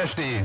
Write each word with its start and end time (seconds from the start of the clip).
Rushdie. 0.00 0.40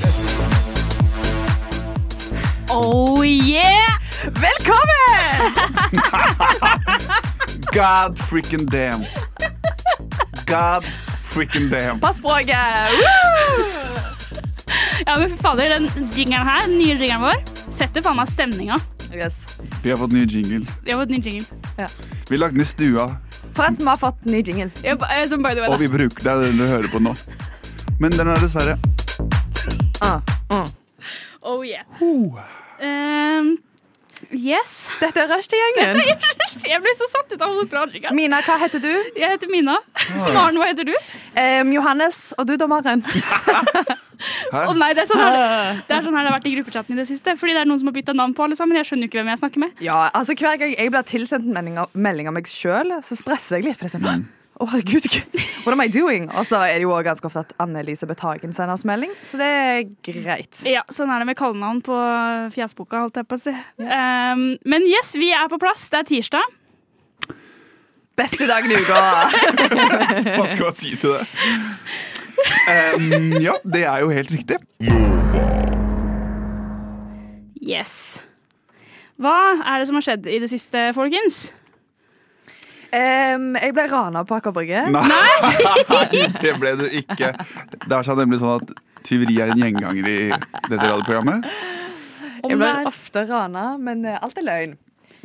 Oh 2.69 3.21
yeah! 3.23 3.99
Velkommen! 4.23 5.53
God 7.73 8.17
freaking 8.19 8.65
damn. 8.65 9.05
God 10.45 10.85
freaking 11.23 11.69
damn. 11.69 11.99
På 11.99 12.13
språket. 12.13 12.57
Ja, 15.05 15.17
men 15.19 15.29
fy 15.29 15.37
fader, 15.37 15.69
den 15.69 15.89
jingeren 16.15 16.47
her, 16.47 16.67
den 16.67 16.77
nye 16.77 16.95
jingeren 16.97 17.21
vår, 17.21 17.43
setter 17.71 18.01
faen 18.03 18.17
meg 18.19 18.27
stemninga. 18.31 18.79
Yes. 19.15 19.39
Vi 19.83 19.91
har 19.93 19.97
fått 20.01 20.11
ny 20.11 20.25
jingle. 20.25 20.65
Vi 20.83 20.91
har 20.91 20.99
fått 21.03 21.09
ny 21.15 21.21
jingle. 21.21 21.87
Vi 22.29 22.37
lagde 22.41 22.57
den 22.57 22.61
i 22.61 22.65
stua, 22.67 23.07
Forresten, 23.55 23.85
vi 23.85 23.89
har 23.93 23.97
fått 24.03 24.25
ny 24.25 24.41
jingle. 24.43 24.67
Ja, 24.83 24.95
ba- 24.99 25.07
eh, 25.15 25.23
Som 25.29 25.43
by 25.43 25.53
the 25.55 25.61
way, 25.63 25.69
og 25.71 25.79
vi 25.79 25.87
bruker 25.87 26.23
det 26.27 26.31
er 26.33 26.43
den 26.49 26.57
du 26.59 26.67
hører 26.67 26.91
på 26.91 26.99
nå. 26.99 27.15
Men 27.99 28.11
den 28.11 28.27
er 28.27 28.35
dessverre 28.43 28.75
Ah, 30.01 30.21
uh. 30.51 30.67
Oh 31.45 31.61
yeah. 31.61 31.83
Um, 32.01 33.57
yes. 34.31 34.89
Dette 34.99 35.21
er 35.21 35.29
rushtid-gjengen. 35.29 36.01
Jeg 36.65 36.81
ble 36.81 36.93
så 36.97 37.07
satt 37.11 37.35
ut 37.35 37.43
av 37.45 37.59
jingeren. 37.61 38.15
Mina, 38.17 38.41
hva 38.45 38.57
heter 38.63 38.81
du? 38.81 38.91
Jeg 39.15 39.35
heter 39.35 39.51
Mina. 39.51 39.77
Maren, 40.33 40.57
hva 40.57 40.71
heter 40.71 40.89
du? 40.89 40.95
Um, 41.37 41.71
Johannes. 41.75 42.33
Og 42.39 42.49
du, 42.49 42.55
dommeren? 42.57 43.05
Å 44.55 44.73
nei, 44.73 44.93
det 44.95 45.03
er 45.03 45.09
sånn 45.09 45.19
her 45.19 45.35
det 45.85 45.91
er 45.91 46.05
sånn 46.05 46.15
her 46.15 46.23
det 46.23 46.29
har 46.29 46.37
vært 46.37 46.47
i 46.47 46.53
gruppechatten 46.55 46.95
i 46.95 47.01
det 47.01 47.07
siste. 47.09 47.35
Fordi 47.37 47.53
det 47.53 47.61
er 47.61 47.69
noen 47.69 47.81
som 47.83 47.91
har 47.91 47.97
bytta 47.97 48.15
navn 48.17 48.33
på 48.35 48.47
alle 48.47 48.57
sammen. 48.57 48.79
Jeg 48.79 48.89
skjønner 48.89 49.05
jo 49.05 49.11
ikke 49.11 49.21
hvem 49.21 49.33
jeg 49.33 49.41
snakker 49.43 49.65
med. 49.67 49.83
Ja, 49.85 50.07
altså 50.15 50.37
Hver 50.39 50.57
gang 50.61 50.73
jeg 50.73 50.93
blir 50.95 51.05
tilsendt 51.11 51.45
en 51.45 51.57
melding 51.59 51.77
av, 51.83 51.93
melding 51.93 52.31
av 52.31 52.37
meg 52.39 52.49
sjøl, 52.49 52.97
så 53.05 53.19
stresser 53.19 53.59
jeg 53.59 53.69
litt. 53.69 53.77
For 53.77 53.87
jeg 53.89 53.93
er 53.93 53.99
sånn, 53.99 54.25
å 54.55 54.67
herregud, 54.71 55.07
what 55.65 55.73
am 55.73 55.81
I 55.83 55.89
doing? 55.91 56.29
Og 56.31 56.45
så 56.47 56.61
er 56.63 56.77
det 56.79 56.85
jo 56.85 56.93
også 56.95 57.07
ganske 57.09 57.27
ofte 57.27 57.41
at 57.43 57.53
Anne-Elisabeth 57.59 58.23
Hagen 58.23 58.53
sender 58.55 58.77
oss 58.77 58.85
melding, 58.87 59.11
så 59.27 59.39
det 59.41 59.49
er 59.51 59.81
greit. 60.05 60.61
Ja, 60.69 60.85
Sånn 60.95 61.11
er 61.11 61.19
det 61.21 61.27
med 61.27 61.39
kallenavn 61.39 61.81
på 61.85 61.97
fjesboka, 62.55 63.03
holdt 63.03 63.19
jeg 63.19 63.27
på 63.27 63.35
å 63.35 63.41
si. 63.41 63.55
Ehm, 63.83 64.45
men 64.63 64.87
yes, 64.87 65.15
vi 65.19 65.33
er 65.35 65.49
på 65.51 65.59
plass. 65.59 65.89
Det 65.91 66.03
er 66.03 66.07
tirsdag. 66.13 66.55
Beste 68.15 68.47
dagen 68.47 68.71
i 68.71 68.77
uka! 68.79 68.99
Hva 70.37 70.45
skal 70.47 70.69
man 70.69 70.77
si 70.77 70.93
til 70.95 71.17
det? 71.17 71.25
Um, 72.95 73.35
ja, 73.43 73.57
det 73.67 73.83
er 73.83 74.05
jo 74.05 74.13
helt 74.15 74.31
riktig. 74.31 74.61
Yes. 77.59 78.21
Hva 79.19 79.35
er 79.63 79.81
det 79.81 79.89
som 79.89 79.99
har 79.99 80.05
skjedd 80.05 80.27
i 80.31 80.39
det 80.43 80.51
siste, 80.51 80.89
folkens? 80.95 81.49
Em, 82.95 83.51
jeg 83.59 83.73
ble 83.75 83.85
rana 83.91 84.23
på 84.27 84.37
Aker 84.37 84.53
Brygge. 84.55 84.85
Nei, 84.95 86.25
det 86.39 86.53
ble 86.61 86.75
du 86.79 86.85
ikke. 86.87 87.33
Det 87.85 87.97
er 87.97 88.19
nemlig 88.21 88.39
sånn 88.43 88.61
at 88.61 88.73
tyveri 89.05 89.37
er 89.43 89.51
en 89.53 89.61
gjenganger 89.61 90.07
i 90.09 90.19
dette 90.31 90.79
radioprogrammet. 90.79 91.49
Jeg 92.45 92.59
blir 92.61 92.87
ofte 92.87 93.25
rana, 93.27 93.65
men 93.81 94.05
eh, 94.05 94.19
alt 94.21 94.37
er 94.39 94.45
løgn. 94.45 94.75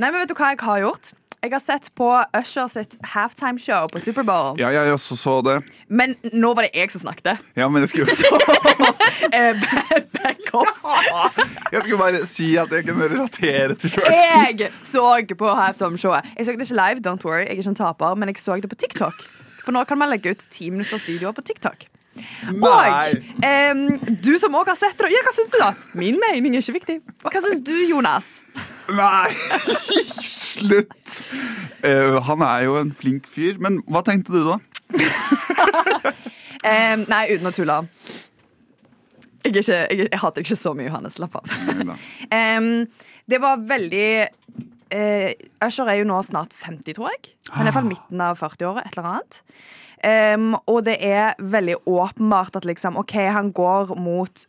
Nei, 0.01 0.09
men 0.09 0.23
vet 0.23 0.31
du 0.33 0.37
hva 0.39 0.55
jeg 0.55 0.63
har 0.65 0.83
gjort? 0.87 1.13
Jeg 1.41 1.53
har 1.55 1.61
sett 1.65 1.87
på 1.97 2.07
Usher 2.37 2.67
sitt 2.69 2.99
halftime-show 3.15 3.87
på 3.89 4.01
Superbowl. 4.05 4.59
Ja, 4.61 4.69
jeg 4.75 4.93
også 4.93 5.17
så 5.17 5.39
det. 5.47 5.55
Men 5.89 6.13
nå 6.37 6.51
var 6.55 6.67
det 6.67 6.75
jeg 6.77 6.91
som 6.93 7.01
snakket. 7.07 7.39
Ja, 7.57 7.69
men 7.73 7.81
jeg 7.87 7.89
skulle, 7.95 8.13
Eh, 9.33 9.55
back- 9.57 10.51
off. 10.53 10.83
jeg 11.73 11.83
skulle 11.83 11.99
bare 12.01 12.27
si 12.29 12.51
at 12.61 12.73
jeg 12.75 12.85
kunne 12.91 13.09
relatere 13.09 13.75
til 13.75 13.93
følelsen. 13.95 14.59
Jeg 14.61 14.73
så 14.85 15.05
på 15.39 15.55
halftime-showet. 15.57 16.29
Jeg 16.37 16.47
så 16.47 16.53
det 16.53 16.67
ikke 16.69 16.77
live, 16.77 17.01
don't 17.07 17.25
worry, 17.25 17.47
jeg 17.47 17.55
er 17.55 17.63
ikke 17.63 17.73
en 17.73 17.79
taper, 17.79 18.15
men 18.21 18.29
jeg 18.29 18.43
så 18.43 18.59
det 18.61 18.69
på 18.73 18.77
TikTok. 18.85 19.25
For 19.65 19.73
nå 19.77 19.85
kan 19.89 19.99
man 20.01 20.11
legge 20.13 20.35
ut 20.35 20.45
ti 20.53 20.69
minutters 20.71 21.09
videoer 21.09 21.33
på 21.37 21.43
TikTok. 21.47 21.87
Og 22.61 22.85
em, 23.47 23.87
du 24.21 24.35
som 24.43 24.55
også 24.59 24.75
har 24.75 24.79
sett 24.83 24.99
det, 25.01 25.13
ja, 25.15 25.23
hva 25.25 25.33
syns 25.33 25.55
du, 25.55 25.59
da? 25.63 25.71
Min 25.97 26.19
mening 26.21 26.57
er 26.59 26.65
ikke 26.65 26.77
viktig. 26.81 26.99
Hva 27.25 27.41
syns 27.45 27.63
du, 27.65 27.73
Jonas? 27.89 28.41
Nei, 28.97 29.31
slutt. 30.25 31.21
Uh, 31.85 32.19
han 32.27 32.45
er 32.47 32.65
jo 32.67 32.79
en 32.81 32.93
flink 32.97 33.29
fyr. 33.31 33.61
Men 33.63 33.81
hva 33.91 34.03
tenkte 34.07 34.35
du, 34.35 34.41
da? 34.47 34.59
uh, 36.65 36.97
nei, 37.13 37.23
uten 37.35 37.51
å 37.51 37.55
tulle. 37.55 37.79
Jeg, 39.41 39.55
ikke, 39.55 39.65
jeg, 39.73 40.07
jeg 40.11 40.21
hater 40.21 40.45
ikke 40.45 40.59
så 40.59 40.75
mye 40.77 40.91
Johannes. 40.91 41.17
Slapp 41.21 41.39
av. 41.41 41.49
um, 41.49 42.71
det 43.31 43.41
var 43.43 43.63
veldig 43.71 44.11
uh, 44.95 45.31
Usher 45.67 45.91
er 45.91 46.01
jo 46.01 46.09
nå 46.11 46.21
snart 46.27 46.57
50, 46.57 46.97
tror 46.99 47.13
jeg. 47.15 47.35
Han 47.55 47.65
er 47.65 47.71
i 47.71 47.71
hvert 47.71 47.81
fall 47.81 47.91
midten 47.91 48.25
av 48.25 48.41
40-året. 48.41 48.87
Et 48.87 48.99
eller 48.99 49.13
annet. 49.15 49.43
Um, 50.01 50.55
og 50.65 50.87
det 50.87 50.97
er 51.05 51.35
veldig 51.39 51.83
åpenbart 51.85 52.57
at 52.57 52.65
liksom, 52.65 52.97
OK, 52.97 53.19
han 53.29 53.51
går 53.53 53.93
mot 54.01 54.47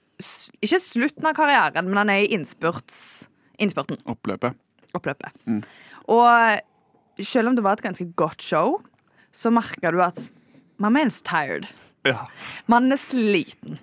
Ikke 0.63 0.77
slutten 0.79 1.25
av 1.27 1.35
karrieren, 1.35 1.89
men 1.89 1.97
han 1.99 2.11
er 2.13 2.21
i 2.23 2.29
innspurts, 2.37 3.27
innspurten. 3.61 3.99
Oppløpet. 4.09 4.57
Oppløpet. 4.97 5.31
Og 6.11 7.21
selv 7.21 7.51
om 7.51 7.57
det 7.57 7.63
var 7.65 7.77
et 7.77 7.85
ganske 7.85 8.07
godt 8.19 8.43
show, 8.43 8.79
så 9.31 9.51
merka 9.53 9.93
du 9.93 10.01
at 10.03 10.25
man 10.81 10.97
er 10.97 11.11
tired. 11.23 11.67
Ja. 12.07 12.25
Man 12.71 12.91
er 12.91 12.99
sliten. 12.99 13.77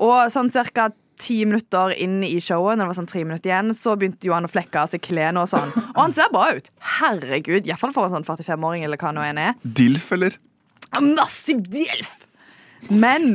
Og 0.00 0.32
sånn 0.32 0.50
cirka 0.52 0.88
ti 1.18 1.40
minutter 1.44 1.92
inn 1.98 2.20
i 2.22 2.38
showet, 2.40 2.78
når 2.78 2.84
det 2.84 2.90
var 2.92 2.98
sånn 3.00 3.10
tre 3.10 3.24
minutter 3.26 3.50
igjen, 3.50 3.72
så 3.74 3.96
begynte 3.98 4.28
jo 4.28 4.36
han 4.36 4.46
å 4.46 4.50
flekke 4.50 4.80
av 4.80 4.92
seg 4.92 5.02
klærne 5.04 5.42
og 5.42 5.50
sånn. 5.50 5.72
Og 5.90 5.98
han 5.98 6.14
ser 6.16 6.30
bra 6.32 6.52
ut. 6.54 6.70
Herregud, 6.98 7.66
Iallfall 7.66 7.94
for 7.96 8.06
en 8.08 8.14
sånn 8.18 8.28
45-åring 8.28 8.86
eller 8.86 9.00
hva 9.00 9.12
nå 9.14 9.24
enn 9.26 9.40
er. 9.42 9.58
Dilf, 9.62 10.12
eller? 10.14 10.38
Massiv 11.02 11.64
dilf! 11.68 12.20
Men 12.88 13.34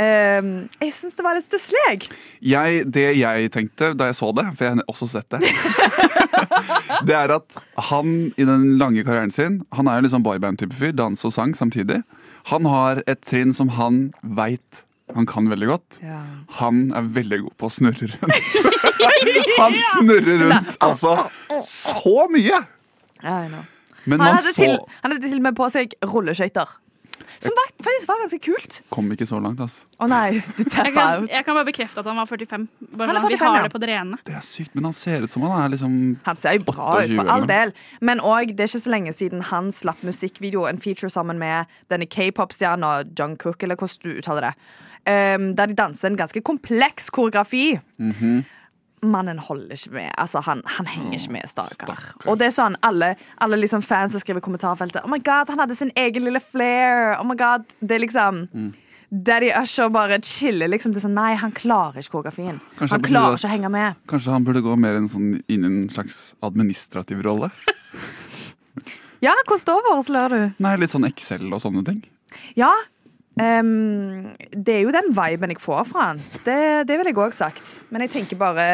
ehm, 0.00 0.52
jeg 0.80 0.94
syns 0.96 1.18
det 1.18 1.24
var 1.26 1.36
litt 1.36 1.46
stusslig. 1.46 2.08
Det 2.94 3.06
jeg 3.18 3.50
tenkte 3.52 3.92
da 3.98 4.08
jeg 4.10 4.18
så 4.18 4.30
det, 4.36 4.46
for 4.56 4.64
jeg 4.64 4.76
har 4.76 4.86
også 4.88 5.08
sett 5.12 5.28
det 5.34 5.40
Det 7.08 7.16
er 7.16 7.34
at 7.34 7.58
han 7.90 8.32
i 8.36 8.46
den 8.46 8.78
lange 8.80 9.04
karrieren 9.04 9.32
sin 9.34 9.60
Han 9.76 9.90
er 9.90 10.00
jo 10.00 10.12
sånn 10.12 10.24
boyband-type 10.24 10.76
fyr. 10.78 10.94
Dans 10.96 11.24
og 11.26 11.34
sang 11.34 11.54
samtidig. 11.58 12.02
Han 12.50 12.66
har 12.66 13.02
et 13.06 13.22
trinn 13.26 13.54
som 13.56 13.74
han 13.78 14.08
veit 14.22 14.84
han 15.12 15.26
kan 15.28 15.48
veldig 15.50 15.66
godt. 15.68 15.98
Han 16.58 16.86
er 16.96 17.08
veldig 17.12 17.38
god 17.42 17.56
på 17.60 17.68
å 17.68 17.72
snurre 17.72 18.08
rundt. 18.08 18.54
han 19.60 19.76
snurrer 19.90 20.46
rundt 20.46 20.78
altså 20.80 21.16
så 21.66 22.14
mye! 22.32 22.62
Ja. 23.22 23.36
Men 24.04 24.18
Han 24.18 24.26
man 24.26 24.38
hadde, 24.38 24.48
så 24.48 24.54
til, 24.56 24.78
han 25.02 25.12
hadde 25.14 25.28
til 25.28 25.38
og 25.38 25.44
med 25.44 25.58
på 25.58 25.68
seg 25.70 25.92
rulleskøyter. 26.02 26.72
Som 27.42 27.56
var, 27.58 27.70
faktisk 27.82 28.08
var 28.08 28.20
ganske 28.22 28.38
kult. 28.44 28.76
Kom 28.94 29.08
ikke 29.14 29.26
så 29.26 29.40
langt, 29.42 29.60
altså. 29.62 29.86
Å 30.02 30.06
nei, 30.10 30.38
du 30.56 30.62
jeg 30.62 30.92
kan, 30.94 31.26
jeg 31.30 31.46
kan 31.46 31.56
bare 31.58 31.66
bekrefte 31.66 32.02
at 32.02 32.08
han 32.10 32.20
var 32.20 32.28
45. 32.30 32.66
Bare 32.92 33.10
Han 33.10 33.18
er 33.18 33.24
sånn, 33.24 33.32
vi 33.34 33.40
har 33.40 33.56
ja. 33.58 33.64
det 33.66 33.72
på 33.74 33.80
det 33.82 33.88
rene. 33.90 34.18
Det 34.28 34.36
er 34.38 34.44
sykt, 34.46 34.72
men 34.78 34.86
han 34.88 34.96
ser 34.96 35.26
ut 35.26 35.32
som 35.32 35.46
han 35.46 35.56
er 35.58 35.72
liksom 35.74 35.96
Han 36.26 36.38
ser 36.38 36.56
jo 36.58 36.64
bra 36.68 37.00
ut, 37.02 37.16
for 37.18 37.32
all 37.34 37.48
del. 37.50 37.74
Men 38.00 38.22
òg, 38.22 38.54
det 38.54 38.66
er 38.66 38.70
ikke 38.70 38.84
så 38.84 38.94
lenge 38.94 39.14
siden 39.16 39.42
han 39.50 39.72
slapp 39.74 40.04
musikkvideo, 40.06 40.68
en 40.70 40.80
feature 40.82 41.10
sammen 41.12 41.40
med 41.42 41.70
denne 41.92 42.06
k-pop-stjerna 42.06 42.94
Jungkook, 43.18 43.62
eller 43.66 43.78
hvordan 43.80 44.06
du 44.06 44.22
uttaler 44.22 44.50
det. 44.50 44.54
Um, 45.02 45.48
der 45.58 45.66
de 45.66 45.74
danser 45.74 46.12
en 46.12 46.20
ganske 46.20 46.44
kompleks 46.46 47.10
koreografi. 47.10 47.80
Mannen 49.02 49.38
holder 49.42 49.74
ikke 49.74 49.90
med. 49.96 50.10
Altså, 50.18 50.40
han, 50.46 50.62
han 50.76 50.86
henger 50.86 51.18
ikke 51.18 51.32
med, 51.34 51.48
stakkar. 51.50 51.90
Og 52.30 52.38
det 52.38 52.46
er 52.46 52.54
sånn, 52.54 52.76
alle, 52.86 53.16
alle 53.42 53.56
liksom 53.58 53.82
fans 53.82 54.12
som 54.14 54.22
skriver 54.22 54.38
i 54.38 54.44
kommentarfeltet 54.46 55.02
Oh 55.04 55.10
my 55.10 55.18
god, 55.18 55.50
han 55.50 55.58
hadde 55.64 55.74
sin 55.78 55.90
egen 55.98 56.22
lille 56.28 56.40
flair. 56.40 57.16
Oh 57.18 57.26
my 57.26 57.34
god, 57.34 57.64
Det 57.80 57.96
er 57.98 58.04
liksom 58.06 58.44
Daddy 59.12 59.50
Usher 59.58 59.90
bare 59.92 60.20
chiller 60.24 60.70
liksom. 60.72 60.94
Det 60.94 61.02
er 61.02 61.08
sånn, 61.08 61.18
Nei, 61.18 61.34
han 61.36 61.50
klarer 61.52 61.98
ikke 62.00 62.14
koreografien. 62.14 62.60
Kanskje 62.78 62.96
han 62.96 63.02
klarer 63.10 63.34
at- 63.34 63.42
ikke 63.42 63.50
å 63.50 63.54
henge 63.56 63.70
med. 63.74 63.98
Kanskje 64.08 64.32
han 64.32 64.44
burde 64.46 64.62
gå 64.64 64.76
mer 64.78 64.96
inn, 64.96 65.08
sånn, 65.12 65.34
inn 65.52 65.64
i 65.66 65.68
en 65.68 65.88
slags 65.92 66.34
administrativ 66.42 67.20
rolle? 67.26 67.50
Ja, 69.22 69.30
hvordan 69.46 69.66
da 69.68 69.82
foreslår 69.86 70.32
du? 70.34 70.40
Nei, 70.64 70.72
litt 70.82 70.90
sånn 70.90 71.04
Excel 71.06 71.44
og 71.54 71.60
sånne 71.62 71.84
ting. 71.86 72.00
Ja. 72.58 72.72
Ehm, 73.40 74.34
det 74.52 74.74
er 74.74 74.80
jo 74.82 74.92
den 74.94 75.12
viben 75.16 75.52
jeg 75.54 75.60
får 75.62 75.84
fra 75.88 76.06
han. 76.10 76.20
Det, 76.44 76.86
det 76.88 76.98
vil 76.98 77.08
jeg 77.10 77.16
òg 77.22 77.32
sagt. 77.36 77.78
Men 77.90 78.04
jeg 78.04 78.10
tenker 78.16 78.36
bare 78.40 78.66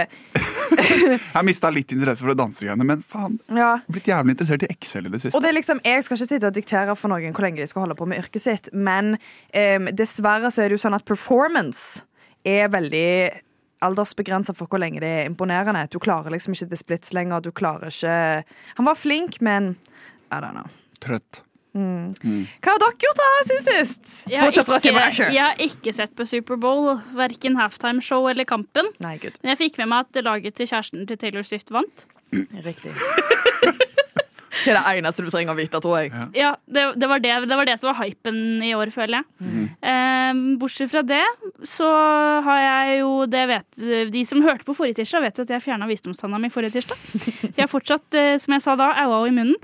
Jeg 1.37 1.44
mista 1.47 1.71
litt 1.73 1.93
interesse 1.94 2.25
for 2.25 2.32
det 2.32 2.38
dansegreiene, 2.41 2.87
men 2.87 3.03
faen, 3.06 3.38
Ja. 3.55 3.79
blitt 3.88 4.09
jævlig 4.11 4.35
interessert 4.35 4.65
i 4.67 4.71
Excel 4.73 5.06
i 5.06 5.12
det 5.15 5.21
siste. 5.23 5.37
Og 5.37 5.43
det 5.44 5.53
er 5.53 5.59
liksom, 5.61 5.81
Jeg 5.85 6.05
skal 6.05 6.19
ikke 6.19 6.31
sitte 6.32 6.50
og 6.50 6.56
diktere 6.59 6.97
for 6.99 7.12
noen 7.12 7.32
hvor 7.37 7.47
lenge 7.47 7.62
de 7.62 7.67
skal 7.71 7.87
holde 7.87 7.99
på 7.99 8.09
med 8.09 8.19
yrket 8.25 8.43
sitt, 8.43 8.71
men 8.73 9.15
um, 9.55 9.91
dessverre 9.94 10.50
så 10.50 10.65
er 10.65 10.69
det 10.73 10.79
jo 10.79 10.85
sånn 10.88 10.97
at 10.99 11.06
performance 11.09 12.03
er 12.47 12.69
veldig 12.73 13.09
aldersbegrensa 13.87 14.55
for 14.59 14.67
hvor 14.71 14.81
lenge 14.82 14.99
det 15.03 15.09
er 15.21 15.27
imponerende. 15.29 15.85
Du 15.93 16.00
klarer 16.03 16.35
liksom 16.35 16.56
ikke 16.56 16.71
the 16.73 16.79
splits 16.81 17.12
lenger. 17.15 17.41
Du 17.44 17.53
klarer 17.55 17.93
ikke 17.93 18.44
Han 18.79 18.88
var 18.88 18.99
flink, 18.99 19.41
men 19.41 19.77
I 20.32 20.41
don't 20.43 20.56
know. 20.56 20.67
Trøtt. 21.00 21.43
Hva 21.79 22.75
har 22.75 22.83
dere 22.83 23.05
gjort 23.05 23.21
da 23.21 23.29
siden 23.49 23.67
sist? 23.69 24.13
Jeg 24.31 24.43
har, 24.43 24.53
ikke, 24.53 25.31
jeg 25.35 25.45
har 25.45 25.63
ikke 25.69 25.95
sett 25.97 26.15
på 26.19 26.27
Superbowl, 26.29 26.95
verken 27.19 27.59
halftimeshow 27.61 28.29
eller 28.31 28.49
Kampen. 28.49 28.91
Nei. 29.05 29.17
Men 29.43 29.55
jeg 29.55 29.63
fikk 29.67 29.81
med 29.83 29.93
meg 29.93 30.09
at 30.09 30.25
laget 30.27 30.59
til 30.59 30.71
kjæresten 30.71 31.07
til 31.09 31.21
Taylor 31.21 31.47
Swift 31.47 31.73
vant. 31.75 32.09
Riktig. 32.65 32.93
Det 34.64 34.72
er 34.72 34.78
det 34.78 35.00
eneste 35.00 35.25
du 35.25 35.31
trenger 35.32 35.55
å 35.55 35.58
vite, 35.58 35.81
tror 35.82 35.99
jeg. 36.00 36.12
Ja, 36.37 36.55
det, 36.66 36.84
det, 36.99 37.10
var 37.10 37.22
det, 37.25 37.34
det 37.50 37.58
var 37.60 37.69
det 37.69 37.76
som 37.81 37.90
var 37.90 38.00
hypen 38.02 38.62
i 38.64 38.72
år, 38.76 38.93
føler 38.94 39.20
jeg. 39.20 39.66
Eh, 39.93 40.43
bortsett 40.60 40.93
fra 40.93 41.05
det, 41.06 41.25
så 41.69 41.88
har 42.46 42.64
jeg 42.64 42.99
jo 43.02 43.12
det 43.31 43.44
vet, 43.50 43.84
De 44.12 44.25
som 44.28 44.43
hørte 44.44 44.66
på 44.66 44.76
forrige 44.76 45.00
tirsdag, 45.02 45.28
vet 45.28 45.38
jo 45.40 45.46
at 45.46 45.55
jeg 45.56 45.66
fjerna 45.69 45.88
visdomstanna 45.90 46.40
mi 46.43 46.50
forrige 46.52 46.78
tirsdag. 46.78 47.06
Jeg 47.52 47.62
har 47.64 47.70
fortsatt, 47.70 48.08
eh, 48.19 48.34
som 48.43 48.56
jeg 48.56 48.64
sa 48.64 48.76
da, 48.78 48.93
aua 49.05 49.25
i 49.28 49.34
munnen. 49.34 49.56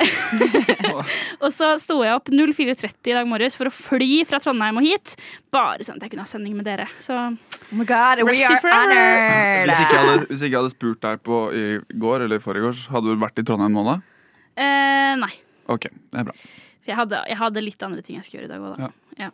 og 1.44 1.50
så 1.52 1.72
sto 1.82 1.98
jeg 2.04 2.14
opp 2.14 2.30
04.30 2.30 3.10
i 3.10 3.14
dag 3.16 3.28
morges 3.28 3.56
for 3.58 3.68
å 3.68 3.74
fly 3.74 4.22
fra 4.28 4.40
Trondheim 4.42 4.78
og 4.80 4.86
hit. 4.86 5.16
Bare 5.52 5.84
sånn 5.84 5.98
at 5.98 6.06
jeg 6.06 6.14
kunne 6.14 6.24
ha 6.24 6.30
sending 6.30 6.56
med 6.56 6.68
dere. 6.68 6.86
Så 7.00 7.16
Oh 7.70 7.78
my 7.78 7.84
God, 7.86 8.22
we 8.26 8.40
are 8.42 8.56
honored. 8.64 9.68
Hvis 9.68 9.82
ikke, 9.82 9.94
jeg 9.94 10.06
hadde, 10.06 10.28
hvis 10.30 10.40
ikke 10.42 10.54
jeg 10.54 10.58
hadde 10.58 10.72
spurt 10.72 11.02
deg 11.04 11.20
på 11.26 11.42
i 11.54 11.64
går 12.02 12.24
eller 12.26 12.40
i 12.40 12.42
forgårs, 12.42 12.86
hadde 12.90 13.12
du 13.12 13.20
vært 13.20 13.42
i 13.42 13.44
Trondheim 13.46 13.76
nå 13.76 13.84
da? 13.86 13.98
Eh, 14.60 15.12
nei. 15.20 15.32
Ok, 15.70 15.86
det 15.88 16.22
er 16.22 16.28
bra. 16.30 16.34
For 16.80 16.92
jeg 16.92 16.98
hadde, 16.98 17.22
jeg 17.30 17.40
hadde 17.40 17.64
litt 17.64 17.86
andre 17.86 18.04
ting 18.04 18.18
jeg 18.18 18.26
skulle 18.26 18.42
gjøre 18.42 18.50
i 18.50 18.54
dag 18.54 18.66
òg, 18.66 18.80
da. 18.80 18.90
Ja. 19.20 19.30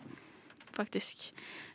Faktisk. 0.76 1.30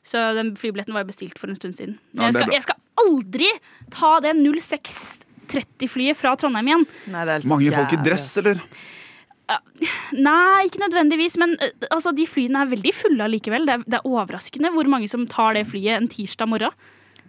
Så 0.05 0.21
den 0.37 0.53
flybilletten 0.59 0.93
var 0.93 1.05
jo 1.05 1.09
bestilt 1.09 1.39
for 1.41 1.49
en 1.49 1.57
stund 1.57 1.77
siden. 1.77 1.97
Ja, 2.13 2.29
jeg, 2.29 2.37
skal, 2.37 2.53
jeg 2.53 2.65
skal 2.67 2.77
aldri 3.01 3.49
ta 3.93 4.13
det 4.21 4.35
0630-flyet 4.37 6.19
fra 6.19 6.35
Trondheim 6.37 6.69
igjen. 6.69 6.87
Nei, 7.09 7.25
det 7.25 7.33
er 7.33 7.39
helt 7.39 7.49
Mange 7.49 7.73
folk 7.73 7.95
i 7.97 8.01
dress, 8.05 8.29
eller? 8.41 8.61
Nei, 10.15 10.67
ikke 10.67 10.83
nødvendigvis, 10.83 11.35
men 11.41 11.57
altså, 11.89 12.13
de 12.15 12.27
flyene 12.29 12.61
er 12.63 12.71
veldig 12.71 12.93
fulle 12.95 13.25
allikevel. 13.25 13.65
Det 13.67 13.73
er, 13.73 13.85
det 13.87 13.99
er 13.99 14.07
overraskende 14.07 14.71
hvor 14.75 14.89
mange 14.91 15.09
som 15.11 15.25
tar 15.31 15.57
det 15.57 15.65
flyet 15.71 15.97
en 15.97 16.09
tirsdag 16.11 16.49
morgen. 16.51 16.75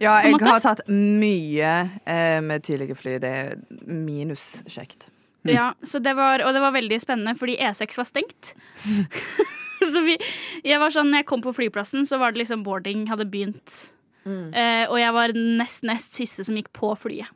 Ja, 0.03 0.17
jeg 0.25 0.35
har 0.43 0.63
tatt 0.65 0.83
mye 0.91 1.73
eh, 2.11 2.39
med 2.43 2.65
tidlige 2.67 2.97
fly. 2.99 3.17
Det 3.23 3.33
er 3.39 3.53
minuskjekt. 3.87 5.07
Ja, 5.51 5.73
så 5.83 5.99
det 6.03 6.13
var, 6.15 6.43
og 6.47 6.53
det 6.55 6.61
var 6.63 6.71
veldig 6.77 7.01
spennende, 7.03 7.35
fordi 7.39 7.57
E6 7.59 7.97
var 7.99 8.07
stengt. 8.07 8.53
så 9.93 10.03
vi, 10.07 10.17
jeg 10.65 10.79
var 10.79 10.93
sånn, 10.95 11.11
når 11.11 11.25
jeg 11.25 11.29
kom 11.33 11.43
på 11.45 11.55
flyplassen, 11.57 12.07
så 12.07 12.19
var 12.23 12.33
det 12.35 12.45
liksom 12.45 12.63
boarding 12.67 13.09
hadde 13.11 13.27
begynt. 13.31 13.91
Eh, 14.23 14.85
og 14.87 15.01
jeg 15.01 15.15
var 15.17 15.33
nest 15.35 15.83
nest 15.83 16.15
siste 16.15 16.45
som 16.47 16.55
gikk 16.59 16.69
på 16.79 16.93
flyet. 16.95 17.31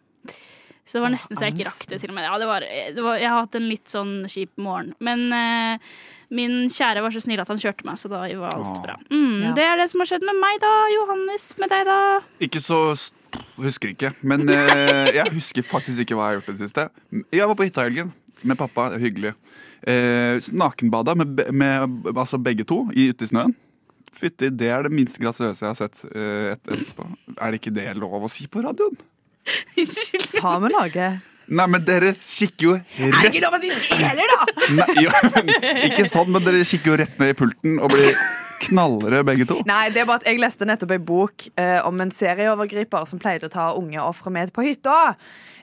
Så 0.86 1.00
det 1.00 1.02
var 1.02 1.10
nesten 1.10 1.34
så 1.34 1.48
jeg 1.48 1.56
ikke 1.56 1.64
rakk 1.66 1.88
det. 1.90 1.96
til 1.98 2.12
og 2.12 2.14
med 2.14 2.22
ja, 2.28 2.34
det 2.38 2.46
var, 2.46 2.62
det 2.94 3.02
var, 3.02 3.16
Jeg 3.18 3.26
har 3.32 3.40
hatt 3.42 3.56
en 3.58 3.64
litt 3.66 3.90
sånn 3.90 4.12
kjip 4.30 4.52
morgen. 4.62 4.92
Men 5.02 5.24
eh, 5.34 5.88
min 6.30 6.68
kjære 6.70 7.02
var 7.02 7.10
så 7.10 7.24
snill 7.24 7.42
at 7.42 7.50
han 7.50 7.58
kjørte 7.58 7.82
meg, 7.88 7.98
så 7.98 8.06
da 8.12 8.20
var 8.38 8.54
alt 8.54 8.78
bra. 8.84 8.94
Mm, 9.10 9.48
Ja. 9.48 9.50
Det 9.58 9.64
er 9.66 9.80
det 9.82 9.88
som 9.90 10.04
har 10.04 10.12
skjedd 10.12 10.22
med 10.30 10.38
meg, 10.38 10.60
da. 10.62 10.70
Johannes, 10.94 11.48
med 11.58 11.74
deg, 11.74 11.90
da. 11.90 11.98
Ikke 12.46 12.62
så 12.62 12.78
st- 12.94 13.18
Husker 13.56 13.92
ikke. 13.92 14.12
Men 14.22 14.48
eh, 14.54 15.12
jeg 15.16 15.34
husker 15.34 15.66
faktisk 15.66 16.04
ikke 16.04 16.18
hva 16.18 16.30
jeg 16.30 16.36
har 16.36 16.40
gjort 16.40 16.48
i 16.50 16.56
det 16.56 16.62
siste. 16.64 16.88
Jeg 17.34 17.50
var 17.50 17.58
på 17.58 17.68
hytta 17.68 17.84
i 17.84 17.90
helgen 17.90 18.14
med 18.46 18.58
pappa. 18.60 18.90
er 18.94 19.02
Hyggelig. 19.02 19.34
Eh, 19.86 20.40
nakenbada 20.52 21.14
med, 21.14 21.46
med 21.52 22.10
altså 22.16 22.40
begge 22.42 22.66
to 22.68 22.86
i, 22.94 23.10
ute 23.12 23.26
i 23.26 23.30
snøen. 23.30 23.54
Fytti, 24.16 24.48
det 24.48 24.70
er 24.72 24.86
det 24.86 24.94
minst 24.96 25.18
grasiøse 25.20 25.60
jeg 25.60 25.68
har 25.68 25.76
sett 25.76 26.04
eh, 26.08 26.52
et, 26.54 26.62
etterpå. 26.72 27.08
Er 27.36 27.52
det 27.52 27.60
ikke 27.60 27.74
det 27.76 27.90
lov 28.00 28.24
å 28.24 28.32
si 28.32 28.48
på 28.48 28.64
radioen? 28.64 28.96
Unnskyld. 29.76 30.24
Sa? 30.32 30.56
Nei, 31.46 31.66
men 31.70 31.84
dere 31.86 32.10
kikker 32.16 32.64
jo 32.66 32.72
rett 33.12 33.36
lov 33.44 33.54
å 33.54 33.60
si 33.62 33.70
det 33.70 34.00
heller, 34.00 34.32
da! 34.32 34.64
Nei, 34.74 35.04
jo, 35.04 35.12
men, 35.36 35.52
Ikke 35.86 36.08
sånn, 36.10 36.32
men 36.34 36.42
dere 36.42 36.64
kikker 36.66 36.90
jo 36.90 36.96
rett 37.04 37.20
ned 37.22 37.30
i 37.30 37.36
pulten 37.38 37.76
og 37.78 37.92
blir 37.92 38.16
knallrøde 38.64 39.24
begge 39.28 39.46
to. 39.48 39.60
Nei, 39.68 39.88
det 39.92 40.02
er 40.02 40.08
bare 40.08 40.22
at 40.22 40.26
Jeg 40.28 40.40
leste 40.40 40.66
nettopp 40.68 40.94
ei 40.96 40.98
bok 40.98 41.46
eh, 41.60 41.78
om 41.86 42.00
en 42.00 42.10
serieovergriper 42.14 43.04
som 43.06 43.20
pleide 43.22 43.46
å 43.48 43.52
ta 43.52 43.68
unge 43.76 44.00
ofre 44.02 44.32
med 44.32 44.52
på 44.56 44.64
hytta. 44.66 45.14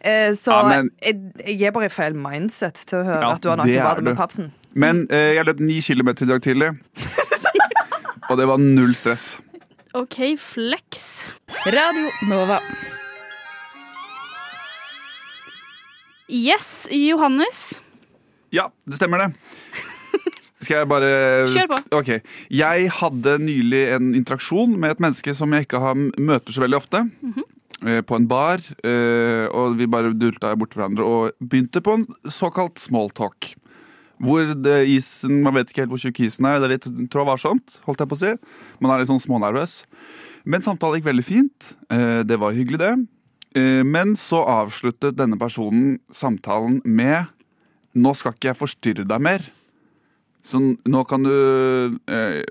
Eh, 0.02 0.32
så 0.38 0.52
Ja, 0.52 0.68
men- 0.70 0.92
jeg, 1.02 1.20
jeg 1.48 1.68
er 1.68 1.72
bare 1.76 1.90
i 1.90 1.94
feil 1.94 2.14
mindset 2.14 2.84
til 2.86 3.00
å 3.02 3.04
høre 3.08 3.22
Ja, 3.22 3.32
at 3.34 3.42
du 3.42 3.50
har 3.50 3.58
det 3.58 3.66
nakenbade 3.72 4.04
med 4.04 4.18
papsen. 4.20 4.52
Men 4.74 5.08
eh, 5.12 5.34
jeg 5.38 5.46
løp 5.46 5.60
ni 5.60 5.80
kilometer 5.82 6.26
i 6.26 6.30
dag 6.34 6.42
tidlig. 6.42 6.72
Og 8.30 8.38
det 8.40 8.48
var 8.48 8.58
null 8.58 8.94
stress. 8.96 9.38
OK, 9.94 10.38
flex. 10.42 11.28
Radio 11.68 12.10
Nova. 12.30 12.60
Yes, 16.30 16.88
Johannes. 16.90 17.82
Ja, 18.50 18.70
det 18.88 18.98
stemmer 18.98 19.18
det. 19.22 19.34
Skal 20.64 20.82
jeg 20.84 20.90
bare 20.92 21.10
Kjør 21.54 21.68
på. 21.74 21.80
Ok. 22.00 22.12
Jeg 22.54 22.90
hadde 23.00 23.38
nylig 23.44 23.82
en 23.96 24.14
interaksjon 24.18 24.78
med 24.80 24.92
et 24.96 25.00
menneske 25.04 25.36
som 25.36 25.52
jeg 25.54 25.68
ikke 25.68 25.82
har 25.84 25.96
møter 25.96 26.52
så 26.56 26.64
veldig 26.66 26.80
ofte. 26.80 27.04
Mhm. 27.22 27.44
eh, 27.88 28.02
På 28.02 28.16
en 28.16 28.28
bar. 28.28 28.60
eh, 28.84 29.48
Og 29.52 29.78
vi 29.78 29.86
bare 29.88 30.14
dulta 30.14 30.56
bort 30.56 30.74
hverandre 30.74 31.04
og 31.04 31.32
begynte 31.44 31.82
på 31.84 31.94
en 32.00 32.06
såkalt 32.28 32.80
smalltalk. 32.80 33.56
Hvor 34.24 34.54
det 34.56 34.88
isen, 34.88 35.42
Man 35.44 35.54
vet 35.56 35.70
ikke 35.70 35.82
helt 35.84 35.90
hvor 35.92 36.00
tjukk 36.00 36.20
isen 36.24 36.46
er. 36.46 36.60
Det 36.62 36.70
er 36.70 36.76
litt 36.78 37.10
trå 37.12 37.26
varsomt, 37.28 37.80
holdt 37.86 38.00
jeg 38.00 38.08
på 38.08 38.16
å 38.16 38.22
si. 38.22 38.34
Man 38.80 38.92
er 38.92 39.00
litt 39.02 39.10
sånn 39.10 39.20
smånervøs. 39.20 39.84
Men 40.46 40.62
samtalen 40.62 41.00
gikk 41.02 41.10
veldig 41.12 41.26
fint. 41.26 41.74
Eh, 41.90 42.24
Det 42.24 42.38
var 42.40 42.54
hyggelig, 42.54 42.80
det. 42.80 43.08
Eh, 43.56 43.84
Men 43.84 44.16
så 44.16 44.46
avsluttet 44.48 45.16
denne 45.18 45.38
personen 45.38 46.00
samtalen 46.12 46.82
med 46.86 47.28
Nå 47.96 48.16
skal 48.16 48.32
ikke 48.34 48.50
jeg 48.50 48.58
forstyrre 48.58 49.04
deg 49.08 49.22
mer. 49.22 49.42
Så 50.44 50.60
nå 50.60 51.04
kan 51.08 51.24
du 51.24 51.34
eh, 52.12 52.42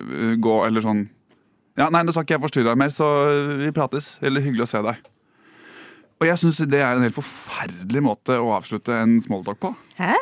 gå, 0.40 0.54
eller 0.66 0.80
sånn 0.84 1.02
Ja, 1.76 1.90
nei, 1.92 2.02
nå 2.04 2.12
skal 2.12 2.24
ikke 2.26 2.36
jeg 2.38 2.44
forstyrre 2.46 2.70
deg 2.72 2.80
mer, 2.80 2.92
så 2.92 3.08
eh, 3.28 3.52
vi 3.62 3.72
prates. 3.76 4.14
Eller 4.24 4.44
hyggelig 4.44 4.64
å 4.66 4.70
se 4.72 4.80
deg. 4.84 5.10
Og 6.22 6.28
jeg 6.28 6.38
syns 6.38 6.60
det 6.70 6.78
er 6.80 6.94
en 6.96 7.02
helt 7.04 7.16
forferdelig 7.16 8.02
måte 8.06 8.36
å 8.38 8.52
avslutte 8.56 8.94
en 8.94 9.16
smalltalk 9.24 9.58
på. 9.60 9.72
Hæ? 9.98 10.14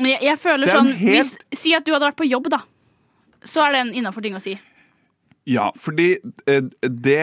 Men 0.00 0.10
jeg, 0.14 0.22
jeg 0.26 0.40
føler 0.42 0.66
er 0.68 0.78
sånn 0.80 0.92
helt- 0.98 1.14
hvis, 1.14 1.34
Si 1.54 1.74
at 1.76 1.84
du 1.86 1.92
hadde 1.94 2.08
vært 2.08 2.18
på 2.18 2.26
jobb, 2.28 2.48
da. 2.52 2.62
Så 3.44 3.62
er 3.62 3.76
det 3.76 3.82
en 3.84 3.92
innafor 4.00 4.24
ting 4.24 4.34
å 4.36 4.42
si. 4.42 4.56
Ja, 5.46 5.68
fordi 5.76 6.14
eh, 6.48 6.64
det, 6.82 7.20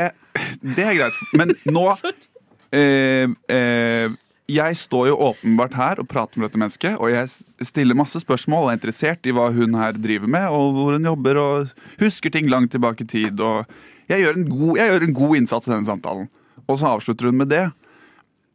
det 0.61 0.85
er 0.85 0.97
greit. 0.99 1.17
Men 1.35 1.55
nå 1.65 1.87
eh, 2.71 3.27
eh, 3.51 4.13
Jeg 4.51 4.77
står 4.79 5.07
jo 5.11 5.17
åpenbart 5.29 5.75
her 5.77 6.01
og 6.01 6.09
prater 6.11 6.39
med 6.41 6.49
dette 6.49 6.59
mennesket, 6.59 6.97
og 6.99 7.11
jeg 7.13 7.67
stiller 7.67 7.97
masse 7.97 8.19
spørsmål 8.23 8.65
og 8.65 8.71
er 8.71 8.79
interessert 8.79 9.27
i 9.29 9.33
hva 9.35 9.47
hun 9.55 9.77
her 9.79 9.95
driver 9.95 10.31
med, 10.31 10.47
og 10.51 10.73
hvor 10.75 10.97
hun 10.97 11.07
jobber, 11.07 11.39
og 11.39 11.71
husker 12.01 12.33
ting 12.33 12.49
langt 12.51 12.73
tilbake 12.75 13.05
i 13.05 13.11
tid. 13.13 13.39
Og 13.39 13.69
jeg 14.11 14.25
gjør 14.25 14.39
en 14.41 14.49
god, 14.49 14.81
jeg 14.81 14.91
gjør 14.91 15.05
en 15.07 15.17
god 15.21 15.35
innsats 15.39 15.69
i 15.69 15.73
denne 15.73 15.87
samtalen. 15.87 16.27
Og 16.67 16.79
så 16.81 16.91
avslutter 16.91 17.29
hun 17.29 17.39
med 17.39 17.51
det. 17.53 17.69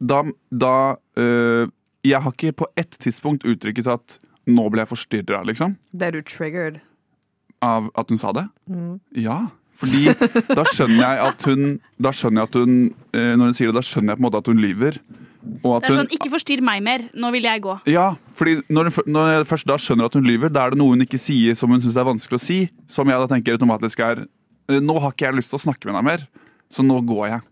Da, 0.00 0.22
da 0.52 0.74
øh, 1.16 1.68
Jeg 2.04 2.22
har 2.22 2.32
ikke 2.36 2.52
på 2.52 2.66
ett 2.76 2.98
tidspunkt 3.00 3.46
uttrykket 3.48 3.86
at 3.88 4.18
'nå 4.46 4.68
ble 4.70 4.84
jeg 4.84 4.88
forstyrra', 4.92 5.44
liksom 5.44 5.76
Ble 5.96 6.10
du 6.10 6.20
triggered? 6.22 6.80
av 7.62 7.88
at 7.96 8.08
hun 8.08 8.18
sa 8.18 8.32
det? 8.36 8.44
Ja. 9.16 9.46
Fordi 9.76 10.12
da 10.48 10.64
skjønner 10.64 11.02
jeg 11.02 11.18
at 11.26 11.42
hun 11.48 11.80
Da 12.02 12.12
skjønner 12.12 12.42
jeg 12.42 12.48
at 12.48 12.54
hun 12.60 12.94
eh, 13.12 13.32
Når 13.36 13.44
hun 13.50 13.56
sier 13.56 13.68
det, 13.72 13.76
da 13.76 13.84
skjønner 13.84 14.12
jeg 14.12 14.20
på 14.20 14.22
en 14.22 14.26
måte 14.28 14.38
at 14.38 14.50
hun 14.52 14.62
lyver. 14.62 15.00
Og 15.62 15.76
at 15.76 15.84
Det 15.84 15.90
er 15.90 15.94
hun 15.94 16.00
sånn, 16.02 16.14
Ikke 16.16 16.30
forstyrr 16.32 16.62
meg 16.64 16.84
mer. 16.84 17.04
Nå 17.14 17.30
vil 17.34 17.46
jeg 17.48 17.62
gå. 17.64 17.76
Ja, 17.90 18.06
fordi 18.38 18.58
når, 18.72 18.90
hun, 18.90 19.10
når 19.16 19.32
jeg 19.32 19.48
først 19.52 19.68
da 19.70 19.78
skjønner 19.80 20.10
at 20.10 20.16
hun 20.18 20.26
lyver, 20.26 20.52
da 20.52 20.66
er 20.66 20.74
det 20.74 20.80
noe 20.80 20.94
hun 20.94 21.04
ikke 21.06 21.20
sier 21.20 21.58
som 21.58 21.72
hun 21.72 21.82
syns 21.84 21.98
er 21.98 22.08
vanskelig 22.08 22.40
å 22.40 22.46
si. 22.46 22.58
Som 22.90 23.12
jeg 23.12 23.22
da 23.22 23.28
tenker 23.30 23.58
automatisk 23.58 24.02
er 24.06 24.24
eh, 24.24 24.80
Nå 24.82 24.98
har 25.02 25.14
ikke 25.14 25.28
jeg 25.28 25.38
lyst 25.40 25.54
til 25.54 25.60
å 25.60 25.64
snakke 25.68 25.88
med 25.88 25.98
deg 25.98 26.08
mer, 26.10 26.26
så 26.72 26.84
nå 26.86 26.98
går 27.06 27.28
jeg. 27.30 27.46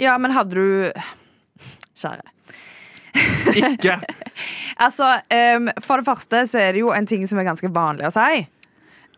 Ja, 0.00 0.16
men 0.20 0.32
hadde 0.32 0.56
du 0.56 0.92
Kjære. 2.00 2.22
Ikke! 3.56 4.00
Altså, 4.80 5.04
um, 5.58 5.66
For 5.84 6.00
det 6.00 6.06
første 6.06 6.38
så 6.48 6.56
er 6.62 6.72
det 6.72 6.80
jo 6.80 6.94
en 6.96 7.04
ting 7.04 7.26
som 7.28 7.36
er 7.36 7.44
ganske 7.44 7.68
vanlig 7.74 8.06
å 8.08 8.12
si. 8.14 8.46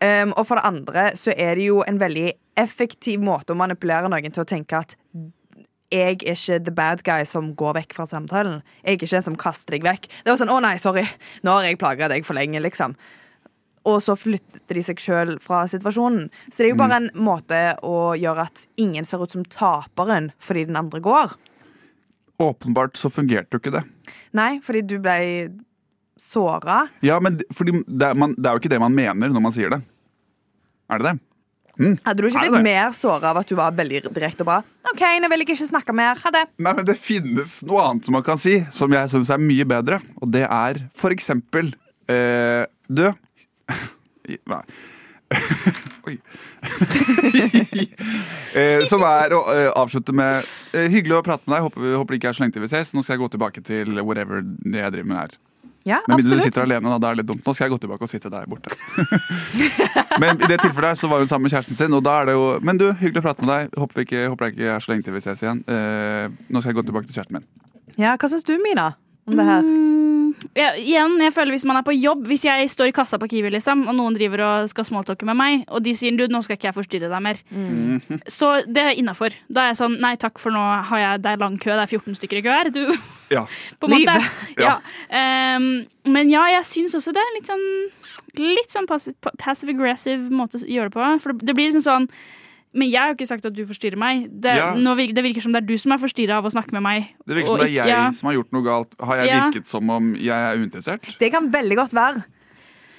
Um, 0.03 0.33
og 0.35 0.43
for 0.49 0.59
det 0.59 0.65
andre 0.67 1.05
så 1.15 1.31
er 1.31 1.55
det 1.55 1.69
jo 1.69 1.77
en 1.87 1.99
veldig 2.01 2.33
effektiv 2.59 3.23
måte 3.23 3.53
å 3.53 3.55
manipulere 3.55 4.09
noen 4.11 4.33
til 4.35 4.43
å 4.43 4.49
tenke 4.49 4.81
at 4.81 4.97
jeg 5.93 6.19
er 6.23 6.33
ikke 6.33 6.59
the 6.65 6.73
bad 6.73 7.03
guy 7.05 7.25
som 7.27 7.51
går 7.57 7.77
vekk 7.79 7.97
fra 7.97 8.05
samtalen. 8.09 8.61
Jeg 8.81 8.95
er 8.95 8.97
ikke 8.97 9.11
den 9.11 9.25
som 9.27 9.37
kaster 9.39 9.75
deg 9.75 9.85
vekk. 9.85 10.07
Det 10.23 10.31
var 10.31 10.39
sånn, 10.41 10.53
å 10.53 10.61
nei, 10.63 10.75
sorry, 10.81 11.05
nå 11.45 11.57
har 11.57 11.67
jeg 11.67 11.79
plaga 11.81 12.09
deg 12.11 12.25
for 12.25 12.37
lenge, 12.37 12.61
liksom. 12.63 12.95
Og 13.89 13.99
så 14.03 14.15
flytter 14.15 14.77
de 14.77 14.83
seg 14.85 15.01
sjøl 15.03 15.33
fra 15.43 15.65
situasjonen. 15.67 16.29
Så 16.47 16.61
det 16.61 16.69
er 16.69 16.71
jo 16.71 16.79
bare 16.79 17.01
en 17.01 17.09
måte 17.19 17.59
å 17.83 18.13
gjøre 18.15 18.47
at 18.47 18.63
ingen 18.79 19.05
ser 19.07 19.23
ut 19.23 19.33
som 19.35 19.43
taperen 19.43 20.31
fordi 20.43 20.69
den 20.69 20.79
andre 20.79 21.03
går. 21.03 21.35
Åpenbart 22.43 22.97
så 22.97 23.11
fungerte 23.13 23.55
jo 23.57 23.61
ikke 23.61 23.75
det. 23.75 23.83
Nei, 24.39 24.55
fordi 24.63 24.85
du 24.87 24.95
ble 25.03 25.17
såra. 26.19 26.85
Ja, 27.03 27.19
men 27.23 27.41
det 27.41 28.07
er, 28.07 28.15
man, 28.15 28.37
det 28.37 28.47
er 28.47 28.55
jo 28.55 28.63
ikke 28.63 28.71
det 28.71 28.81
man 28.81 28.95
mener 28.95 29.35
når 29.35 29.45
man 29.49 29.55
sier 29.55 29.73
det. 29.73 29.83
Er 30.91 31.03
det 31.03 31.11
det? 31.11 31.17
Hadde 32.05 32.21
du 32.21 32.29
ikke 32.29 32.45
blitt 32.45 32.65
mer 32.65 32.93
såra 32.95 33.33
av 33.33 33.41
at 33.41 33.49
du 33.49 33.57
var 33.57 33.75
veldig 33.75 34.05
direkte 34.13 34.45
og 34.45 34.51
bra? 34.51 34.61
OK, 34.93 35.01
nå 35.23 35.29
vil 35.31 35.41
jeg 35.41 35.55
ikke 35.55 35.65
snakke 35.71 35.93
mer. 35.97 36.19
Ha 36.21 36.31
det. 36.35 36.43
Nei, 36.61 36.73
men 36.77 36.85
det 36.85 36.93
finnes 37.01 37.57
noe 37.65 37.81
annet 37.81 38.05
som 38.05 38.13
man 38.13 38.25
kan 38.25 38.37
si, 38.37 38.59
som 38.73 38.93
jeg 38.93 39.09
syns 39.09 39.31
er 39.33 39.41
mye 39.41 39.65
bedre. 39.65 39.97
Og 40.21 40.29
det 40.33 40.45
er 40.45 40.83
for 40.97 41.13
eksempel 41.15 41.73
eh, 42.11 42.65
Du 42.85 43.07
Nei. 44.53 44.63
Oi. 46.07 46.19
eh, 48.59 48.83
som 48.85 49.01
er 49.07 49.33
å 49.33 49.41
eh, 49.49 49.69
avslutte 49.73 50.13
med 50.15 50.45
eh, 50.75 50.85
Hyggelig 50.93 51.17
å 51.17 51.23
prate 51.25 51.49
med 51.49 51.57
deg. 51.57 51.65
Håper, 51.65 51.95
håper 51.97 52.13
det 52.13 52.21
ikke 52.21 52.29
er 52.29 52.37
så 52.37 52.45
lenge 52.45 52.57
til 52.59 52.65
vi 52.67 52.71
ses. 52.75 52.93
Nå 52.93 53.01
skal 53.01 53.17
jeg 53.17 53.23
gå 53.23 53.31
tilbake 53.33 53.65
til 53.65 53.97
whatever 54.03 54.43
jeg 54.43 54.93
driver 54.93 55.09
med 55.09 55.21
her. 55.23 55.35
Ja, 55.83 55.99
Med 56.07 56.21
mindre 56.21 56.37
du 56.39 56.43
sitter 56.45 56.63
alene, 56.63 56.87
da, 56.93 56.97
Det 57.01 57.09
er 57.09 57.17
litt 57.19 57.27
dumt. 57.27 57.43
Nå 57.43 57.53
skal 57.55 57.67
jeg 57.67 57.73
gå 57.73 57.79
tilbake 57.83 58.07
og 58.07 58.11
sitte 58.11 58.31
der 58.31 58.47
borte. 58.47 58.71
men 60.23 60.39
i 60.39 60.47
det 60.47 60.61
tilfellet 60.61 60.99
så 60.99 61.09
var 61.11 61.19
hun 61.19 61.27
sammen 61.27 61.49
med 61.49 61.55
kjæresten 61.55 61.75
sin, 61.75 61.95
og 61.97 62.05
da 62.07 62.21
er 62.21 62.31
det 62.31 62.37
jo 62.37 62.45
Men 62.63 62.79
du, 62.79 62.87
hyggelig 63.01 63.19
å 63.19 63.25
prate 63.27 63.43
med 63.43 63.51
deg. 63.51 63.75
Håper, 63.81 63.99
vi 63.99 64.07
ikke, 64.07 64.23
håper 64.31 64.47
jeg 64.47 64.55
ikke 64.55 64.71
er 64.77 64.85
så 64.85 64.93
lenge 64.93 65.07
til 65.07 65.17
vi 65.17 65.23
ses 65.25 65.43
igjen. 65.43 65.63
Eh, 65.67 66.31
nå 66.47 66.63
skal 66.63 66.71
jeg 66.71 66.79
gå 66.79 66.85
tilbake 66.87 67.09
til 67.09 67.19
kjæresten 67.19 67.39
min. 67.39 67.47
Ja, 67.99 68.15
hva 68.17 68.29
syns 68.31 68.47
du, 68.47 68.55
Mina, 68.63 68.93
om 69.29 69.37
det 69.39 69.45
her? 69.47 69.63
Mm, 69.63 70.33
ja, 70.57 70.71
igjen, 70.75 71.13
jeg 71.23 71.31
føler 71.35 71.55
Hvis 71.55 71.65
man 71.69 71.77
er 71.79 71.85
på 71.87 71.93
jobb, 71.95 72.25
hvis 72.27 72.43
jeg 72.43 72.69
står 72.73 72.89
i 72.89 72.95
kassa 72.95 73.19
på 73.21 73.29
Kiwi 73.31 73.51
liksom, 73.53 73.85
og 73.87 73.95
noen 73.95 74.17
driver 74.17 74.43
og 74.43 74.69
skal 74.71 74.87
smalltalke 74.87 75.27
med 75.29 75.37
meg, 75.39 75.63
og 75.69 75.83
de 75.85 75.93
sier 75.95 76.15
du, 76.17 76.25
nå 76.27 76.41
skal 76.43 76.57
ikke 76.57 76.67
jeg 76.69 76.77
forstyrre 76.77 77.11
deg 77.11 77.23
mer, 77.23 77.39
så 78.37 78.53
det 78.67 78.83
er 78.83 78.99
innafor. 78.99 79.35
Da 79.47 79.63
er 79.63 79.71
jeg 79.71 79.79
sånn 79.79 79.97
nei 80.03 80.13
takk, 80.19 80.41
for 80.43 80.55
nå 80.55 80.63
har 80.89 81.03
jeg, 81.05 81.23
det 81.23 81.31
er 81.33 81.41
lang 81.45 81.57
kø, 81.61 81.71
det 81.71 81.85
er 81.85 81.93
14 81.95 82.19
stykker 82.19 82.41
i 82.41 82.45
kø 82.45 82.53
her. 82.57 82.71
Du, 82.73 82.83
Ja. 83.33 83.45
på 83.79 83.87
en 83.89 83.95
måte. 83.95 84.19
Ja. 84.63 84.75
Ja. 85.09 85.57
Um, 85.57 85.85
men 86.13 86.29
ja, 86.29 86.43
jeg 86.57 86.67
syns 86.67 86.95
også 86.99 87.13
det 87.15 87.21
er 87.23 87.35
litt 87.37 87.47
sånn 87.47 87.63
Litt 88.33 88.73
sånn 88.73 88.87
passive, 88.89 89.31
passive 89.37 89.75
aggressive 89.75 90.33
måte 90.33 90.57
å 90.57 90.65
gjøre 90.65 90.89
det 90.89 90.95
på. 90.95 91.09
For 91.21 91.33
det, 91.33 91.45
det 91.45 91.53
blir 91.53 91.69
liksom 91.69 91.83
sånn 91.85 92.07
Men 92.73 92.89
jeg 92.89 92.99
har 93.01 93.13
ikke 93.13 93.27
sagt 93.29 93.45
at 93.45 93.53
du 93.53 93.63
forstyrrer 93.69 93.99
meg. 94.01 94.27
Det, 94.41 94.55
Ja. 94.57 94.71
nå 94.73 94.95
virker, 94.97 95.13
det 95.13 95.23
virker 95.27 95.41
som 95.45 95.53
det 95.53 95.61
er 95.63 95.67
du 95.67 95.77
som 95.77 95.91
er 95.93 95.99
forstyrra 96.01 96.39
av 96.41 96.45
å 96.45 96.51
snakke 96.53 96.73
med 96.73 96.81
meg. 96.81 97.09
Det 97.27 97.35
virker 97.37 97.47
som 97.53 97.59
det 97.61 97.67
er 97.69 97.75
jeg 97.75 97.87
ja. 97.93 98.05
som 98.11 98.27
har 98.31 98.33
gjort 98.39 98.51
noe 98.55 98.63
galt. 98.65 98.95
Har 98.99 99.15
jeg 99.21 99.27
Ja. 99.29 99.41
virket 99.51 99.67
som 99.69 99.89
om 99.93 100.13
jeg 100.15 100.33
er 100.33 100.57
uinteressert? 100.57 101.17
Det 101.19 101.31
kan 101.31 101.51
veldig 101.53 101.75
godt 101.77 101.93
være. 101.93 102.23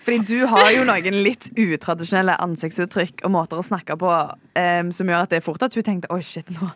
Fordi 0.04 0.18
du 0.28 0.46
har 0.46 0.68
jo 0.70 0.84
noen 0.84 1.16
litt 1.24 1.48
utradisjonelle 1.56 2.36
ansiktsuttrykk 2.44 3.24
og 3.24 3.30
måter 3.32 3.56
å 3.58 3.64
snakke 3.64 3.96
på 3.98 4.10
um, 4.12 4.92
som 4.92 5.08
gjør 5.08 5.22
at 5.24 5.30
det 5.32 5.38
er 5.40 5.44
fort 5.46 5.62
at 5.64 5.74
hun 5.74 5.82
tenkte 5.86 6.10
oi, 6.12 6.20
shit, 6.20 6.44
nå, 6.52 6.68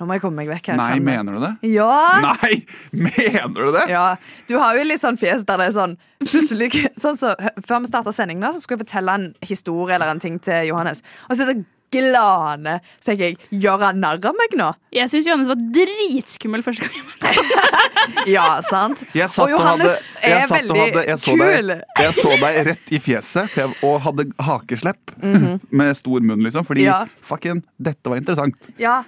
nå 0.00 0.06
må 0.08 0.14
jeg 0.16 0.22
komme 0.24 0.40
meg 0.40 0.48
vekk 0.48 0.70
her. 0.72 0.78
Nei, 0.80 0.96
mener 1.04 1.36
du 1.36 1.40
det? 1.44 1.52
Ja. 1.74 1.90
Nei, 2.24 2.64
mener 2.96 3.52
du 3.68 3.72
det? 3.76 3.84
ja. 3.92 4.16
Du 4.48 4.56
har 4.58 4.74
jo 4.80 4.86
litt 4.88 5.04
sånn 5.04 5.20
fjes 5.20 5.44
der 5.44 5.60
det 5.60 5.68
er 5.68 5.76
sånn 5.76 5.98
plutselig 6.24 6.72
sånn 6.96 7.18
så, 7.20 7.34
Før 7.60 7.84
vi 7.84 7.92
starta 7.92 8.10
sendingen, 8.16 8.40
da, 8.42 8.54
så 8.56 8.64
skulle 8.64 8.80
jeg 8.80 8.86
fortelle 8.88 9.18
en 9.20 9.28
historie 9.44 9.94
eller 9.94 10.08
en 10.14 10.18
ting 10.24 10.40
til 10.40 10.72
Johannes. 10.72 11.04
Og 11.28 11.36
så 11.36 11.44
er 11.44 11.52
det 11.52 11.66
glane. 11.92 12.78
Så 13.00 13.10
tenker 13.12 13.30
jeg, 13.30 13.38
gjør 13.62 13.84
han 13.86 14.00
narr 14.02 14.20
av 14.30 14.36
meg 14.38 14.56
nå? 14.58 14.70
Jeg 14.96 15.12
syns 15.12 15.28
Johannes 15.28 15.50
var 15.52 15.62
dritskummel 15.76 16.64
første 16.66 16.88
gang. 16.88 16.98
jeg 16.98 17.08
møtte. 17.08 17.78
Ja, 18.26 18.58
sant? 18.66 19.04
Jeg 19.14 19.30
satt 19.30 19.46
og 19.46 19.60
og 19.60 19.62
hadde, 19.62 19.86
Johannes 19.86 20.24
jeg 20.24 20.32
er 20.40 20.48
satt 20.50 20.64
og 20.66 20.74
veldig 20.74 20.82
hadde 20.82 21.02
jeg 21.06 21.20
kul. 21.22 21.70
deg, 21.70 21.82
jeg 22.02 22.14
så 22.18 22.32
deg 22.40 22.56
rett 22.66 22.90
i 22.90 22.98
fjeset 23.04 23.56
jeg, 23.60 23.76
og 23.86 24.00
hadde 24.08 24.26
hakeslepp 24.42 25.12
med 25.78 25.94
stor 25.98 26.24
munn, 26.26 26.42
liksom. 26.42 26.66
Fordi. 26.66 26.88
Ja. 26.88 27.04
fucking, 27.22 27.62
dette 27.78 28.10
var 28.10 28.18
interessant. 28.18 28.72
Ja, 28.82 29.02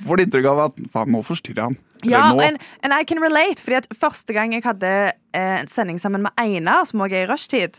Får 0.00 0.22
inntrykk 0.24 0.46
av 0.48 0.60
at 0.64 0.78
faen, 0.94 1.10
nå 1.12 1.20
forstyrrer 1.26 1.66
han. 1.66 1.74
Ja, 2.08 2.30
and, 2.40 2.56
and 2.80 2.94
I 2.96 3.04
can 3.04 3.20
relate. 3.20 3.60
Fordi 3.60 3.76
at 3.82 3.88
Første 4.00 4.32
gang 4.32 4.54
jeg 4.56 4.64
hadde 4.64 4.88
eh, 5.36 5.56
en 5.60 5.68
sending 5.68 5.98
sammen 6.00 6.24
med 6.24 6.32
Einar, 6.40 6.86
som 6.88 7.02
òg 7.04 7.12
er 7.12 7.26
i 7.26 7.28
rushtid, 7.28 7.76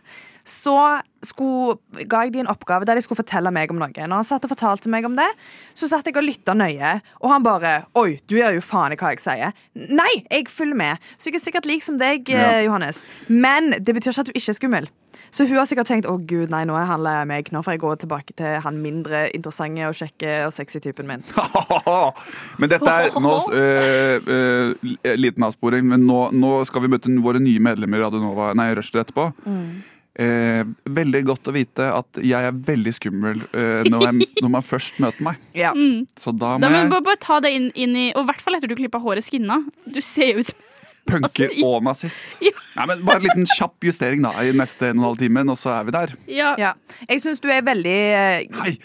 så 0.48 1.02
skulle, 1.22 1.78
ga 2.10 2.24
jeg 2.26 2.34
de 2.34 2.42
en 2.44 2.50
oppgave 2.50 2.86
der 2.88 2.98
de 2.98 3.04
skulle 3.06 3.22
fortelle 3.22 3.52
meg 3.54 3.72
om 3.72 3.80
noe. 3.82 3.92
Når 3.94 4.22
han 4.24 4.28
satt 4.28 4.46
og 4.48 4.54
fortalte 4.54 4.90
meg 4.90 5.06
om 5.06 5.18
det, 5.20 5.30
så 5.78 5.90
satt 5.92 6.08
jeg 6.10 6.18
og 6.18 6.26
lytta 6.26 6.56
nøye. 6.58 6.96
Og 7.22 7.30
han 7.30 7.46
bare 7.46 7.86
'Oi, 7.96 8.20
du 8.28 8.38
gjør 8.40 8.58
jo 8.58 8.62
faen 8.66 8.94
i 8.94 8.98
hva 8.98 9.14
jeg 9.14 9.22
sier'. 9.22 9.54
Nei, 9.76 10.26
jeg 10.32 10.48
følger 10.50 10.76
med. 10.76 10.98
Så 11.18 11.30
jeg 11.30 11.36
er 11.36 11.46
sikkert 11.46 11.70
lik 11.70 11.84
som 11.84 11.98
deg, 11.98 12.30
eh, 12.30 12.42
Ja. 12.42 12.62
Johannes. 12.66 13.04
Men 13.28 13.72
det 13.72 13.94
betyr 13.96 14.12
ikke 14.12 14.20
at 14.20 14.26
du 14.26 14.34
ikke 14.36 14.50
er 14.50 14.60
skummel. 14.60 14.90
Så 15.32 15.46
hun 15.48 15.58
har 15.58 15.66
sikkert 15.66 15.88
tenkt 15.88 16.08
'Å 16.08 16.18
gud, 16.26 16.50
nei, 16.50 16.64
nå 16.66 16.76
er 16.76 16.86
han 16.86 17.04
lei 17.04 17.14
av 17.22 17.28
meg'. 17.28 17.52
Nå 17.52 17.62
får 17.64 17.74
jeg 17.74 17.82
gå 17.82 17.96
tilbake 18.00 18.34
til 18.36 18.60
han 18.60 18.82
mindre 18.82 19.30
interessante 19.36 19.88
og 19.88 19.94
kjekke 19.94 20.46
og 20.48 20.54
sexy 20.54 20.80
typen 20.80 21.08
min. 21.08 21.24
Men 22.60 22.70
dette 22.70 22.90
er 22.90 23.10
nå, 23.20 23.36
øh, 23.54 24.20
øh, 24.28 25.16
liten 25.18 25.44
avsporing, 25.44 25.86
men 25.86 26.06
nå, 26.08 26.32
nå 26.32 26.66
skal 26.66 26.82
vi 26.82 26.88
møte 26.88 27.08
våre 27.22 27.40
nye 27.40 27.60
medlemmer 27.60 28.00
i 28.00 28.04
Radio 28.04 28.20
Nova, 28.20 28.54
nei, 28.54 28.74
Rushdie 28.74 29.02
etterpå. 29.02 29.34
Mm. 29.46 29.84
Eh, 30.20 30.66
veldig 30.92 31.22
godt 31.24 31.48
å 31.48 31.54
vite 31.56 31.86
at 31.96 32.20
jeg 32.20 32.44
er 32.44 32.52
veldig 32.52 32.92
skummel 32.98 33.38
eh, 33.56 33.86
når, 33.88 34.02
jeg, 34.10 34.28
når 34.44 34.50
man 34.58 34.66
først 34.68 35.00
møter 35.00 35.24
meg. 35.24 35.40
Ja. 35.56 35.72
Så 36.20 36.34
da 36.36 36.58
må 36.58 36.66
Da 36.66 36.72
må 36.74 36.82
jeg 36.82 36.92
bare, 36.92 37.06
bare 37.06 37.22
ta 37.24 37.40
det 37.40 37.54
inn, 37.56 37.70
inn 37.80 37.96
i 37.96 38.10
Og 38.12 38.26
i 38.26 38.28
hvert 38.28 38.44
fall 38.44 38.58
etter 38.60 38.68
du 38.68 38.76
klippa 38.76 39.00
håret 39.00 39.24
skinna. 39.24 39.62
Du 39.88 40.02
ser 40.04 40.34
jo 40.34 40.44
ut 40.44 40.52
som 40.52 40.60
punker 41.08 41.48
altså, 41.54 41.70
og 41.70 41.88
nazist. 41.88 42.36
Ja. 42.46 42.52
Nei, 42.76 42.86
men 42.92 43.06
Bare 43.08 43.22
en 43.22 43.26
liten 43.30 43.48
kjapp 43.56 43.88
justering 43.88 44.22
da 44.28 44.36
i 44.44 44.52
neste 44.56 44.92
en 44.92 45.00
og 45.00 45.02
en 45.02 45.08
halv 45.10 45.24
time, 45.24 45.46
og 45.56 45.58
så 45.60 45.72
er 45.78 45.88
vi 45.88 45.96
der. 45.96 46.14
Ja. 46.28 46.52
Ja. 46.60 46.74
Jeg 47.08 47.24
syns 47.24 47.40
du 47.44 47.48
er 47.52 47.64
veldig 47.66 47.98
eh, 48.20 48.78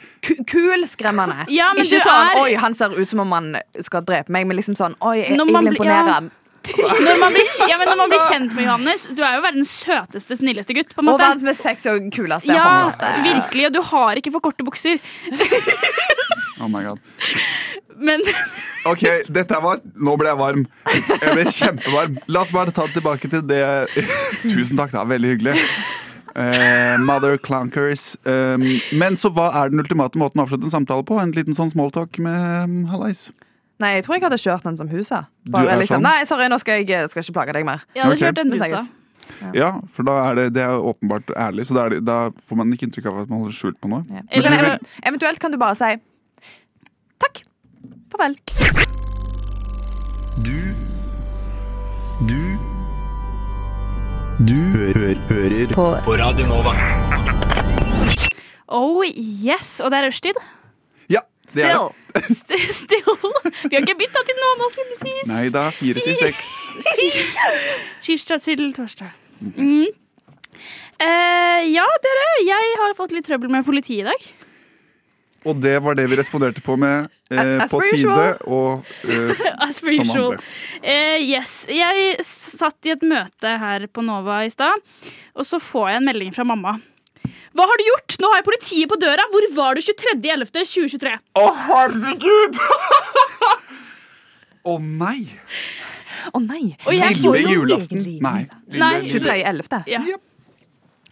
kul 0.46 0.86
skremmende. 0.88 1.44
Ja, 1.52 1.72
Ikke 1.74 2.00
sånn 2.06 2.22
er- 2.30 2.40
'oi, 2.40 2.54
han 2.62 2.74
ser 2.74 2.94
ut 2.94 3.10
som 3.10 3.20
om 3.26 3.34
han 3.34 3.56
skal 3.82 4.06
drepe 4.06 4.30
meg', 4.32 4.46
men 4.46 4.56
liksom 4.62 4.78
sånn 4.78 4.94
'oi, 5.02 5.18
jeg, 5.24 5.36
Når 5.38 5.46
jeg 5.50 5.58
man 5.58 5.64
vil 5.70 5.74
imponere. 5.74 6.18
Når, 6.76 7.18
man 7.20 7.34
blir, 7.34 7.46
ja, 7.70 7.76
men 7.78 7.88
når 7.90 7.98
man 8.00 8.10
blir 8.12 8.22
kjent 8.26 8.54
med 8.56 8.66
Johannes 8.66 9.06
Du 9.14 9.22
er 9.22 9.36
jo 9.36 9.42
verdens 9.44 9.70
søteste, 9.84 10.38
snilleste 10.38 10.74
gutt. 10.76 10.94
på 10.96 11.04
en 11.04 11.12
Og 11.12 11.20
verdens 11.20 11.44
mest 11.46 11.62
sexy 11.62 11.90
og 11.92 12.08
kuleste. 12.14 12.50
Ja, 12.50 12.90
virkelig. 13.24 13.68
Og 13.68 13.76
du 13.76 13.82
har 13.92 14.20
ikke 14.20 14.32
for 14.34 14.48
korte 14.48 14.66
bukser. 14.66 15.02
Oh 16.56 16.70
my 16.72 16.80
god. 16.80 16.98
Men 18.00 18.22
Ok, 18.88 19.02
dette 19.28 19.58
var 19.60 19.82
Nå 20.00 20.14
ble 20.16 20.30
jeg 20.30 20.38
varm. 20.40 20.62
Jeg 20.88 21.34
ble 21.34 21.44
kjempevarm. 21.52 22.16
La 22.32 22.42
oss 22.46 22.52
bare 22.54 22.72
ta 22.72 22.86
det 22.88 22.96
tilbake 22.96 23.28
til 23.28 23.44
det 23.44 23.60
Tusen 24.54 24.78
takk, 24.80 24.94
det 24.94 25.00
var 25.02 25.10
veldig 25.10 25.34
hyggelig. 25.34 25.56
Uh, 26.36 26.96
mother 27.00 27.36
clunkers. 27.40 28.14
Um, 28.24 28.64
men 28.96 29.16
så 29.20 29.30
hva 29.32 29.50
er 29.60 29.72
den 29.72 29.80
ultimate 29.84 30.20
måten 30.20 30.40
å 30.40 30.44
avslutte 30.44 30.68
en 30.68 30.74
samtale 30.78 31.04
på? 31.08 31.16
En 31.20 31.32
liten 31.36 31.56
sånn 31.56 31.72
smalltalk 31.72 32.18
med 32.24 32.64
um, 32.64 32.78
hallais? 32.92 33.28
Nei, 33.78 33.90
jeg 33.96 34.04
tror 34.06 34.14
jeg 34.16 34.22
hadde 34.24 34.38
kjørt 34.40 34.62
den 34.64 34.76
som 34.80 34.88
huset. 34.88 35.26
Du 35.44 35.58
er 35.60 35.76
liksom, 35.76 35.98
sånn? 35.98 36.02
Nei, 36.02 36.24
sorry, 36.24 36.46
nå 36.48 36.56
skal 36.62 36.80
jeg 36.86 37.08
skal 37.10 37.22
ikke 37.22 37.34
plage 37.36 37.52
deg 37.52 37.64
mer. 37.68 37.82
jeg 37.94 38.02
hadde 38.04 38.14
Ok. 38.16 38.22
kjørt 38.22 38.34
den 38.40 38.50
Vi 38.50 38.58
busa. 38.58 38.68
snakkes. 38.70 39.54
Ja, 39.54 39.80
for 39.90 40.02
da 40.06 40.12
er 40.30 40.34
det, 40.38 40.52
det 40.54 40.62
er 40.62 40.78
åpenbart 40.78 41.26
ærlig, 41.36 41.66
så 41.66 41.74
da, 41.74 41.84
er 41.86 41.88
det, 41.96 42.04
da 42.06 42.30
får 42.48 42.56
man 42.56 42.70
ikke 42.72 42.86
inntrykk 42.88 43.06
av 43.10 43.18
at 43.24 43.28
man 43.28 43.40
holder 43.42 43.52
skjult 43.58 43.80
på 43.82 43.88
noe. 43.90 44.04
Ja. 44.08 44.20
Eller- 44.30 44.50
Men 44.50 44.64
ev 44.64 44.78
eventuelt 45.04 45.38
kan 45.40 45.50
du 45.50 45.58
bare 45.58 45.74
si 45.74 45.96
takk. 47.18 47.42
Farvel. 48.10 48.36
Du 50.40 50.56
Du 52.26 52.58
Du 54.44 54.54
hø 54.54 55.14
hører 55.28 55.66
på. 55.72 55.84
på 56.04 56.18
Radio 56.18 56.46
Nova. 56.46 56.72
Oh 58.68 59.02
yes, 59.06 59.80
Og 59.80 59.90
det 59.90 59.98
er 59.98 60.06
rushtid. 60.08 60.34
Ja, 61.54 61.54
det 61.54 61.64
er 61.70 61.76
det. 61.78 62.22
St- 62.40 62.72
Still. 62.72 63.04
Vi 63.68 63.74
har 63.76 63.82
ikke 63.84 63.98
bytta 64.00 64.22
til 64.26 64.38
noen 64.40 64.62
nå 64.62 64.70
siden 64.72 64.98
sist. 65.02 65.28
Nei 65.30 65.46
da, 65.52 65.66
fire 65.76 66.00
til 66.00 66.16
seks. 66.22 66.50
Tirsdag 68.06 68.42
til 68.46 68.64
torsdag. 68.76 69.12
Mm. 69.42 69.86
Eh, 70.96 71.62
ja, 71.74 71.84
dere. 72.06 72.26
Jeg 72.46 72.74
har 72.80 72.94
fått 72.96 73.12
litt 73.12 73.26
trøbbel 73.28 73.52
med 73.52 73.66
politiet 73.66 74.06
i 74.06 74.08
dag. 74.08 74.28
Og 75.46 75.60
det 75.62 75.76
var 75.84 75.94
det 75.94 76.08
vi 76.10 76.16
responderte 76.18 76.62
på 76.64 76.74
med 76.80 77.06
eh, 77.30 77.60
As 77.62 77.70
på 77.70 77.78
tide 77.86 78.30
og 78.50 78.80
eh, 79.06 79.44
As 79.68 79.78
per 79.84 79.92
som 80.00 80.08
usual. 80.08 80.40
Eh, 80.82 81.20
yes. 81.22 81.60
Jeg 81.70 82.16
satt 82.26 82.88
i 82.88 82.94
et 82.96 83.04
møte 83.06 83.52
her 83.62 83.84
på 83.92 84.02
Nova 84.02 84.40
i 84.42 84.50
stad, 84.50 84.82
og 85.36 85.46
så 85.46 85.60
får 85.62 85.92
jeg 85.92 86.00
en 86.00 86.08
melding 86.10 86.34
fra 86.34 86.48
mamma. 86.48 86.78
Hva 87.56 87.66
har 87.70 87.80
du 87.80 87.84
gjort? 87.88 88.16
Nå 88.22 88.26
har 88.32 88.40
jeg 88.40 88.46
politiet 88.48 88.90
på 88.90 88.98
døra. 89.00 89.24
Hvor 89.32 89.46
var 89.56 89.78
du 89.78 89.82
23.11.2023? 89.86 91.14
Å, 91.40 91.46
herregud! 91.70 92.58
Å 94.66 94.78
nei! 94.82 95.20
Å 96.34 96.38
nei. 96.42 96.72
Og 96.86 96.94
jeg 96.96 97.16
får 97.20 97.36
Lille 97.36 97.52
jo 97.52 97.60
julaften. 97.60 97.98
egentlig- 98.00 98.22
Nei. 98.22 98.48
Nei. 98.72 98.94
Lille- 99.02 99.20
23.11. 99.20 99.82
ja, 99.86 100.00
Jep. 100.06 100.20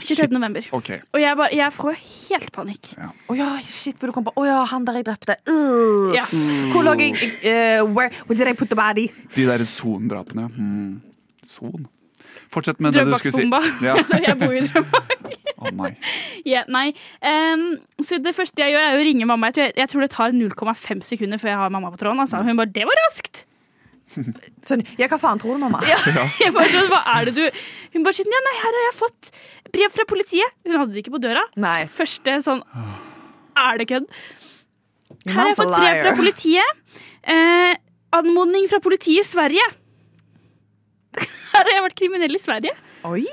23. 0.02 0.26
november. 0.34 0.64
Ok. 0.74 0.88
Og 1.14 1.20
jeg, 1.22 1.36
bare, 1.38 1.54
jeg 1.54 1.70
får 1.72 1.92
helt 1.94 2.50
panikk. 2.52 2.88
Å 3.30 3.34
ja, 3.38 3.52
shit, 3.62 3.94
hvor 4.00 4.10
du 4.10 4.12
kom 4.16 4.24
på 4.26 4.32
Å 4.34 4.44
ja, 4.48 4.64
han 4.66 4.84
der 4.84 4.94
jeg 4.98 5.04
drepte. 5.06 5.36
Uh. 5.46 6.10
Ja. 6.16 6.24
Hvor 6.72 6.82
lå 6.82 6.96
jeg? 6.98 7.14
Uh, 7.44 7.84
where, 7.94 8.10
where 8.26 8.34
did 8.34 8.48
I 8.48 8.54
put 8.58 8.68
the 8.68 8.74
body? 8.74 9.06
De 9.36 9.46
der 9.46 9.62
Son-drapene. 9.64 10.48
Mm. 10.50 11.00
Son. 11.46 11.86
Fortsett 12.50 12.80
med 12.80 12.92
det 12.92 13.04
du 13.06 13.14
skulle 13.14 13.32
si. 13.38 13.46
Drøbaktsbomba. 13.46 13.86
Ja. 13.86 13.94
jeg 14.26 14.34
bor 14.42 14.50
i 14.58 14.66
Drøbak. 14.66 15.38
Å 15.88 16.44
yeah, 16.48 16.68
nei. 16.76 16.92
Um, 17.20 17.66
så 18.02 18.20
det 18.22 18.34
første 18.36 18.62
jeg 18.62 18.74
gjør, 18.74 18.86
er 18.90 19.00
å 19.00 19.06
ringe 19.06 19.28
mamma. 19.28 19.50
Jeg 19.50 19.58
tror, 19.58 19.74
jeg 19.82 19.92
tror 19.92 20.04
det 20.04 20.12
tar 20.14 20.36
0,5 20.36 21.02
sekunder 21.10 21.42
før 21.42 21.52
jeg 21.54 21.60
har 21.62 21.74
mamma 21.74 21.92
på 21.94 22.00
tråden. 22.02 22.22
Altså. 22.24 22.42
Hun 22.44 22.60
bare 22.60 22.72
'Det 22.74 22.86
var 22.88 23.00
raskt!' 23.06 23.44
Sånn, 24.68 24.84
ja, 25.00 25.08
hva 25.10 25.18
faen 25.18 25.40
tror 25.40 25.56
du, 25.56 25.62
mamma? 25.64 25.80
Ja. 25.90 25.98
Jeg 26.40 26.54
bare 26.54 26.70
sånn, 26.72 26.90
hva 26.92 27.00
er 27.16 27.30
det 27.30 27.34
du 27.38 27.44
Hun 27.94 28.04
bare 28.04 28.16
sånn, 28.16 28.30
ja, 28.30 28.42
nei, 28.46 28.54
her 28.60 28.78
har 28.78 28.86
jeg 28.88 28.96
fått 28.98 29.30
brev 29.74 29.94
fra 29.94 30.06
politiet. 30.08 30.56
Hun 30.66 30.78
hadde 30.78 30.94
det 30.94 31.04
ikke 31.04 31.16
på 31.16 31.22
døra. 31.24 31.44
Nei. 31.60 31.84
Første 31.90 32.38
sånn 32.44 32.62
Er 33.58 33.80
det 33.80 33.88
kødd? 33.90 34.06
Her 35.24 35.38
har 35.40 35.50
jeg 35.50 35.58
fått 35.58 35.72
brev 35.72 36.00
fra 36.02 36.12
politiet. 36.18 37.00
Eh, 37.32 37.72
anmodning 38.14 38.66
fra 38.70 38.80
politiet 38.84 39.24
i 39.24 39.28
Sverige. 39.28 39.64
Her 41.54 41.62
har 41.62 41.70
jeg 41.70 41.84
vært 41.86 41.98
kriminell 42.00 42.36
i 42.36 42.42
Sverige. 42.42 42.74
Oi! 43.04 43.26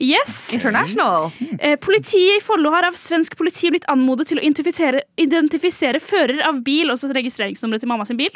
Yes. 0.00 0.54
International. 0.54 1.30
Eh, 1.58 1.76
politiet 1.76 2.38
i 2.38 2.44
Follo 2.44 2.70
har 2.72 2.86
av 2.88 2.96
svensk 2.96 3.36
politi 3.36 3.68
blitt 3.74 3.84
anmodet 3.92 4.30
til 4.30 4.40
å 4.40 4.44
identifisere, 4.44 5.02
identifisere 5.20 6.00
fører 6.00 6.40
av 6.48 6.62
bil, 6.64 6.88
og 6.88 6.96
så 6.96 7.10
registreringsnummeret 7.12 7.84
til 7.84 7.90
mamma 7.90 8.06
sin 8.08 8.16
bil. 8.16 8.32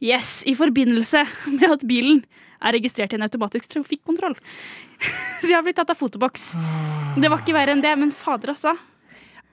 Yes, 0.00 0.42
I 0.48 0.54
forbindelse 0.56 1.26
med 1.58 1.68
at 1.76 1.84
bilen 1.88 2.24
er 2.64 2.78
registrert 2.78 3.12
i 3.12 3.18
en 3.18 3.26
automatisk 3.26 3.68
trafikkontroll. 3.68 4.36
Så 5.42 5.50
jeg 5.50 5.58
har 5.58 5.64
blitt 5.66 5.76
tatt 5.76 5.92
av 5.92 6.00
fotoboks. 6.00 6.54
Det 7.20 7.28
var 7.28 7.44
ikke 7.44 7.56
verre 7.56 7.76
enn 7.76 7.84
det, 7.84 7.92
men 8.00 8.12
fader, 8.14 8.54
altså. 8.54 8.72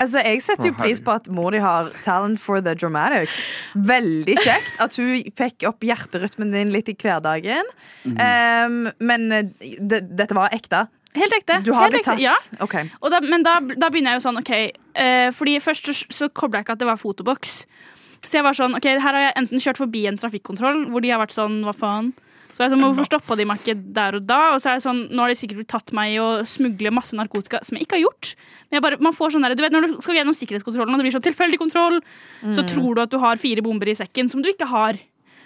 Altså, 0.02 0.22
Jeg 0.26 0.42
setter 0.42 0.72
jo 0.72 0.78
pris 0.78 1.02
på 1.04 1.14
at 1.14 1.28
mor 1.34 1.54
di 1.54 1.62
har 1.62 1.92
talent 2.06 2.42
for 2.42 2.64
the 2.64 2.74
dramatics. 2.78 3.52
Veldig 3.76 4.38
kjekt 4.42 4.80
at 4.82 4.98
hun 4.98 5.22
fikk 5.38 5.68
opp 5.70 5.86
hjerterytmen 5.86 6.56
din 6.56 6.74
litt 6.74 6.90
i 6.90 6.96
hverdagen. 6.98 7.70
Um, 8.06 8.90
men 8.98 9.28
eh, 9.36 9.52
det, 9.78 10.04
dette 10.18 10.38
var 10.38 10.54
ekte. 10.56 10.88
Helt 11.14 11.36
ekte. 11.36 11.60
Du 11.68 11.74
har 11.76 11.92
blitt 11.92 12.08
tatt. 12.08 12.22
Ja. 12.24 12.34
Okay. 12.64 12.90
Og 13.04 13.12
da, 13.14 13.20
men 13.22 13.46
da, 13.46 13.60
da 13.76 13.92
begynner 13.92 14.16
jeg 14.16 14.22
jo 14.22 14.26
sånn, 14.30 14.40
OK 14.40 14.52
uh, 14.56 15.30
Fordi 15.36 15.58
først 15.60 15.90
så, 15.92 15.96
så 16.08 16.30
kobla 16.32 16.62
jeg 16.62 16.70
ikke 16.70 16.78
at 16.80 16.84
det 16.84 16.90
var 16.90 17.02
fotoboks. 17.02 17.62
Så 18.22 18.38
jeg 18.38 18.46
var 18.46 18.58
sånn, 18.58 18.78
ok, 18.78 18.88
her 19.02 19.18
har 19.18 19.24
jeg 19.28 19.38
enten 19.42 19.64
kjørt 19.64 19.82
forbi 19.82 20.06
en 20.08 20.20
trafikkontroll 20.22 20.86
hvor 20.94 21.04
de 21.04 21.10
har 21.12 21.22
vært 21.22 21.36
sånn, 21.36 21.62
hva 21.66 21.74
faen. 21.76 22.12
Så 22.52 22.66
jeg 22.66 22.74
sånn, 22.74 22.84
Hvorfor 22.84 23.08
stoppa 23.08 23.38
de 23.40 23.46
meg 23.48 23.62
ikke 23.62 23.78
der 23.96 24.18
og 24.20 24.26
da? 24.28 24.40
Og 24.56 24.62
så 24.62 24.72
er 24.72 24.78
jeg 24.78 24.86
sånn, 24.86 25.02
Nå 25.12 25.24
har 25.24 25.32
de 25.32 25.38
sikkert 25.40 25.70
tatt 25.72 25.94
meg 25.96 26.16
i 26.16 26.20
å 26.22 26.30
smugle 26.48 26.92
masse 26.94 27.16
narkotika, 27.18 27.62
som 27.64 27.78
jeg 27.78 27.88
ikke 27.88 28.00
har 28.00 28.04
gjort. 28.06 28.34
Men 28.70 28.78
jeg 28.80 28.86
bare, 28.86 29.00
man 29.08 29.16
får 29.16 29.34
sånn 29.36 29.48
der, 29.48 29.56
du 29.56 29.64
vet 29.64 29.76
Når 29.76 29.88
du 29.88 29.96
skal 30.04 30.20
gjennom 30.20 30.38
sikkerhetskontrollen, 30.38 30.94
og 30.94 31.00
det 31.02 31.08
blir 31.08 31.16
sånn 31.16 31.28
tilfeldig 31.30 31.60
kontroll, 31.62 32.02
så 32.56 32.66
tror 32.68 32.96
du 32.96 33.02
at 33.06 33.12
du 33.14 33.18
har 33.24 33.40
fire 33.42 33.64
bomber 33.66 33.88
i 33.88 33.96
sekken, 33.98 34.30
som 34.30 34.44
du 34.44 34.50
ikke 34.52 34.68
har. 34.68 35.00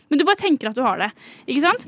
Men 0.10 0.20
du 0.22 0.26
bare 0.26 0.38
tenker 0.42 0.70
at 0.70 0.78
du 0.78 0.84
har 0.86 0.98
det. 1.02 1.12
Ikke 1.48 1.62
sant? 1.66 1.86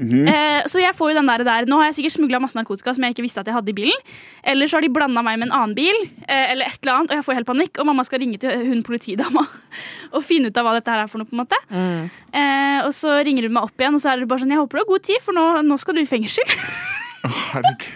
Eh, 0.00 0.64
så 0.72 0.80
jeg 0.80 0.96
får 0.96 1.10
jo 1.12 1.16
den 1.18 1.28
der, 1.28 1.44
der. 1.44 1.66
Nå 1.68 1.76
har 1.80 1.90
jeg 1.90 1.98
sikkert 1.98 2.14
smugla 2.16 2.40
masse 2.40 2.56
narkotika 2.56 2.94
som 2.96 3.04
jeg 3.04 3.12
ikke 3.14 3.24
visste 3.26 3.42
at 3.42 3.48
jeg 3.50 3.56
hadde 3.56 3.72
i 3.72 3.76
bilen. 3.76 4.04
Eller 4.48 4.70
så 4.70 4.78
har 4.78 4.86
de 4.86 4.92
blanda 4.92 5.22
meg 5.24 5.40
med 5.40 5.50
en 5.50 5.56
annen 5.58 5.74
bil, 5.76 5.98
eh, 6.24 6.52
eller 6.52 6.70
et 6.70 6.78
eller 6.80 6.94
annet, 6.94 7.12
og 7.12 7.18
jeg 7.20 7.26
får 7.26 7.38
helt 7.40 7.50
panikk. 7.50 7.80
Og 7.82 7.88
mamma 7.90 8.04
skal 8.08 8.22
ringe 8.24 8.40
til 8.40 8.64
hun 8.70 8.84
politidama 8.86 9.44
og 10.16 10.24
finne 10.24 10.48
ut 10.48 10.60
av 10.60 10.68
hva 10.68 10.76
dette 10.78 10.94
her 10.94 11.04
er 11.04 11.10
for 11.12 11.20
noe. 11.20 11.28
på 11.28 11.36
en 11.36 11.42
måte 11.44 11.58
eh, 11.72 12.78
Og 12.86 12.92
så 12.96 13.18
ringer 13.26 13.48
hun 13.48 13.58
meg 13.58 13.68
opp 13.68 13.84
igjen, 13.84 13.98
og 13.98 14.04
så 14.04 14.12
er 14.12 14.22
det 14.22 14.30
bare 14.30 14.44
sånn 14.44 14.54
Jeg 14.54 14.62
håper 14.62 14.80
du 14.80 14.84
har 14.84 14.92
god 14.94 15.04
tid, 15.10 15.20
for 15.24 15.36
nå, 15.36 15.44
nå 15.66 15.78
skal 15.80 15.98
du 15.98 16.04
i 16.04 16.08
fengsel. 16.08 16.56
Herregud. 17.52 17.90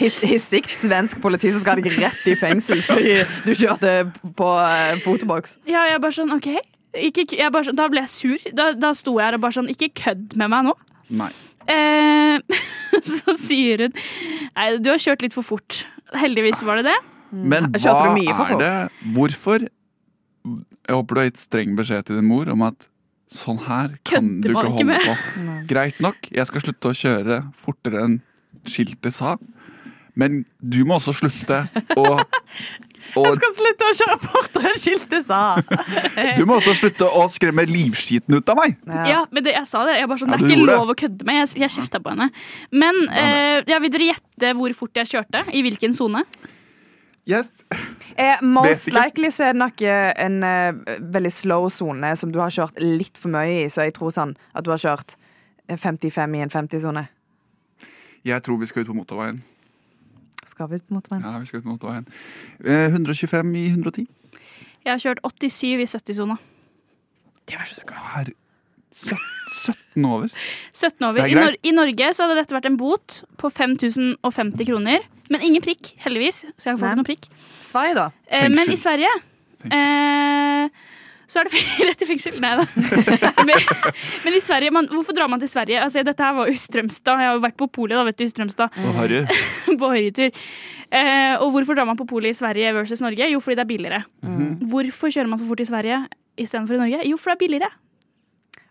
Hissig 0.00 0.28
hissigt 0.28 0.72
svensk 0.76 1.20
politi 1.24 1.50
som 1.52 1.60
skal 1.62 1.76
ha 1.76 1.84
deg 1.84 1.98
rett 2.00 2.24
i 2.28 2.34
fengsel 2.36 2.80
fordi 2.84 3.18
du 3.44 3.52
kjørte 3.52 3.92
på 4.36 4.48
fotoboks. 5.04 5.58
Ja, 5.68 5.84
jeg 5.88 5.98
er 5.98 6.02
bare 6.02 6.16
sånn 6.16 6.32
OK. 6.36 6.48
Ikke, 7.08 7.26
jeg 7.36 7.52
bare 7.52 7.74
da 7.76 7.88
ble 7.92 8.02
jeg 8.04 8.12
sur. 8.12 8.46
Da, 8.56 8.70
da 8.76 8.92
sto 8.96 9.16
jeg 9.18 9.26
her 9.28 9.36
og 9.38 9.44
bare 9.44 9.56
sånn 9.58 9.70
Ikke 9.72 9.90
kødd 10.04 10.36
med 10.38 10.52
meg 10.52 10.68
nå. 10.68 10.74
Nei. 11.20 11.30
Eh, 11.70 12.60
så 13.16 13.34
sier 13.40 13.86
hun 13.86 13.94
Nei, 13.96 14.66
du 14.78 14.92
har 14.92 15.00
kjørt 15.02 15.24
litt 15.26 15.36
for 15.36 15.46
fort. 15.46 15.84
Heldigvis 16.16 16.62
var 16.66 16.80
det 16.80 16.92
det. 16.92 16.98
Men 17.36 17.72
hva 17.74 17.94
er 18.46 18.60
det 18.60 18.74
Hvorfor 19.16 19.64
Jeg 19.66 20.94
håper 20.94 21.18
du 21.18 21.20
har 21.20 21.26
gitt 21.26 21.42
streng 21.42 21.74
beskjed 21.78 22.06
til 22.06 22.20
din 22.20 22.28
mor 22.28 22.48
om 22.52 22.62
at 22.68 22.86
sånn 23.26 23.58
her 23.66 23.96
kan 24.06 24.36
du 24.38 24.52
ikke 24.52 24.68
holde 24.70 24.84
med. 24.86 25.02
på. 25.02 25.54
Greit 25.66 25.98
nok, 25.98 26.28
jeg 26.30 26.46
skal 26.46 26.62
slutte 26.62 26.92
å 26.92 26.94
kjøre 26.94 27.38
fortere 27.58 28.04
enn 28.06 28.20
skiltet 28.70 29.16
sa. 29.16 29.32
Men 30.16 30.44
du 30.62 30.78
må 30.86 31.00
også 31.00 31.12
slutte 31.18 31.64
å 31.98 32.04
og 33.14 33.28
Jeg 33.28 33.38
skal 33.38 33.54
slutte 33.60 33.86
å 33.86 33.94
kjøre 34.00 34.16
fortere 34.24 34.72
enn 34.72 34.82
skiltet 34.82 35.26
sa. 35.28 35.40
du 36.38 36.42
må 36.48 36.58
også 36.58 36.74
slutte 36.80 37.08
å 37.20 37.26
skremme 37.32 37.66
livskiten 37.70 38.38
ut 38.38 38.52
av 38.52 38.58
meg! 38.58 38.76
Ja, 39.08 39.22
men 39.30 39.46
det, 39.46 39.54
jeg 39.56 39.70
sa 39.70 39.84
det. 39.88 40.00
Jeg 40.00 40.10
bare 40.10 40.22
sånn, 40.24 40.34
Ja, 40.34 40.40
det 40.42 40.50
er 40.50 40.56
ikke 40.56 40.72
lov 40.72 40.90
det. 40.90 40.96
å 40.96 41.00
kødde 41.04 41.28
med. 41.28 41.40
Jeg, 41.42 41.52
jeg 41.62 41.74
kjefta 41.78 42.02
på 42.02 42.12
henne. 42.14 42.28
Men 42.74 43.00
eh, 43.12 43.62
ja, 43.70 43.80
vil 43.84 43.94
dere 43.94 44.10
gjette 44.12 44.52
hvor 44.58 44.76
fort 44.78 45.02
jeg 45.02 45.12
kjørte? 45.14 45.46
I 45.54 45.64
hvilken 45.66 45.96
sone? 45.96 46.24
Yes. 47.26 47.48
Eh, 48.16 48.42
most 48.42 48.86
likely 48.94 49.30
så 49.34 49.48
er 49.48 49.56
det 49.56 49.60
nok 49.60 49.82
eh, 49.82 50.12
en 50.22 50.36
uh, 50.46 50.98
veldig 51.12 51.32
slow 51.34 51.66
sone 51.74 52.12
som 52.16 52.30
du 52.32 52.38
har 52.38 52.54
kjørt 52.54 52.78
litt 52.80 53.18
for 53.18 53.34
mye 53.34 53.64
i. 53.64 53.66
Så 53.72 53.82
jeg 53.82 53.96
tror 53.98 54.14
sånn 54.14 54.36
at 54.54 54.64
du 54.64 54.70
har 54.70 54.80
kjørt 54.80 55.16
eh, 55.66 55.76
55 55.76 56.38
i 56.38 56.44
en 56.46 56.54
50-sone. 56.54 57.02
jeg 58.26 58.42
tror 58.42 58.58
vi 58.62 58.66
skal 58.70 58.86
ut 58.86 58.92
på 58.92 58.96
motorveien. 59.00 59.42
Skal 60.46 60.70
vi 60.70 60.80
på 60.82 60.96
motorveien? 60.96 61.24
Ja, 61.26 61.38
vi 61.42 61.48
skal 61.50 61.60
ut 61.60 61.66
på 61.66 61.74
motorveien. 61.74 62.06
Eh, 62.64 62.88
125 62.92 63.54
i 63.58 63.66
110. 63.74 64.06
Jeg 64.86 64.92
har 64.92 65.02
kjørt 65.02 65.22
87 65.26 65.82
i 65.82 65.86
70-sona. 65.90 66.36
Det 67.46 67.58
var 67.58 67.70
så 67.70 67.86
godt. 67.88 68.34
17 68.96 70.04
over. 70.04 70.30
17 70.72 71.04
over. 71.04 71.20
Er 71.20 71.26
I, 71.26 71.34
Nor. 71.34 71.56
I 71.62 71.72
Norge 71.74 72.12
så 72.14 72.26
hadde 72.26 72.38
dette 72.40 72.56
vært 72.56 72.68
en 72.70 72.78
bot 72.80 73.20
på 73.40 73.50
5050 73.52 74.68
kroner. 74.68 75.04
Men 75.30 75.42
ingen 75.42 75.64
prikk, 75.64 75.94
heldigvis. 76.04 76.44
Så 76.56 76.70
jeg 76.70 76.76
får 76.76 76.82
fått 76.82 76.90
ikke 76.90 77.00
noen 77.00 77.08
prikk. 77.08 77.28
Sverige, 77.66 77.96
da? 77.98 78.06
Eh, 78.30 78.46
men 78.52 78.70
i 78.70 78.78
Sverige 78.78 79.10
eh, 79.74 80.70
så 81.26 81.40
er 81.42 81.48
det 81.50 81.62
rett 81.88 82.02
i 82.04 82.08
fengsel. 82.08 82.36
Nei 82.42 82.52
da. 82.60 82.66
men, 83.48 83.54
men 84.24 84.36
i 84.38 84.42
Sverige, 84.44 84.72
man, 84.74 84.88
hvorfor 84.92 85.16
drar 85.16 85.30
man 85.32 85.42
til 85.42 85.50
Sverige? 85.50 85.80
Altså, 85.82 86.04
dette 86.06 86.22
her 86.22 86.36
var 86.38 86.50
jo 86.50 86.58
Strømstad. 86.60 87.22
Jeg 87.22 87.30
har 87.32 87.38
jo 87.38 87.44
vært 87.46 87.58
på 87.58 87.68
polet, 87.78 87.96
da, 87.98 88.04
vet 88.08 88.20
du, 88.20 88.26
i 88.26 88.30
Strømstad. 88.32 88.76
Og 88.84 89.00
Harry. 89.00 89.22
på 89.82 89.90
høyretur. 89.92 90.44
Eh, 90.86 91.34
og 91.42 91.50
hvorfor 91.54 91.74
drar 91.78 91.88
man 91.88 91.98
på 91.98 92.06
polet 92.08 92.30
i 92.34 92.38
Sverige 92.38 92.70
versus 92.76 93.02
Norge? 93.02 93.26
Jo, 93.32 93.40
fordi 93.42 93.58
det 93.58 93.64
er 93.66 93.72
billigere. 93.72 94.04
Hvorfor 94.70 95.10
kjører 95.10 95.32
man 95.32 95.42
for 95.42 95.50
fort 95.50 95.64
i 95.64 95.68
Sverige 95.68 96.04
istedenfor 96.38 96.78
i 96.78 96.84
Norge? 96.84 97.02
Jo, 97.10 97.18
for 97.18 97.32
det 97.32 97.38
er 97.38 97.42
billigere. 97.46 97.72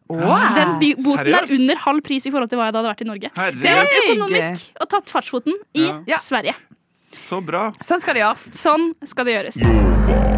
Den 0.05 0.75
boten 0.79 1.17
Seriøst? 1.17 1.51
er 1.51 1.55
under 1.59 1.79
halv 1.81 2.01
pris 2.05 2.27
i 2.29 2.31
forhold 2.31 2.51
til 2.51 2.59
hva 2.61 2.67
jeg 2.69 2.75
da 2.75 2.81
hadde 2.83 2.91
vært 2.91 3.01
i 3.01 3.09
Norge. 3.09 3.31
Så 3.33 3.65
jeg 3.65 3.73
har 3.73 3.87
vært 3.87 3.99
økonomisk 4.03 4.79
og 4.85 4.91
tatt 4.93 5.13
fartsboten 5.15 5.57
i 5.73 5.87
Ja. 5.87 5.97
Ja. 6.13 6.21
Sverige. 6.21 6.53
Så 7.25 7.41
bra. 7.41 7.71
Sånn 7.81 8.03
skal 8.03 8.13
det 8.19 8.21
gjøres. 8.21 8.49
Sånn 8.53 8.91
skal 9.07 9.25
det 9.25 9.39
gjøres. 9.39 10.34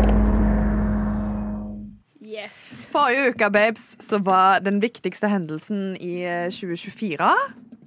Yes. 2.27 2.87
Forrige 2.91 3.29
uke, 3.31 3.47
babes, 3.55 3.95
så 4.03 4.19
var 4.19 4.59
den 4.59 4.81
viktigste 4.83 5.29
hendelsen 5.31 5.95
i 6.03 6.25
eh, 6.27 6.49
2024 6.51 7.29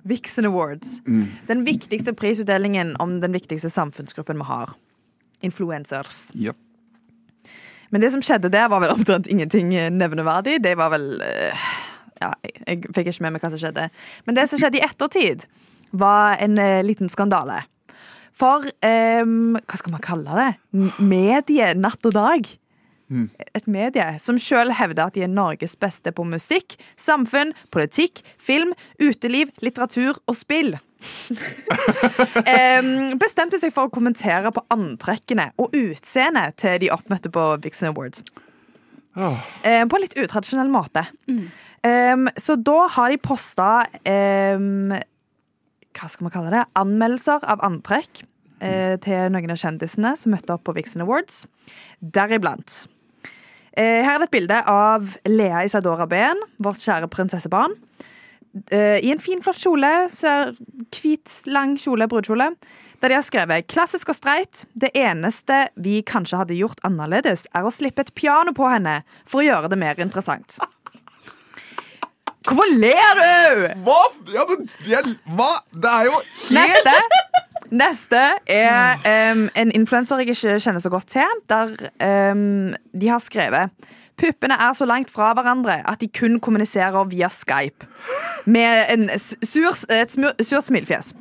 Vixen 0.09 0.49
Awards. 0.49 1.01
Den 1.49 1.67
viktigste 1.67 2.15
prisutdelingen 2.17 2.95
om 3.01 3.19
den 3.21 3.37
viktigste 3.37 3.71
samfunnsgruppen 3.71 4.41
vi 4.41 4.47
har. 4.49 4.73
Influencers. 5.45 6.31
Yep. 6.35 6.57
Men 7.91 8.01
det 8.01 8.13
som 8.15 8.23
skjedde 8.23 8.53
der, 8.53 8.69
var 8.71 8.81
vel 8.81 8.95
omtrent 8.95 9.29
ingenting 9.29 9.75
eh, 9.75 9.91
nevneverdig. 9.93 10.61
Det 10.65 10.77
var 10.79 10.95
vel 10.95 11.21
eh, 11.27 11.69
Ja, 12.21 12.35
jeg, 12.45 12.85
fikk 12.95 13.09
ikke 13.09 13.25
med 13.25 13.37
meg 13.37 13.45
hva 13.45 13.53
som 13.53 13.61
skjedde. 13.61 13.89
Men 14.27 14.37
det 14.37 14.47
som 14.51 14.61
skjedde 14.61 14.81
i 14.81 14.85
ettertid, 14.85 15.47
var 15.91 16.41
en 16.41 16.59
eh, 16.61 16.81
liten 16.87 17.09
skandale. 17.13 17.63
For 18.41 18.65
um, 18.65 19.57
hva 19.59 19.77
skal 19.77 19.93
man 19.93 20.05
kalle 20.05 20.37
det? 20.39 20.51
Medie 21.03 21.75
natt 21.77 22.07
og 22.09 22.15
dag. 22.17 22.47
Et 23.11 23.67
medie 23.67 24.07
som 24.23 24.39
sjøl 24.39 24.71
hevder 24.79 25.11
at 25.11 25.17
de 25.17 25.25
er 25.27 25.33
Norges 25.33 25.75
beste 25.81 26.13
på 26.15 26.25
musikk, 26.29 26.77
samfunn, 27.01 27.53
politikk, 27.75 28.23
film, 28.39 28.73
uteliv, 29.03 29.51
litteratur 29.65 30.21
og 30.27 30.39
spill. 30.39 30.77
Em, 32.45 33.17
bestemte 33.21 33.59
seg 33.61 33.73
for 33.73 33.89
å 33.89 33.93
kommentere 33.93 34.53
på 34.53 34.63
antrekkene 34.73 35.51
og 35.61 35.75
utseendet 35.77 36.59
til 36.61 36.77
de 36.83 36.93
oppmøtte 36.93 37.33
på 37.33 37.47
Vixen 37.65 37.91
Awards. 37.91 38.23
Oh. 39.19 39.41
På 39.65 39.97
en 39.97 40.05
litt 40.05 40.15
utradisjonell 40.21 40.71
måte. 40.71 41.03
Em, 41.83 42.29
så 42.37 42.57
da 42.61 42.85
har 42.95 43.11
de 43.11 43.17
posta 43.25 43.71
um, 44.05 44.93
Hva 45.97 46.09
skal 46.13 46.27
man 46.27 46.35
kalle 46.35 46.53
det? 46.53 46.67
Anmeldelser 46.77 47.47
av 47.49 47.65
antrekk 47.65 48.23
uh, 48.61 48.97
til 49.01 49.33
noen 49.33 49.55
av 49.55 49.61
kjendisene 49.61 50.13
som 50.21 50.37
møtte 50.37 50.55
opp 50.55 50.67
på 50.69 50.77
Vixen 50.77 51.07
Awards. 51.07 51.47
Deriblant. 52.01 52.85
Eh, 53.81 54.03
her 54.05 54.19
er 54.19 54.21
det 54.21 54.29
et 54.29 54.35
bilde 54.35 54.59
av 54.69 55.15
Lea 55.29 55.65
Isadora 55.65 56.05
Behn, 56.11 56.41
vårt 56.61 56.83
kjære 56.83 57.09
prinsessebarn. 57.13 57.79
Eh, 58.75 58.99
I 59.01 59.13
en 59.15 59.23
fin, 59.23 59.41
flott 59.41 59.61
kjole. 59.63 59.93
Ser 60.19 60.53
hvit, 60.93 61.33
lang 61.49 61.77
kjole, 61.81 62.09
brudekjole. 62.11 62.51
Der 63.01 63.09
de 63.09 63.17
har 63.17 63.25
skrevet 63.25 63.67
'klassisk 63.67 64.11
og 64.13 64.17
streit'. 64.19 64.67
Det 64.77 64.91
eneste 64.95 65.69
vi 65.77 66.03
kanskje 66.03 66.37
hadde 66.37 66.59
gjort 66.59 66.83
annerledes, 66.85 67.47
er 67.55 67.63
å 67.63 67.73
slippe 67.73 68.01
et 68.01 68.15
piano 68.15 68.53
på 68.53 68.69
henne 68.69 69.03
for 69.25 69.41
å 69.41 69.47
gjøre 69.47 69.71
det 69.71 69.79
mer 69.79 69.95
interessant. 69.97 70.59
Hvorfor 72.45 72.69
ler 72.77 73.15
du?! 73.17 73.81
Hva? 73.85 74.01
Ja, 74.35 74.45
men 74.49 74.69
jeg, 74.85 75.17
hva? 75.37 75.61
Det 75.73 75.89
er 75.89 76.05
jo 76.05 76.21
Neste 76.51 76.95
Neste 77.71 78.21
er 78.51 79.33
um, 79.33 79.47
en 79.55 79.73
influenser 79.77 80.23
jeg 80.23 80.35
ikke 80.35 80.59
kjenner 80.59 80.83
så 80.83 80.91
godt 80.91 81.07
til, 81.15 81.41
der 81.51 81.73
um, 82.33 82.75
de 82.93 83.09
har 83.13 83.23
skrevet 83.23 83.71
Puppene 84.21 84.57
er 84.61 84.73
så 84.77 84.85
langt 84.85 85.11
fra 85.11 85.33
hverandre 85.37 85.79
at 85.89 86.01
de 86.03 86.09
kun 86.13 86.41
kommuniserer 86.45 87.09
via 87.09 87.29
Skype. 87.33 87.87
Med 88.45 88.85
en 88.93 89.09
sur, 89.17 89.73
et 89.89 90.13
surt 90.45 90.67
smilefjes. 90.67 91.15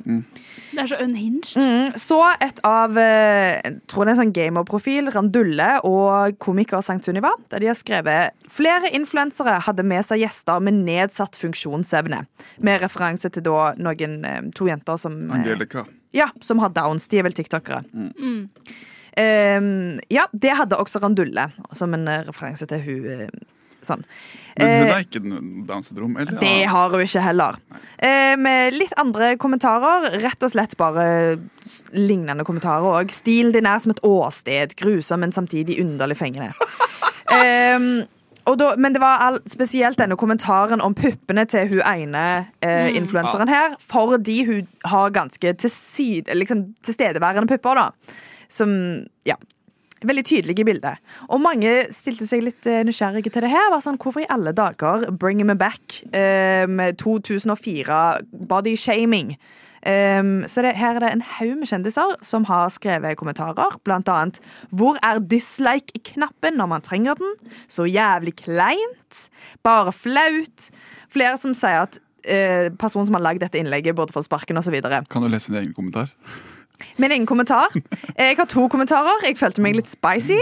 Det 0.70 0.78
er 0.78 0.86
så 0.86 0.98
unhinged. 1.02 1.56
Mm, 1.56 1.96
Så 1.98 2.18
et 2.44 2.60
av 2.66 2.98
eh, 3.00 3.56
jeg 3.64 3.78
tror 3.90 4.04
det 4.04 4.12
er 4.12 4.14
en 4.14 4.20
sånn 4.20 4.34
gamerprofil, 4.36 5.10
Randulle 5.14 5.70
og 5.88 6.36
komiker 6.38 6.84
Sankt 6.84 7.08
Sunniva, 7.08 7.32
der 7.50 7.64
de 7.64 7.70
har 7.72 7.78
skrevet 7.78 8.36
flere 8.52 8.92
influensere 8.94 9.56
hadde 9.66 9.82
med 9.82 10.06
seg 10.06 10.22
gjester 10.22 10.62
med 10.62 10.78
nedsatt 10.84 11.40
funksjonsevne. 11.40 12.22
Med 12.62 12.84
referanse 12.84 13.32
til 13.32 13.46
da 13.48 13.72
noen 13.80 14.20
eh, 14.28 14.42
to 14.54 14.68
jenter 14.70 15.00
som 15.00 15.16
eh, 15.24 15.40
Angelica. 15.40 15.88
Ja, 16.16 16.28
som 16.40 16.58
har 16.62 16.72
downs. 16.74 17.08
De 17.08 17.18
er 17.20 17.26
vel 17.28 17.36
tiktokere. 17.36 17.84
Um, 19.20 19.98
ja, 20.08 20.26
det 20.32 20.52
hadde 20.56 20.78
også 20.78 21.00
Randulle, 21.02 21.48
som 21.76 21.94
en 21.96 22.06
eh, 22.08 22.22
referanse 22.28 22.66
til 22.70 22.80
hun, 22.84 23.08
eh, 23.26 23.32
sånn. 23.84 24.04
Men 24.60 24.68
hun 24.70 24.86
Eh, 24.86 24.92
har 24.92 25.04
ikke 25.06 25.22
Downs 25.66 25.88
syndrom? 25.90 26.16
Eller? 26.20 26.38
det 26.40 26.66
har 26.68 26.90
hun 26.92 27.00
ikke 27.00 27.22
heller. 27.24 27.56
Eh, 27.98 28.36
med 28.36 28.74
litt 28.76 28.92
andre 29.00 29.36
kommentarer. 29.40 30.20
Rett 30.22 30.42
og 30.46 30.52
slett 30.52 30.76
bare 30.76 31.38
lignende 31.96 32.44
kommentarer 32.44 32.86
òg. 33.00 33.10
Stilen 33.14 33.52
din 33.56 33.66
er 33.66 33.78
som 33.82 33.90
et 33.94 34.02
åsted. 34.06 34.76
Grusom, 34.76 35.20
men 35.24 35.32
samtidig 35.32 35.80
underlig 35.82 36.18
fengende. 36.20 36.52
Ehm, 37.30 38.00
og 38.02 38.19
da, 38.58 38.72
men 38.78 38.94
det 38.94 39.02
var 39.02 39.20
all, 39.24 39.38
spesielt 39.48 39.98
denne 40.00 40.16
kommentaren 40.18 40.80
om 40.80 40.94
puppene 40.96 41.44
til 41.50 41.68
hun 41.70 41.82
ene 41.84 42.24
eh, 42.64 42.90
influenseren 42.96 43.50
her. 43.50 43.76
Fordi 43.80 44.42
hun 44.48 44.68
har 44.88 45.14
ganske 45.14 45.54
tilsyd, 45.60 46.32
liksom, 46.34 46.70
tilstedeværende 46.86 47.50
pupper, 47.50 47.74
da. 47.84 48.18
Som 48.50 49.06
Ja. 49.28 49.38
Veldig 50.00 50.22
tydelige 50.24 50.64
bilder. 50.64 50.96
Og 51.28 51.42
mange 51.44 51.70
stilte 51.92 52.24
seg 52.24 52.40
litt 52.40 52.64
eh, 52.64 52.80
nysgjerrige 52.88 53.28
til 53.34 53.44
det 53.44 53.50
her. 53.52 53.66
Var 53.68 53.82
sånn, 53.84 53.98
Hvorfor 54.00 54.22
i 54.22 54.30
alle 54.32 54.54
dager 54.56 55.10
bring 55.12 55.42
me 55.44 55.52
back 55.60 55.98
eh, 56.16 56.64
med 56.64 56.96
2004 57.02 57.98
bodyshaming? 58.48 59.34
Um, 59.80 60.44
så 60.44 60.60
det, 60.60 60.74
her 60.76 60.98
er 60.98 61.00
det 61.00 61.10
en 61.14 61.24
haug 61.24 61.54
med 61.62 61.70
kjendiser 61.70 62.12
som 62.26 62.44
har 62.50 62.68
skrevet 62.68 63.16
kommentarer. 63.16 63.78
Blant 63.84 64.08
annet 64.12 64.40
'Hvor 64.68 64.98
er 65.02 65.22
dislike-knappen 65.24 66.60
når 66.60 66.66
man 66.66 66.84
trenger 66.84 67.14
den?' 67.14 67.34
'Så 67.68 67.88
jævlig 67.88 68.36
kleint'. 68.36 69.28
'Bare 69.64 69.92
flaut'. 69.92 70.70
Flere 71.08 71.36
som 71.38 71.54
sier 71.54 71.88
at 71.88 71.98
uh, 72.28 72.68
personen 72.76 73.06
som 73.06 73.14
har 73.14 73.24
lagd 73.24 73.40
dette 73.40 73.58
innlegget, 73.58 73.96
burde 73.96 74.12
få 74.12 74.22
sparken 74.22 74.58
osv. 74.58 74.80
Kan 75.10 75.22
du 75.22 75.28
lese 75.28 75.52
din 75.52 75.62
egen 75.62 75.74
kommentar? 75.74 76.12
Men 76.98 77.12
ingen 77.12 77.26
kommentar. 77.28 77.68
Jeg 78.16 78.36
har 78.38 78.46
to 78.50 78.66
kommentarer. 78.72 79.22
Jeg 79.26 79.36
følte 79.38 79.62
meg 79.64 79.76
litt 79.76 79.88
spicy. 79.90 80.38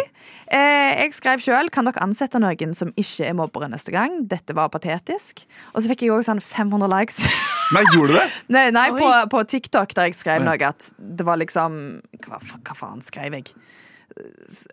Eh, 0.50 1.02
Jeg 1.04 1.12
skrev 1.12 1.42
sjøl 1.44 1.68
kan 1.70 1.84
dere 1.84 2.00
ansette 2.02 2.40
noen 2.40 2.74
som 2.74 2.92
ikke 2.96 3.26
er 3.28 3.34
mobbere 3.36 3.68
neste 3.68 3.92
gang. 3.92 4.22
Dette 4.28 4.54
var 4.56 4.68
patetisk. 4.72 5.44
Og 5.74 5.82
så 5.82 5.88
fikk 5.92 6.06
jeg 6.06 6.10
òg 6.14 6.24
sånn 6.24 6.40
500 6.40 6.88
likes. 6.88 7.20
Nei, 7.74 7.82
gjorde 7.92 8.14
du 8.14 8.18
det? 8.20 8.28
nei, 8.56 8.66
nei 8.70 8.86
på, 8.96 9.10
på 9.34 9.42
TikTok, 9.50 9.92
der 9.98 10.08
jeg 10.08 10.16
skrev 10.16 10.44
noe 10.46 10.56
at 10.70 10.88
det 10.98 11.26
var 11.28 11.36
liksom 11.40 12.00
Hva, 12.24 12.38
hva 12.40 12.74
faen 12.78 13.02
skrev 13.04 13.34
jeg? 13.36 13.52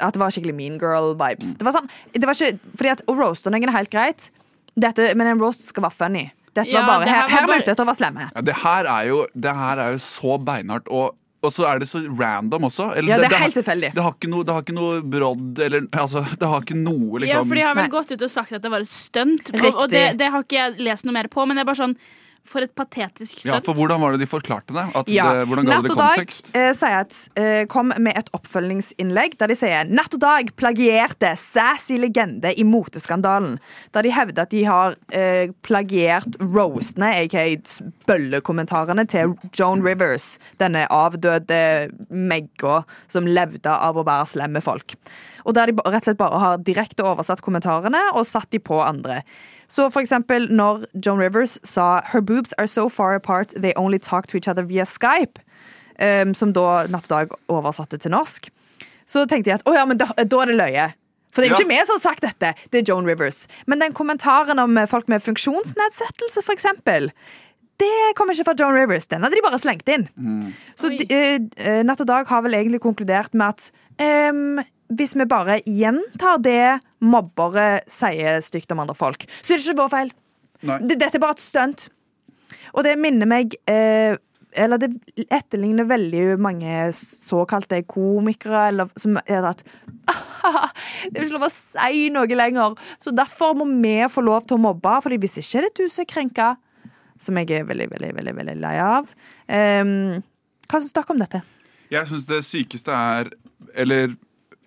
At 0.02 0.16
det 0.16 0.22
var 0.22 0.32
skikkelig 0.34 0.56
mean 0.56 0.80
girl-vibes. 0.82 1.58
Det 1.60 1.66
var 1.68 1.76
sånn, 1.76 1.90
det 2.16 2.24
var 2.26 2.38
ikke, 2.40 2.72
fordi 2.80 2.92
at 2.96 3.04
Å 3.12 3.16
roaste 3.20 3.52
noen 3.52 3.68
er 3.68 3.76
helt 3.76 3.92
greit, 3.94 4.30
Dette, 4.76 5.12
men 5.16 5.28
en 5.32 5.40
roast 5.44 5.68
skal 5.70 5.86
være 5.86 5.96
funny. 5.96 6.24
Dette 6.56 6.72
Ja, 6.72 6.82
var 6.82 6.88
bare, 7.02 7.06
det 7.06 7.12
her 7.14 7.16
her, 7.16 7.28
var 7.28 7.30
her 7.30 7.38
er 7.38 7.46
vi 7.46 7.52
bare- 7.52 7.64
ute 7.64 7.72
etter 7.76 7.84
å 7.84 7.88
være 7.88 8.00
slemme. 8.00 8.26
Ja, 8.36 8.42
det, 8.48 8.56
her 8.64 8.88
er 8.92 9.04
jo, 9.10 9.20
det 9.36 9.54
her 9.56 9.80
er 9.86 9.92
jo 9.94 10.00
så 10.04 10.36
beinhardt. 10.40 10.88
Og, 10.92 11.16
og 11.46 11.54
så 11.54 11.68
er 11.70 11.80
det 11.84 11.88
så 11.92 12.02
random 12.20 12.68
også. 12.70 12.90
Eller, 12.98 13.14
Ja, 13.14 13.18
det 13.22 13.30
er 13.32 13.36
har- 13.38 13.46
helt 13.46 13.56
tilfeldig. 13.60 13.94
Det 13.96 14.04
har 14.04 14.12
ikke 14.18 14.30
noe, 14.34 14.44
det 14.44 14.54
har 14.58 14.62
ikke 14.66 14.76
noe 14.78 15.02
brodd 15.02 15.60
eller 15.68 15.88
altså, 15.94 16.26
Det 16.38 16.48
har 16.52 16.62
ikke 16.66 16.76
noe, 16.82 17.20
liksom 17.22 17.32
Ja, 17.36 17.44
for 17.44 17.56
de 17.56 17.62
har 17.62 17.76
vel 17.76 17.84
Nei. 17.88 17.94
gått 17.96 18.12
ut 18.12 18.22
og 18.22 18.30
sagt 18.34 18.52
at 18.58 18.62
det 18.66 18.72
var 18.72 18.82
et 18.82 18.92
stunt. 18.92 19.52
Og, 19.54 19.76
og 19.86 19.90
det, 19.90 20.18
det 20.18 20.30
har 20.32 20.44
ikke 20.44 20.60
jeg 20.60 20.80
lest 20.80 21.06
noe 21.06 21.14
mer 21.14 21.28
på, 21.32 21.46
men 21.48 21.56
det 21.58 21.62
er 21.66 21.72
bare 21.72 21.82
sånn 21.84 21.96
For 22.46 22.62
et 22.62 22.76
patetisk 22.78 23.42
Ja, 23.44 23.58
for 23.66 23.74
hvordan 23.74 24.00
var 24.00 24.14
det 24.14 24.20
de 24.22 24.28
forklarte 24.30 24.74
det? 24.76 24.84
At 24.96 25.08
Ja. 25.10 25.32
det 25.34 25.48
hvordan 25.50 25.66
ga 25.66 25.74
Natt 25.76 25.84
det 25.88 25.92
og 25.92 25.98
Dag 25.98 26.18
kontekst? 26.20 26.52
eh, 26.56 26.72
sier 26.78 27.00
at, 27.00 27.30
eh, 27.36 27.66
kom 27.66 27.88
med 27.98 28.14
et 28.16 28.30
oppfølgingsinnlegg 28.38 29.38
der 29.40 29.48
de 29.48 29.56
sier 29.56 29.84
Natt 29.90 30.14
og 30.14 30.20
Dag 30.22 30.52
plagierte 30.56 31.32
sassy 31.36 31.98
legende 31.98 32.54
i 32.58 32.64
moteskandalen. 32.64 33.58
Der 33.94 34.04
de 34.04 34.12
hevder 34.12 34.42
at 34.44 34.50
de 34.52 34.64
har 34.64 34.96
eh, 35.12 35.48
plagiert 35.64 36.38
roastene, 36.40 37.10
aka 37.26 37.46
bøllekommentarene, 38.08 39.08
til 39.10 39.34
Joan 39.58 39.82
Rivers. 39.86 40.38
Denne 40.62 40.86
avdøde 40.94 41.90
megga 42.12 42.84
som 43.12 43.26
levde 43.26 43.72
av 43.74 43.98
å 43.98 44.06
være 44.06 44.28
slem 44.36 44.56
med 44.58 44.64
folk. 44.66 44.96
Og 45.46 45.54
der 45.58 45.68
de 45.72 45.78
rett 45.78 45.96
og 46.02 46.08
slett 46.10 46.22
bare 46.22 46.40
har 46.42 46.58
direkte 46.66 47.06
oversatt 47.06 47.42
kommentarene 47.46 48.02
og 48.16 48.26
satt 48.26 48.50
de 48.54 48.60
på 48.60 48.80
andre. 48.86 49.22
Så 49.68 49.90
for 49.90 50.04
eksempel 50.04 50.48
når 50.54 50.86
Joan 51.06 51.22
Rivers 51.22 51.58
sa 51.64 52.02
Her 52.12 52.22
boobs 52.22 52.54
are 52.58 52.68
so 52.68 52.90
far 52.90 53.16
apart 53.16 53.54
they 53.56 53.74
only 53.76 54.00
talk 54.00 54.28
to 54.28 54.38
each 54.38 54.48
other 54.48 54.64
via 54.64 54.86
Skype, 54.86 55.40
um, 56.00 56.34
som 56.34 56.54
da 56.54 56.86
Natt 56.88 57.10
og 57.10 57.16
Dag 57.16 57.34
oversatte 57.48 57.98
til 57.98 58.14
norsk, 58.14 58.52
så 59.06 59.26
tenkte 59.30 59.52
jeg 59.52 59.62
at 59.62 59.68
å 59.70 59.74
ja, 59.76 59.86
men 59.86 59.98
da, 60.02 60.10
da 60.18 60.42
er 60.42 60.52
det 60.52 60.60
løye. 60.60 60.92
For 61.36 61.44
det 61.44 61.50
er 61.50 61.52
jo 61.52 61.66
ikke 61.66 61.74
vi 61.74 61.82
som 61.84 61.98
har 61.98 62.04
sagt 62.04 62.24
dette, 62.24 62.54
det 62.72 62.80
er 62.80 62.86
Joan 62.88 63.08
Rivers. 63.10 63.44
Men 63.68 63.82
den 63.84 63.96
kommentaren 63.96 64.62
om 64.62 64.78
eh, 64.80 64.88
folk 64.88 65.10
med 65.12 65.24
funksjonsnedsettelse, 65.26 66.44
for 66.46 66.56
eksempel, 66.56 67.10
det 67.82 68.14
kom 68.16 68.32
ikke 68.32 68.46
fra 68.48 68.56
Joan 68.56 68.78
Rivers. 68.78 69.10
Den 69.12 69.26
hadde 69.26 69.36
de 69.36 69.44
bare 69.44 69.60
slengt 69.60 69.90
inn. 69.92 70.08
Så 70.80 70.94
de, 70.94 71.04
eh, 71.12 71.42
eh, 71.60 71.82
Natt 71.84 72.00
og 72.00 72.08
Dag 72.08 72.32
har 72.32 72.46
vel 72.46 72.56
egentlig 72.56 72.80
konkludert 72.86 73.36
med 73.36 73.52
at 73.52 73.68
em, 74.00 74.64
hvis 74.94 75.16
vi 75.18 75.26
bare 75.30 75.60
gjentar 75.66 76.42
det 76.44 76.78
mobbere 77.06 77.82
sier 77.90 78.42
stygt 78.46 78.72
om 78.76 78.84
andre 78.84 78.98
folk, 78.98 79.26
så 79.42 79.54
er 79.54 79.60
det 79.60 79.66
ikke 79.66 79.82
vår 79.82 79.92
feil. 79.94 80.14
Nei. 80.66 80.80
Dette 80.92 81.12
er 81.14 81.24
bare 81.24 81.38
et 81.38 81.44
stunt. 81.44 81.90
Og 82.76 82.86
det 82.86 82.96
minner 83.00 83.28
meg 83.30 83.56
eh, 83.70 84.18
Eller 84.56 84.80
det 84.80 84.90
etterligner 85.34 85.88
veldig 85.88 86.38
mange 86.40 86.90
såkalte 86.96 87.82
komikere 87.90 88.68
eller, 88.70 88.92
som 89.00 89.18
er 89.26 89.48
at 89.52 89.64
Det 91.10 91.18
er 91.18 91.26
ikke 91.26 91.36
lov 91.36 91.48
å 91.48 91.52
si 91.52 92.06
noe 92.14 92.38
lenger, 92.38 92.76
så 93.02 93.12
derfor 93.16 93.56
må 93.58 93.66
vi 93.82 93.98
få 94.12 94.22
lov 94.22 94.46
til 94.46 94.60
å 94.60 94.64
mobbe. 94.68 94.94
Fordi 95.02 95.18
hvis 95.24 95.40
ikke 95.42 95.60
er 95.60 95.68
det 95.68 95.74
du 95.80 95.90
som 95.90 96.04
er 96.04 96.10
krenka, 96.12 96.50
som 97.22 97.40
jeg 97.40 97.52
er 97.56 97.66
veldig, 97.68 97.90
veldig, 97.92 98.12
veldig, 98.20 98.36
veldig 98.38 98.56
lei 98.62 98.76
av. 98.84 99.10
Um, 99.50 100.22
hva 100.70 100.82
syns 100.82 100.96
dere 100.96 101.14
om 101.16 101.22
dette? 101.22 101.42
Jeg 101.94 102.10
syns 102.10 102.26
det 102.30 102.42
sykeste 102.46 102.94
er 102.94 103.30
Eller 103.78 104.10
eh, 104.10 104.16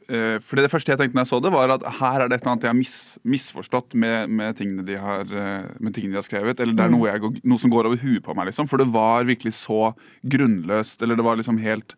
fordi 0.09 0.63
det 0.65 0.71
første 0.73 0.93
jeg 0.95 1.01
tenkte 1.01 1.19
når 1.19 1.27
jeg 1.27 1.31
så 1.31 1.39
det, 1.45 1.51
var 1.53 1.73
at 1.75 1.83
her 1.99 2.23
er 2.23 2.31
det 2.31 2.39
et 2.39 2.45
eller 2.45 2.55
annet 2.55 2.63
jeg 2.65 2.73
har 2.73 2.79
mis, 2.79 2.95
misforstått 3.29 3.97
med, 4.01 4.31
med, 4.33 4.57
tingene 4.57 4.85
de 4.87 4.97
har, 4.97 5.29
eh, 5.29 5.67
med 5.85 5.93
tingene 5.93 6.17
de 6.17 6.21
har 6.23 6.25
skrevet. 6.25 6.63
Eller 6.65 6.77
det 6.79 6.87
er 6.87 6.93
noe, 6.95 7.11
jeg, 7.11 7.33
noe 7.45 7.61
som 7.61 7.73
går 7.73 7.91
over 7.91 8.01
huet 8.01 8.25
på 8.25 8.37
meg, 8.39 8.49
liksom. 8.49 8.71
For 8.71 8.81
det 8.81 8.89
var 8.95 9.29
virkelig 9.29 9.53
så 9.59 9.93
grunnløst. 10.25 11.05
Eller 11.05 11.19
det 11.19 11.27
var 11.27 11.37
liksom 11.41 11.61
helt 11.61 11.93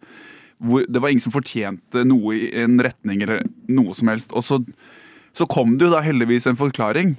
hvor, 0.60 0.82
Det 0.84 1.00
var 1.00 1.08
ingen 1.08 1.22
som 1.22 1.32
fortjente 1.32 2.02
noe 2.04 2.34
i 2.36 2.50
en 2.60 2.74
retning 2.82 3.22
eller 3.24 3.46
noe 3.70 3.94
som 3.96 4.10
helst. 4.10 4.34
Og 4.34 4.44
så, 4.44 4.58
så 5.32 5.46
kom 5.48 5.78
det 5.78 5.86
jo 5.86 5.94
da 5.94 6.02
heldigvis 6.04 6.50
en 6.50 6.58
forklaring. 6.58 7.14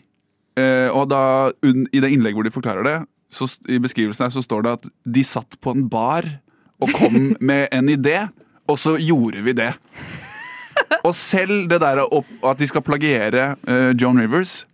Eh, 0.60 0.90
og 0.92 1.08
da, 1.14 1.24
i 1.64 2.04
det 2.04 2.12
innlegget 2.12 2.38
hvor 2.38 2.48
de 2.50 2.54
forklarer 2.54 2.88
det, 2.88 2.98
så, 3.32 3.48
i 3.72 3.80
beskrivelsen 3.80 4.28
her 4.28 4.34
så 4.36 4.44
står 4.44 4.66
det 4.66 4.76
at 4.76 4.90
de 5.08 5.24
satt 5.24 5.56
på 5.64 5.72
en 5.72 5.88
bar 5.90 6.28
og 6.84 6.92
kom 6.98 7.32
med 7.52 7.70
en 7.72 7.88
idé, 7.90 8.26
og 8.68 8.80
så 8.82 8.98
gjorde 9.00 9.44
vi 9.46 9.56
det. 9.56 9.72
Og 11.08 11.16
selv 11.16 11.68
det 11.72 11.82
der 11.82 12.04
at 12.06 12.60
de 12.60 12.68
skal 12.68 12.82
plagiere 12.86 13.56
eh, 13.68 13.92
Joan 14.02 14.20
Rivers 14.22 14.66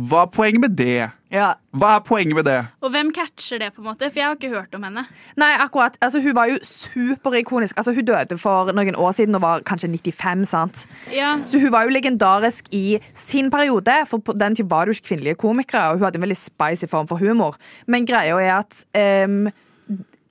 Hva 0.00 0.22
er 0.22 0.28
poenget 0.32 0.62
med 0.62 0.76
det? 0.78 1.10
Ja. 1.34 1.48
Hva 1.76 1.96
er 1.98 2.04
poenget 2.06 2.36
med 2.38 2.46
det? 2.46 2.60
Og 2.80 2.92
hvem 2.94 3.10
catcher 3.14 3.58
det, 3.60 3.72
på 3.74 3.82
en 3.82 3.88
måte? 3.90 4.06
For 4.08 4.20
jeg 4.20 4.26
har 4.28 4.36
ikke 4.38 4.48
hørt 4.52 4.74
om 4.78 4.84
henne. 4.86 5.02
Nei, 5.36 5.50
akkurat. 5.60 5.98
Altså, 6.00 6.22
hun 6.22 6.34
var 6.34 6.48
jo 6.48 6.56
superikonisk. 6.64 7.76
Altså, 7.76 7.92
hun 7.92 8.06
døde 8.08 8.38
for 8.40 8.70
noen 8.72 8.96
år 8.96 9.12
siden 9.18 9.34
og 9.36 9.42
var 9.44 9.64
kanskje 9.66 9.90
95. 9.90 10.46
sant? 10.48 10.84
Ja, 11.12 11.34
Så 11.46 11.60
hun 11.60 11.72
var 11.74 11.84
jo 11.84 11.94
legendarisk 11.94 12.70
i 12.72 12.98
sin 13.14 13.50
periode, 13.50 13.98
for 14.06 14.18
på 14.24 14.32
den 14.40 14.56
tid 14.56 14.70
var 14.70 14.86
det 14.86 14.94
jo 14.94 15.00
ikke 15.00 15.08
kvinnelige 15.10 15.34
komikere, 15.42 15.90
og 15.90 15.98
hun 15.98 16.06
hadde 16.08 16.22
en 16.22 16.26
veldig 16.28 16.38
spicy 16.38 16.88
form 16.90 17.10
for 17.10 17.20
humor. 17.20 17.58
Men 17.86 18.06
greia 18.08 18.38
er 18.40 18.54
at 18.62 18.84
em, 18.96 19.50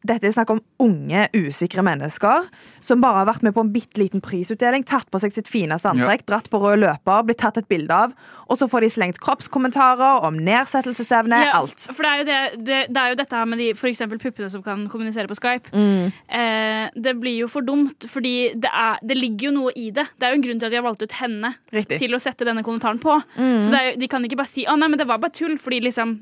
dette 0.08 0.30
er 0.30 0.32
snakk 0.32 0.52
om 0.54 0.60
unge, 0.80 1.26
usikre 1.36 1.84
mennesker 1.84 2.46
som 2.80 3.02
bare 3.04 3.18
har 3.20 3.26
vært 3.28 3.42
med 3.44 3.52
på 3.54 3.64
en 3.66 3.72
bitte 3.74 4.00
liten 4.00 4.22
prisutdeling, 4.24 4.86
tatt 4.88 5.10
på 5.12 5.20
seg 5.20 5.34
sitt 5.36 5.50
fineste 5.52 5.90
antrekk, 5.92 6.24
dratt 6.30 6.48
på 6.50 6.62
rød 6.64 6.80
løper, 6.86 7.26
blitt 7.28 7.42
tatt 7.42 7.58
et 7.60 7.68
bilde 7.68 7.92
av, 7.92 8.14
og 8.48 8.56
så 8.58 8.70
får 8.72 8.86
de 8.86 8.90
slengt 8.94 9.20
kroppskommentarer 9.20 10.24
om 10.24 10.38
nedsettelsesevne, 10.40 11.42
ja, 11.50 11.58
alt. 11.60 11.90
For 11.92 12.06
det 12.08 12.14
er, 12.14 12.22
jo 12.22 12.28
det, 12.30 12.64
det, 12.70 12.80
det 12.96 13.02
er 13.04 13.12
jo 13.12 13.20
dette 13.20 13.36
her 13.42 13.50
med 13.52 13.60
de 13.60 13.68
for 13.76 13.92
eksempel 13.92 14.22
puppene 14.24 14.48
som 14.54 14.64
kan 14.64 14.88
kommunisere 14.92 15.28
på 15.28 15.36
Skype. 15.38 15.74
Mm. 15.76 16.16
Eh, 16.40 16.86
det 16.96 17.16
blir 17.20 17.42
jo 17.44 17.52
for 17.52 17.68
dumt, 17.68 18.08
fordi 18.08 18.36
det, 18.56 18.72
er, 18.72 19.04
det 19.04 19.20
ligger 19.20 19.50
jo 19.50 19.56
noe 19.60 19.76
i 19.76 19.90
det. 19.92 20.08
Det 20.16 20.30
er 20.30 20.34
jo 20.34 20.40
en 20.40 20.48
grunn 20.48 20.64
til 20.64 20.70
at 20.70 20.76
de 20.78 20.80
har 20.80 20.88
valgt 20.88 21.04
ut 21.04 21.18
henne 21.20 21.52
Riktig. 21.76 22.00
til 22.02 22.16
å 22.16 22.22
sette 22.24 22.48
denne 22.48 22.64
kommentaren 22.66 23.04
på. 23.04 23.20
Så 23.36 23.68
det 23.68 23.80
er, 23.84 23.90
jo- 23.92 24.00
de 24.00 24.08
kan 24.16 24.24
ikke 24.26 24.40
bare 24.40 24.52
si 24.56 24.64
å 24.64 24.80
nei, 24.80 24.88
men 24.88 25.00
det 25.02 25.08
var 25.12 25.20
bare 25.20 25.36
tull, 25.36 25.58
fordi 25.60 25.84
liksom 25.90 26.22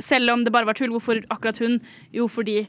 Selv 0.00 0.30
om 0.32 0.44
det 0.46 0.52
bare 0.54 0.64
var 0.64 0.72
tull, 0.78 0.88
hvorfor 0.94 1.18
akkurat 1.28 1.58
hun? 1.60 1.74
Jo, 2.16 2.24
fordi 2.30 2.62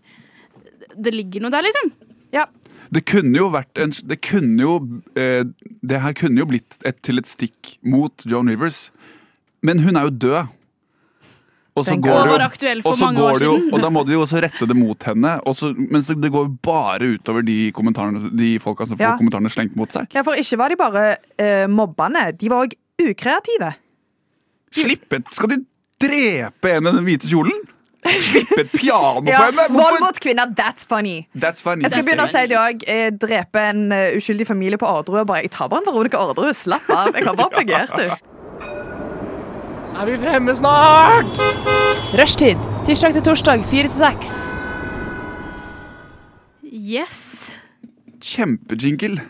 det 0.97 1.13
ligger 1.15 1.41
noe 1.45 1.53
der, 1.53 1.65
liksom. 1.67 1.91
Ja. 2.33 2.45
Det 2.91 3.05
kunne 3.07 3.37
jo 3.37 3.49
vært 3.51 3.79
en 3.79 3.91
Det 4.07 4.17
kunne 4.23 4.59
jo 4.63 4.71
eh, 5.15 5.43
Det 5.83 5.99
her 6.03 6.13
kunne 6.15 6.41
jo 6.41 6.45
blitt 6.49 6.77
et, 6.87 6.97
til 7.03 7.19
et 7.21 7.27
stikk 7.29 7.77
mot 7.83 8.25
Joan 8.27 8.49
Rivers. 8.51 8.89
Men 9.63 9.79
hun 9.85 9.95
er 9.95 10.07
jo 10.09 10.15
død. 10.25 10.57
Og 11.79 11.85
så 11.87 11.95
går 11.95 12.27
det 12.27 12.31
jo, 12.35 12.79
og 12.83 12.97
så 12.99 13.07
går 13.15 13.37
det 13.39 13.45
jo, 13.47 13.53
og 13.71 13.79
da 13.79 13.87
må 13.95 14.01
de 14.03 14.11
jo 14.11 14.25
også 14.25 14.41
rette 14.43 14.65
det 14.67 14.75
mot 14.75 15.05
henne. 15.07 15.37
Og 15.47 15.55
så, 15.55 15.69
mens 15.71 16.09
det, 16.09 16.17
det 16.19 16.31
går 16.33 16.49
jo 16.49 16.55
bare 16.67 17.13
utover 17.15 17.45
de 17.47 17.71
De 18.35 18.49
folka 18.59 18.85
som 18.89 18.97
får 18.99 19.05
Ja. 19.05 19.15
kommentarene 19.15 19.49
slengt 19.49 19.75
mot 19.79 19.89
seg. 19.89 20.07
ja, 20.13 20.21
for 20.21 20.35
ikke 20.35 20.57
var 20.59 20.69
de 20.69 20.75
bare 20.75 21.05
eh, 21.39 21.67
mobbende, 21.71 22.25
de 22.37 22.49
var 22.51 22.65
òg 22.67 22.75
ukreative. 22.99 23.71
Slippet! 24.71 25.31
Skal 25.31 25.49
de 25.55 25.61
drepe 26.01 26.75
en 26.75 26.87
i 26.87 26.91
den 26.91 27.05
hvite 27.07 27.27
kjolen? 27.31 27.55
Slippe 28.01 28.61
et 28.63 28.71
piano 28.73 29.21
Ja, 29.29 29.37
på 29.37 29.45
henne? 29.51 29.65
Vold 29.75 29.99
mot 30.01 30.17
kvinner, 30.23 30.49
that's 30.57 30.85
funny. 30.87 31.27
That's 31.37 31.61
funny. 31.61 31.83
Jeg 31.85 31.91
skal 31.93 32.05
begynne 32.07 32.25
å 32.25 32.31
si 32.31 32.45
det 32.49 32.57
òg. 32.57 32.85
Drepe 33.21 33.61
en 33.69 33.83
eh, 33.93 34.15
uskyldig 34.17 34.47
familie 34.49 34.79
på 34.81 34.89
Orderud. 34.89 35.19
og 35.21 35.27
Bare, 35.29 35.43
jeg 35.45 35.51
tar 35.53 35.69
bare 35.69 35.83
en 35.83 35.89
Veronica 35.91 36.17
Orderud. 36.17 36.53
Slapp 36.57 36.89
av. 36.89 37.11
Jeg 37.15 37.27
har 37.27 37.37
bare 37.37 37.53
plagiert 37.53 37.93
du. 37.97 38.07
Er 40.01 40.07
vi 40.07 40.17
fremme 40.23 40.55
snart? 40.57 41.43
Rushtid. 42.17 42.57
Tirsdag 42.87 43.13
til 43.19 43.25
torsdag, 43.27 43.65
fire 43.69 43.91
til 43.91 43.99
seks. 44.01 44.33
Yes. 46.71 47.51
Kjempejingle. 48.21 49.21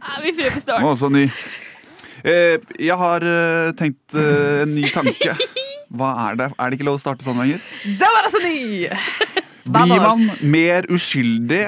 Er 0.00 0.22
vi 0.26 0.34
fremme 0.36 0.60
snart? 0.60 0.84
også 0.84 1.08
ny. 1.08 1.24
Eh, 2.24 2.58
jeg 2.76 2.96
har 3.00 3.24
eh, 3.24 3.70
tenkt 3.78 4.12
eh, 4.18 4.62
en 4.66 4.74
ny 4.76 4.84
tanke. 4.92 5.36
Hva 5.90 6.10
er 6.28 6.38
det? 6.38 6.48
Er 6.54 6.70
det 6.70 6.78
ikke 6.78 6.86
lov 6.86 7.00
å 7.00 7.02
starte 7.02 7.26
sånn 7.26 7.40
lenger? 7.40 7.62
Da 7.98 8.10
var 8.14 8.26
det 8.26 8.30
så 8.30 8.42
ny! 8.44 8.60
Blir 9.70 10.02
man 10.02 10.22
mer 10.50 10.86
uskyldig, 10.90 11.64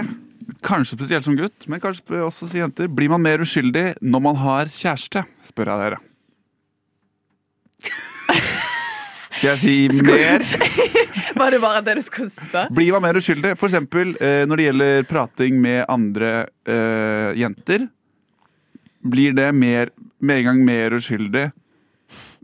kanskje 0.64 0.96
spesielt 0.96 1.26
som 1.26 1.37
gutt, 1.38 1.66
men 1.70 1.82
kanskje 1.82 2.22
også 2.22 2.48
som 2.48 2.62
jenter, 2.62 2.88
blir 2.90 3.11
man 3.12 3.22
mer 3.22 3.42
uskyldig 3.42 3.92
når 4.00 4.24
man 4.24 4.38
har 4.40 4.70
kjæreste, 4.72 5.24
spør 5.46 5.72
jeg 5.72 5.82
dere. 5.85 6.00
Skal 9.32 9.56
jeg 9.56 9.61
si 9.62 10.04
mer? 10.06 10.44
Var 11.40 11.54
det 11.54 11.61
bare 11.62 11.80
det 11.82 11.96
du 11.98 12.02
skulle 12.04 12.30
spørre? 12.30 12.70
Blir 12.74 12.92
man 12.94 13.02
mer 13.08 13.18
uskyldig? 13.18 13.56
For 13.58 13.70
eksempel 13.70 14.14
eh, 14.22 14.44
når 14.46 14.61
det 14.61 14.66
gjelder 14.68 15.08
prating 15.11 15.58
med 15.62 15.82
andre 15.90 16.30
øh, 16.68 17.32
jenter. 17.40 17.88
Blir 19.02 19.35
det 19.35 19.48
mer, 19.56 19.90
med 20.22 20.42
en 20.42 20.48
gang 20.50 20.62
mer 20.68 20.94
uskyldig 20.94 21.48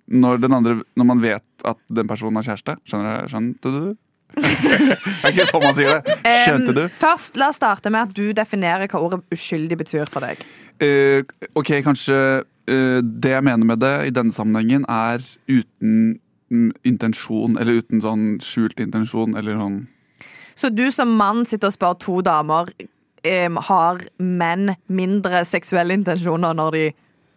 når, 0.09 0.43
den 0.43 0.57
andre, 0.57 0.77
når 0.97 1.09
man 1.09 1.23
vet 1.23 1.67
at 1.69 1.81
den 1.93 2.09
personen 2.09 2.41
har 2.41 2.47
kjæreste? 2.47 2.77
Skjønner 2.89 3.23
du? 3.23 3.33
Skjønte 3.33 3.73
du? 3.75 3.83
det 4.39 5.25
er 5.25 5.33
ikke 5.33 5.49
sånn 5.49 5.65
man 5.65 5.77
sier 5.77 5.97
det. 5.97 6.17
Skjønte 6.45 6.75
du? 6.77 6.85
Um, 6.87 6.95
Først, 7.01 7.39
La 7.41 7.51
oss 7.53 7.59
starte 7.61 7.93
med 7.93 8.09
at 8.09 8.15
du 8.17 8.31
definerer 8.37 8.91
hva 8.91 9.03
ordet 9.05 9.21
uskyldig 9.35 9.79
betyr 9.81 10.11
for 10.13 10.25
deg. 10.25 10.43
Uh, 10.83 11.25
ok, 11.59 11.79
kanskje 11.87 12.19
uh, 12.45 12.99
det 13.03 13.35
jeg 13.35 13.47
mener 13.47 13.69
med 13.69 13.83
det 13.83 13.95
i 14.09 14.15
denne 14.15 14.35
sammenhengen, 14.35 14.87
er 14.89 15.25
uten 15.49 16.19
intensjon, 16.89 17.59
eller 17.61 17.83
uten 17.83 18.01
sånn 18.01 18.29
skjult 18.45 18.79
intensjon, 18.81 19.37
eller 19.37 19.59
sånn 19.61 19.83
Så 20.57 20.71
du 20.73 20.87
som 20.95 21.11
mann 21.19 21.45
sitter 21.45 21.69
og 21.69 21.75
spør 21.75 21.99
to 22.01 22.15
damer 22.25 22.71
um, 22.79 23.59
Har 23.69 24.01
menn 24.17 24.73
mindre 24.89 25.43
seksuelle 25.45 25.93
intensjoner 25.99 26.57
når 26.57 26.73
de 26.73 26.87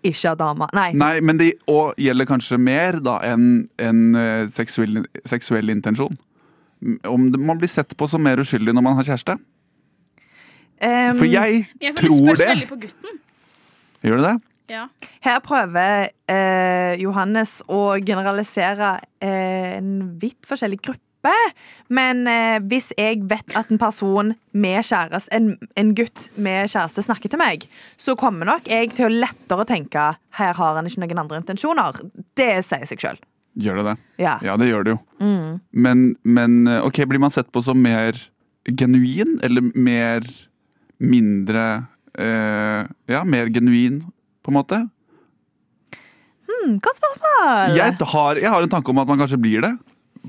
ikke 0.03 0.31
har 0.31 0.37
damer? 0.39 0.71
Nei. 0.75 0.89
Nei, 0.97 1.13
men 1.21 1.39
det 1.39 1.53
og 1.71 1.95
gjelder 2.01 2.27
kanskje 2.29 2.59
mer 2.61 2.99
da 3.03 3.19
enn 3.27 3.47
en, 3.81 4.03
eh, 4.15 4.45
seksuell, 4.53 5.03
seksuell 5.25 5.69
intensjon. 5.73 6.17
Om 7.05 7.29
man 7.37 7.59
blir 7.61 7.69
sett 7.69 7.95
på 7.97 8.07
som 8.09 8.23
mer 8.25 8.41
uskyldig 8.41 8.73
når 8.73 8.85
man 8.85 8.95
har 8.97 9.03
kjæreste. 9.03 9.37
Um, 10.81 11.17
For 11.19 11.25
jeg 11.29 11.67
Jeg 11.79 11.95
tror 11.95 12.35
det. 12.35 12.67
på 12.69 12.79
gutten. 12.81 13.19
Gjør 14.01 14.17
du 14.17 14.23
det? 14.23 14.37
Ja. 14.71 14.87
Her 15.21 15.39
prøver 15.43 16.09
eh, 16.31 16.95
Johannes 17.01 17.59
å 17.69 17.99
generalisere 18.01 18.95
eh, 19.21 19.77
en 19.77 20.17
vidt 20.21 20.47
forskjellig 20.47 20.79
gruppe. 20.81 21.05
Men 21.91 22.23
eh, 22.29 22.57
hvis 22.71 22.91
jeg 22.97 23.21
vet 23.29 23.55
at 23.57 23.71
en 23.71 23.81
person 23.81 24.33
med 24.51 24.85
kjæreste, 24.87 25.31
en, 25.35 25.53
en 25.77 25.91
gutt 25.97 26.29
med 26.35 26.71
kjæreste 26.71 27.03
snakker 27.05 27.31
til 27.31 27.41
meg, 27.41 27.67
så 27.99 28.15
kommer 28.19 28.49
nok 28.49 28.69
jeg 28.71 28.93
til 28.97 29.07
å 29.07 29.13
lettere 29.13 29.67
tenke 29.69 30.11
her 30.39 30.55
har 30.57 30.79
han 30.79 30.87
ikke 30.87 31.03
noen 31.03 31.23
andre 31.25 31.41
intensjoner. 31.43 32.01
Det 32.39 32.53
sier 32.65 32.87
seg 32.89 33.03
sjøl. 33.03 33.21
Gjør 33.59 33.81
det 33.81 33.87
det? 33.89 33.95
Ja. 34.23 34.37
Ja, 34.45 34.55
det 34.59 34.69
gjør 34.69 34.85
det 34.87 34.93
jo. 34.95 35.01
Men, 35.75 36.05
men 36.23 36.61
eh, 36.71 36.85
ok, 36.87 37.03
blir 37.11 37.21
man 37.21 37.33
sett 37.33 37.51
på 37.51 37.63
som 37.65 37.81
mer 37.83 38.15
genuin, 38.69 39.39
eller 39.43 39.71
mer 39.75 40.25
mindre 41.01 41.65
eh, 42.15 42.87
Ja, 43.11 43.23
mer 43.27 43.51
genuin, 43.51 44.03
på 44.41 44.53
en 44.53 44.57
måte? 44.57 44.79
Hmm, 46.47 46.77
godt 46.83 46.99
spørsmål. 46.99 47.75
Jeg 47.75 47.97
har, 48.13 48.39
jeg 48.39 48.53
har 48.53 48.63
en 48.63 48.71
tanke 48.71 48.93
om 48.93 49.01
at 49.01 49.09
man 49.09 49.19
kanskje 49.21 49.39
blir 49.41 49.65
det, 49.65 49.73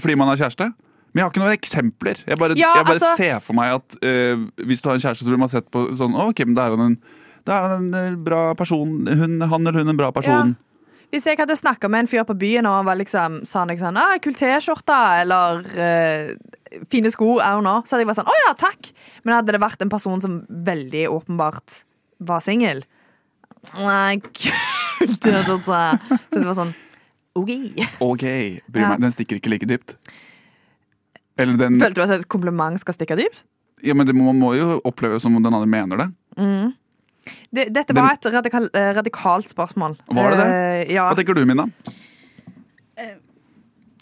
fordi 0.00 0.16
man 0.18 0.28
har 0.32 0.40
kjæreste. 0.40 0.72
Men 1.12 1.20
jeg 1.20 1.24
har 1.26 1.32
ikke 1.32 1.42
noen 1.42 1.56
eksempler. 1.58 2.20
Jeg 2.26 2.38
bare, 2.40 2.56
Ja, 2.56 2.72
jeg 2.78 2.86
bare 2.88 2.96
altså- 2.96 3.16
ser 3.16 3.40
for 3.40 3.52
meg 3.58 3.74
at 3.74 3.96
uh, 4.00 4.46
hvis 4.64 4.80
du 4.80 4.88
har 4.88 4.96
en 4.96 5.04
kjæreste, 5.04 5.24
så 5.24 5.32
blir 5.32 5.38
man 5.38 5.48
sett 5.52 5.70
på 5.70 5.90
sånn 5.96 6.16
Ok, 6.16 6.40
men 6.46 6.54
da 6.56 6.66
er 6.66 6.76
han 6.76 6.86
en, 6.86 6.98
er 7.46 7.66
han 7.68 7.88
en 7.92 7.94
eh, 7.94 8.16
bra 8.16 8.54
person. 8.54 9.06
Hun, 9.06 9.40
han 9.40 9.66
eller 9.66 9.82
hun 9.82 9.92
en 9.92 9.96
bra 10.00 10.10
person. 10.10 10.56
Hvis 11.12 11.26
jeg 11.28 11.36
hadde 11.36 11.52
snakka 11.58 11.90
med 11.92 12.06
en 12.06 12.08
fyr 12.08 12.24
på 12.24 12.38
byen 12.40 12.64
og 12.64 12.86
var 12.86 12.96
liksom, 12.96 13.42
sa 13.44 13.66
han 13.66 13.76
sånn 13.76 13.98
ah, 14.00 14.16
'Kul 14.16 14.32
T-skjorte' 14.32 15.20
eller 15.20 15.60
uh, 15.76 16.32
'fine 16.88 17.10
sko', 17.12 17.36
er 17.44 17.58
hun 17.58 17.68
nå? 17.68 17.82
så 17.84 17.96
hadde 17.96 18.06
jeg 18.06 18.08
vært 18.08 18.20
sånn 18.22 18.30
'Å 18.32 18.38
ja, 18.46 18.54
takk'. 18.56 18.92
Men 19.24 19.34
hadde 19.36 19.52
det 19.52 19.60
vært 19.60 19.82
en 19.82 19.92
person 19.92 20.20
som 20.24 20.46
veldig 20.48 21.08
åpenbart 21.12 21.82
var 22.20 22.40
singel 22.40 22.84
Nei, 23.76 24.16
kult 25.02 25.20
T-skjorte. 25.20 25.84
Så 26.32 26.40
det 26.40 26.46
var 26.48 26.56
sånn 26.56 26.72
OK. 27.38 27.50
Ok, 28.04 28.24
bryr 28.68 28.88
meg. 28.90 29.00
Den 29.00 29.12
stikker 29.14 29.38
ikke 29.40 29.50
like 29.54 29.66
dypt. 29.70 29.96
Eller 31.40 31.56
den 31.56 31.78
Følte 31.80 31.96
du 31.96 32.04
at 32.04 32.10
et 32.20 32.28
kompliment 32.28 32.78
skal 32.82 32.94
stikke 32.96 33.16
dypt? 33.16 33.44
Ja, 33.82 33.94
men 33.98 34.06
det 34.06 34.14
må, 34.14 34.28
man 34.28 34.38
må 34.38 34.52
jo 34.54 34.76
oppleve 34.86 35.18
som 35.22 35.34
om 35.36 35.42
den 35.42 35.54
andre 35.56 35.66
mener 35.66 35.96
det. 36.02 36.08
Det, 37.50 37.64
dette 37.74 37.92
Den- 37.94 38.02
var 38.04 38.12
et 38.18 38.26
radikal, 38.34 38.68
eh, 38.74 38.92
radikalt 38.94 39.48
spørsmål. 39.50 39.96
Var 40.06 40.30
det 40.30 40.38
det? 40.38 40.46
Uh, 40.46 40.92
ja. 40.94 41.08
Hva 41.08 41.16
tenker 41.18 41.34
du, 41.34 41.44
Mina? 41.46 41.66
Uh, 42.98 43.16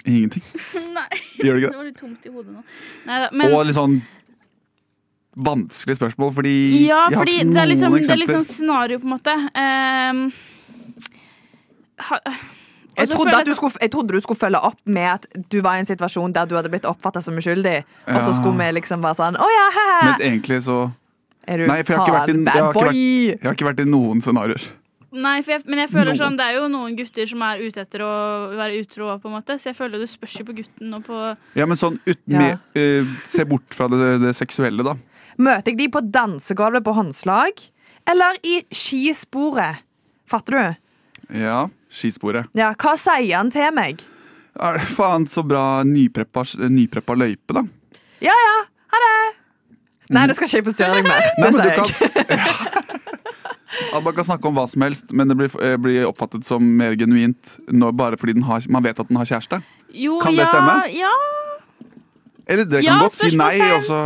Ingenting. 0.04 0.42
Nei, 0.96 1.06
Gjør 1.44 1.54
det 1.54 1.62
ikke 1.62 1.66
det 1.66 1.70
det? 1.70 1.76
var 1.76 1.84
litt 1.90 2.00
tomt 2.00 2.26
i 2.26 2.32
hodet 2.34 2.52
nå. 2.54 2.62
Neida, 3.06 3.28
men 3.32 3.52
Og 3.54 3.66
litt 3.68 3.76
sånn 3.78 4.00
vanskelig 5.40 5.96
spørsmål, 6.00 6.32
fordi 6.34 6.54
Ja, 6.88 7.04
jeg 7.08 7.16
har 7.16 7.22
fordi 7.22 7.36
ikke 7.38 7.44
det 7.44 7.50
er, 7.50 7.60
noen 7.60 7.68
liksom, 7.70 7.92
det 7.92 8.00
er 8.00 8.02
eksempler. 8.02 8.26
liksom 8.26 8.42
scenario, 8.48 8.98
på 8.98 9.06
en 9.06 9.14
måte. 9.14 9.34
Uh, 9.54 10.16
ha, 12.08 12.18
Jeg 13.00 13.10
trodde, 13.16 13.34
at 13.40 13.46
du 13.46 13.54
skulle, 13.54 13.72
jeg 13.80 13.90
trodde 13.90 14.14
du 14.14 14.20
skulle 14.20 14.38
følge 14.40 14.60
opp 14.70 14.78
med 14.86 15.08
at 15.14 15.26
du 15.50 15.60
var 15.64 15.76
i 15.76 15.82
en 15.84 15.88
situasjon 15.88 16.32
der 16.36 16.46
du 16.50 16.54
hadde 16.56 16.70
blitt 16.72 16.84
oppfatta 16.88 17.22
som 17.24 17.36
uskyldig. 17.40 17.84
Og 18.08 18.22
så 18.26 18.32
skulle 18.36 18.56
vi 18.60 18.72
liksom 18.80 19.02
være 19.02 19.16
sånn 19.20 19.36
Å 19.40 19.48
ja, 19.56 19.66
hæ! 19.76 19.86
Men 20.10 20.26
egentlig 20.32 20.62
så 20.66 20.90
Er 21.48 21.58
du 21.58 21.66
Nei, 21.66 21.82
for 21.82 21.94
jeg 21.94 22.00
har 22.00 22.28
i- 22.28 22.32
jeg 22.44 22.62
har 22.62 22.74
vært. 22.74 22.94
Jeg 22.94 23.42
har 23.48 23.54
ikke 23.56 23.68
vært 23.72 23.80
i 23.80 23.88
noen 23.90 24.20
scenarioer. 24.22 24.62
Nei, 25.12 25.40
for 25.42 25.50
jeg, 25.56 25.62
men 25.66 25.78
jeg 25.80 25.90
føler 25.90 26.14
sånn 26.14 26.36
Det 26.38 26.44
er 26.46 26.52
jo 26.60 26.68
noen 26.70 26.94
gutter 26.96 27.26
som 27.26 27.42
er 27.42 27.58
ute 27.58 27.80
etter 27.82 27.98
å 28.06 28.10
være 28.54 28.76
utro, 28.84 29.08
på 29.18 29.26
en 29.26 29.34
måte. 29.34 29.56
Så 29.58 29.70
jeg 29.72 29.76
føler 29.76 29.98
det 29.98 30.08
spørs 30.08 30.36
jo 30.38 30.44
på 30.44 30.54
gutten 30.60 30.94
og 30.94 31.02
på 31.08 31.36
Ja, 31.56 31.66
men 31.66 31.76
sånn 31.76 31.98
Ja. 32.06 32.38
med, 32.38 32.58
eh, 32.76 33.04
Se 33.24 33.42
bort 33.44 33.74
fra 33.74 33.88
det, 33.88 34.20
det 34.22 34.36
seksuelle, 34.36 34.84
da. 34.84 34.94
Møter 35.38 35.72
jeg 35.72 35.78
de 35.78 35.88
på 35.88 36.00
dansegulvet 36.12 36.84
på 36.84 36.94
håndslag? 36.94 37.70
Eller 38.06 38.36
i 38.44 38.62
skisporet? 38.70 39.78
Fatter 40.30 40.52
du? 40.52 40.76
Ja, 41.40 41.68
skisporet. 41.90 42.46
Ja, 42.56 42.72
Hva 42.78 42.94
sier 43.00 43.36
han 43.36 43.50
til 43.54 43.70
meg? 43.74 44.04
Er 44.60 44.78
det 44.80 44.86
faen 44.90 45.26
så 45.30 45.42
bra 45.46 45.82
nypreppa, 45.86 46.42
nypreppa 46.70 47.14
løype, 47.18 47.54
da? 47.56 47.62
Ja 48.24 48.34
ja, 48.36 48.56
ha 48.92 49.00
det! 49.04 49.12
Nei, 50.10 50.24
nå 50.26 50.34
skal 50.34 50.48
ikke 50.50 50.58
jeg 50.58 50.66
forstyrre 50.66 50.96
deg 50.98 51.06
mer. 51.06 51.28
Nei, 51.38 51.46
Det 51.46 51.52
sier 51.54 51.70
jeg. 51.70 51.76
kan, 51.78 52.80
at 53.94 54.02
man 54.02 54.14
kan 54.16 54.26
snakke 54.26 54.48
om 54.50 54.56
hva 54.58 54.64
som 54.68 54.82
helst, 54.82 55.12
men 55.14 55.30
det 55.30 55.36
blir, 55.38 55.52
eh, 55.62 55.76
blir 55.78 56.06
oppfattet 56.08 56.44
som 56.44 56.64
mer 56.80 56.96
genuint 56.98 57.52
når, 57.70 57.94
bare 57.96 58.18
fordi 58.18 58.34
den 58.40 58.42
har, 58.48 58.66
man 58.68 58.82
vet 58.84 58.98
at 59.00 59.08
den 59.08 59.16
har 59.20 59.28
kjæreste. 59.30 59.60
Jo, 59.94 60.18
Kan 60.22 60.34
det 60.34 60.42
ja, 60.44 60.50
stemme? 60.50 60.74
Ja. 60.98 61.12
Eller 62.50 62.64
dere 62.66 62.82
Ja, 62.82 62.96
kan 62.98 63.06
godt 63.06 63.18
si 63.20 63.36
nei, 63.38 63.54
og 63.74 63.80
så 63.86 64.00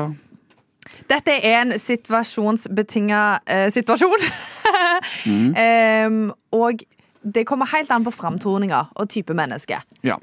Dette 1.09 1.35
er 1.45 1.59
en 1.63 1.73
situasjonsbetinga 1.79 3.23
eh, 3.47 3.69
situasjon. 3.75 4.21
Mm. 5.27 5.53
um, 5.53 6.33
og 6.57 6.81
det 7.25 7.45
kommer 7.49 7.67
helt 7.73 7.91
an 7.91 8.05
på 8.05 8.13
framtoninga 8.13 8.81
og 8.95 9.09
type 9.11 9.35
menneske. 9.37 9.81
Ja. 10.05 10.19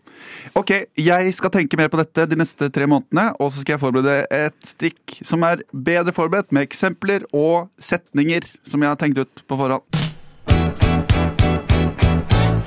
Ok, 0.57 0.73
jeg 0.97 1.33
skal 1.33 1.53
tenke 1.53 1.79
mer 1.79 1.89
på 1.91 1.99
dette 2.01 2.27
de 2.29 2.37
neste 2.37 2.69
tre 2.73 2.87
månedene, 2.89 3.31
og 3.41 3.51
så 3.51 3.63
skal 3.63 3.75
jeg 3.75 3.83
forberede 3.83 4.17
et 4.29 4.57
stikk 4.65 5.17
som 5.25 5.43
er 5.47 5.65
bedre 5.73 6.13
forberedt, 6.15 6.51
med 6.53 6.67
eksempler 6.67 7.25
og 7.33 7.71
setninger 7.81 8.45
som 8.67 8.83
jeg 8.83 8.93
har 8.93 9.01
tenkt 9.01 9.21
ut 9.21 9.45
på 9.47 9.57
forhånd. 9.57 9.81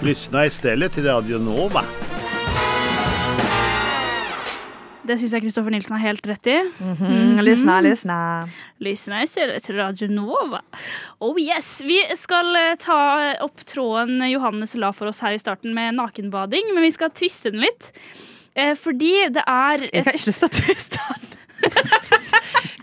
Lyssna 0.05 0.47
istället 0.47 0.93
till 0.93 1.05
Radio 1.05 1.39
Nova. 1.39 1.85
Det 5.05 5.19
syns 5.21 5.35
jeg 5.37 5.45
Kristoffer 5.45 5.73
Nilsen 5.75 5.93
har 5.99 6.01
helt 6.01 6.27
rett 6.27 6.49
i. 6.49 6.55
Mm, 6.81 7.41
Lysna, 7.45 7.81
lysna. 7.85 8.19
Lyssna 8.81 9.23
istället 9.23 9.63
till 9.63 9.77
Radio 9.77 10.09
Nova. 10.09 10.63
Oh 11.19 11.41
yes! 11.41 11.83
Vi 11.85 11.99
skal 12.17 12.57
eh, 12.57 12.75
ta 12.81 13.35
opp 13.45 13.67
tråden 13.69 14.31
Johannes 14.31 14.75
la 14.81 14.93
for 14.97 15.13
oss 15.13 15.21
her 15.21 15.37
i 15.37 15.39
starten 15.39 15.75
med 15.77 15.99
nakenbading, 15.99 16.73
men 16.75 16.87
vi 16.87 16.93
skal 16.95 17.13
tviste 17.13 17.53
den 17.53 17.61
litt. 17.67 17.91
Eh, 18.55 18.73
fordi 18.81 19.13
det 19.35 19.45
er 19.45 19.85
Jeg 19.91 20.07
har 20.07 20.17
ikke 20.17 20.31
lyst 20.31 20.45
til 20.45 20.49
å 20.49 20.57
tviste 20.61 21.05
den. 21.11 21.31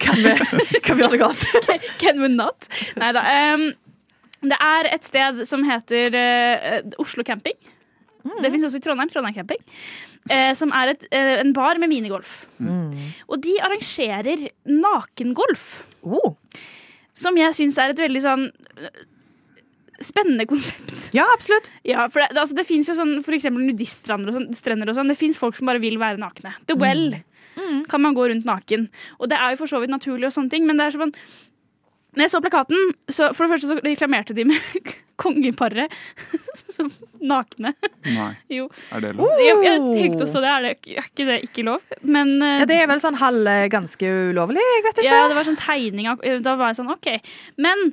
kan, 0.03 0.21
vi, 0.21 0.79
kan 0.86 0.97
vi 0.97 1.03
gjøre 1.03 1.17
det 1.17 1.21
galt? 1.23 1.81
Can 2.01 2.21
we 2.21 2.29
not? 2.29 2.69
Nei 3.01 3.12
da. 3.17 3.25
Um, 3.55 3.71
det 4.45 4.57
er 4.62 4.93
et 4.93 5.05
sted 5.05 5.43
som 5.49 5.65
heter 5.65 6.15
uh, 6.17 7.01
Oslo 7.01 7.25
camping. 7.25 7.57
Det 8.41 8.49
fins 8.53 8.65
også 8.65 8.77
i 8.77 8.86
Trondheim. 8.86 9.10
Trondheim 9.10 9.36
camping. 9.38 9.62
Eh, 10.29 10.51
som 10.57 10.73
er 10.75 10.93
et, 10.93 11.07
eh, 11.12 11.39
en 11.39 11.53
bar 11.53 11.79
med 11.81 11.89
minigolf. 11.89 12.45
Og 13.27 13.41
de 13.41 13.55
arrangerer 13.63 14.49
nakengolf. 14.65 15.84
Oh. 16.03 16.36
Som 17.13 17.38
jeg 17.38 17.55
syns 17.57 17.79
er 17.81 17.91
et 17.93 18.03
veldig 18.03 18.21
sånn 18.21 18.45
spennende 20.01 20.47
konsept. 20.49 20.93
Ja, 21.13 21.27
absolutt. 21.34 21.69
Ja, 21.86 22.07
for 22.10 22.23
det, 22.23 22.34
altså, 22.34 22.55
det 22.57 22.65
fins 22.65 22.89
jo 22.89 22.95
sånn 22.97 23.19
for 23.25 23.38
eksempel 23.38 23.67
nudiststrender 23.67 24.31
og 24.31 24.39
sånn. 24.39 24.47
strender 24.57 24.89
og 24.89 24.97
sånn. 24.97 25.12
Det 25.13 25.19
fins 25.19 25.38
folk 25.38 25.57
som 25.57 25.69
bare 25.69 25.81
vil 25.84 25.99
være 26.01 26.21
nakne. 26.21 26.55
The 26.65 26.77
Well 26.79 27.21
kan 27.91 28.01
man 28.01 28.15
gå 28.15 28.27
rundt 28.29 28.47
naken. 28.47 28.89
Og 29.19 29.29
det 29.29 29.38
er 29.38 29.53
jo 29.53 29.62
for 29.62 29.71
så 29.71 29.81
vidt 29.81 29.93
naturlig, 29.93 30.25
og 30.27 30.36
sånne 30.36 30.53
ting, 30.53 30.65
men 30.67 30.79
det 30.79 30.88
er 30.88 30.97
sånn 30.97 31.13
når 32.12 32.26
jeg 32.26 32.32
så 32.34 32.41
plakaten, 32.43 32.91
så 33.08 33.30
for 33.32 33.45
det 33.45 33.54
første 33.54 33.69
så 33.69 33.78
reklamerte 33.86 34.36
de 34.36 34.43
med 34.50 34.89
kongeparet 35.21 35.93
som 36.76 36.89
nakne. 37.24 37.71
Nei, 38.08 38.32
Jo. 38.58 38.65
er 38.91 39.04
det 39.06 39.12
lov? 39.15 39.36
Jeg, 39.39 39.60
jeg 39.67 39.84
tenkte 39.95 40.26
også 40.26 40.41
det. 40.43 40.50
Er, 40.52 40.65
det, 40.65 40.71
er 40.97 41.06
ikke 41.12 41.28
det 41.30 41.38
ikke 41.47 41.65
lov? 41.67 41.84
Men 42.04 42.34
eh, 42.41 42.63
Ja, 42.63 42.69
det 42.71 42.80
er 42.82 42.89
vel 42.91 43.04
sånn 43.04 43.19
halv 43.21 43.47
eh, 43.52 43.67
ganske 43.71 44.10
ulovlig, 44.32 44.63
jeg 44.76 44.88
vet 44.88 45.04
ikke. 45.04 45.12
Ja, 45.12 45.28
det 45.32 45.38
var 45.38 45.47
sånn 45.47 45.62
tegning 45.62 46.10
av 46.12 46.26
Da 46.43 46.56
var 46.60 46.74
jeg 46.74 46.82
sånn, 46.82 46.91
OK. 46.91 47.08
Men 47.62 47.86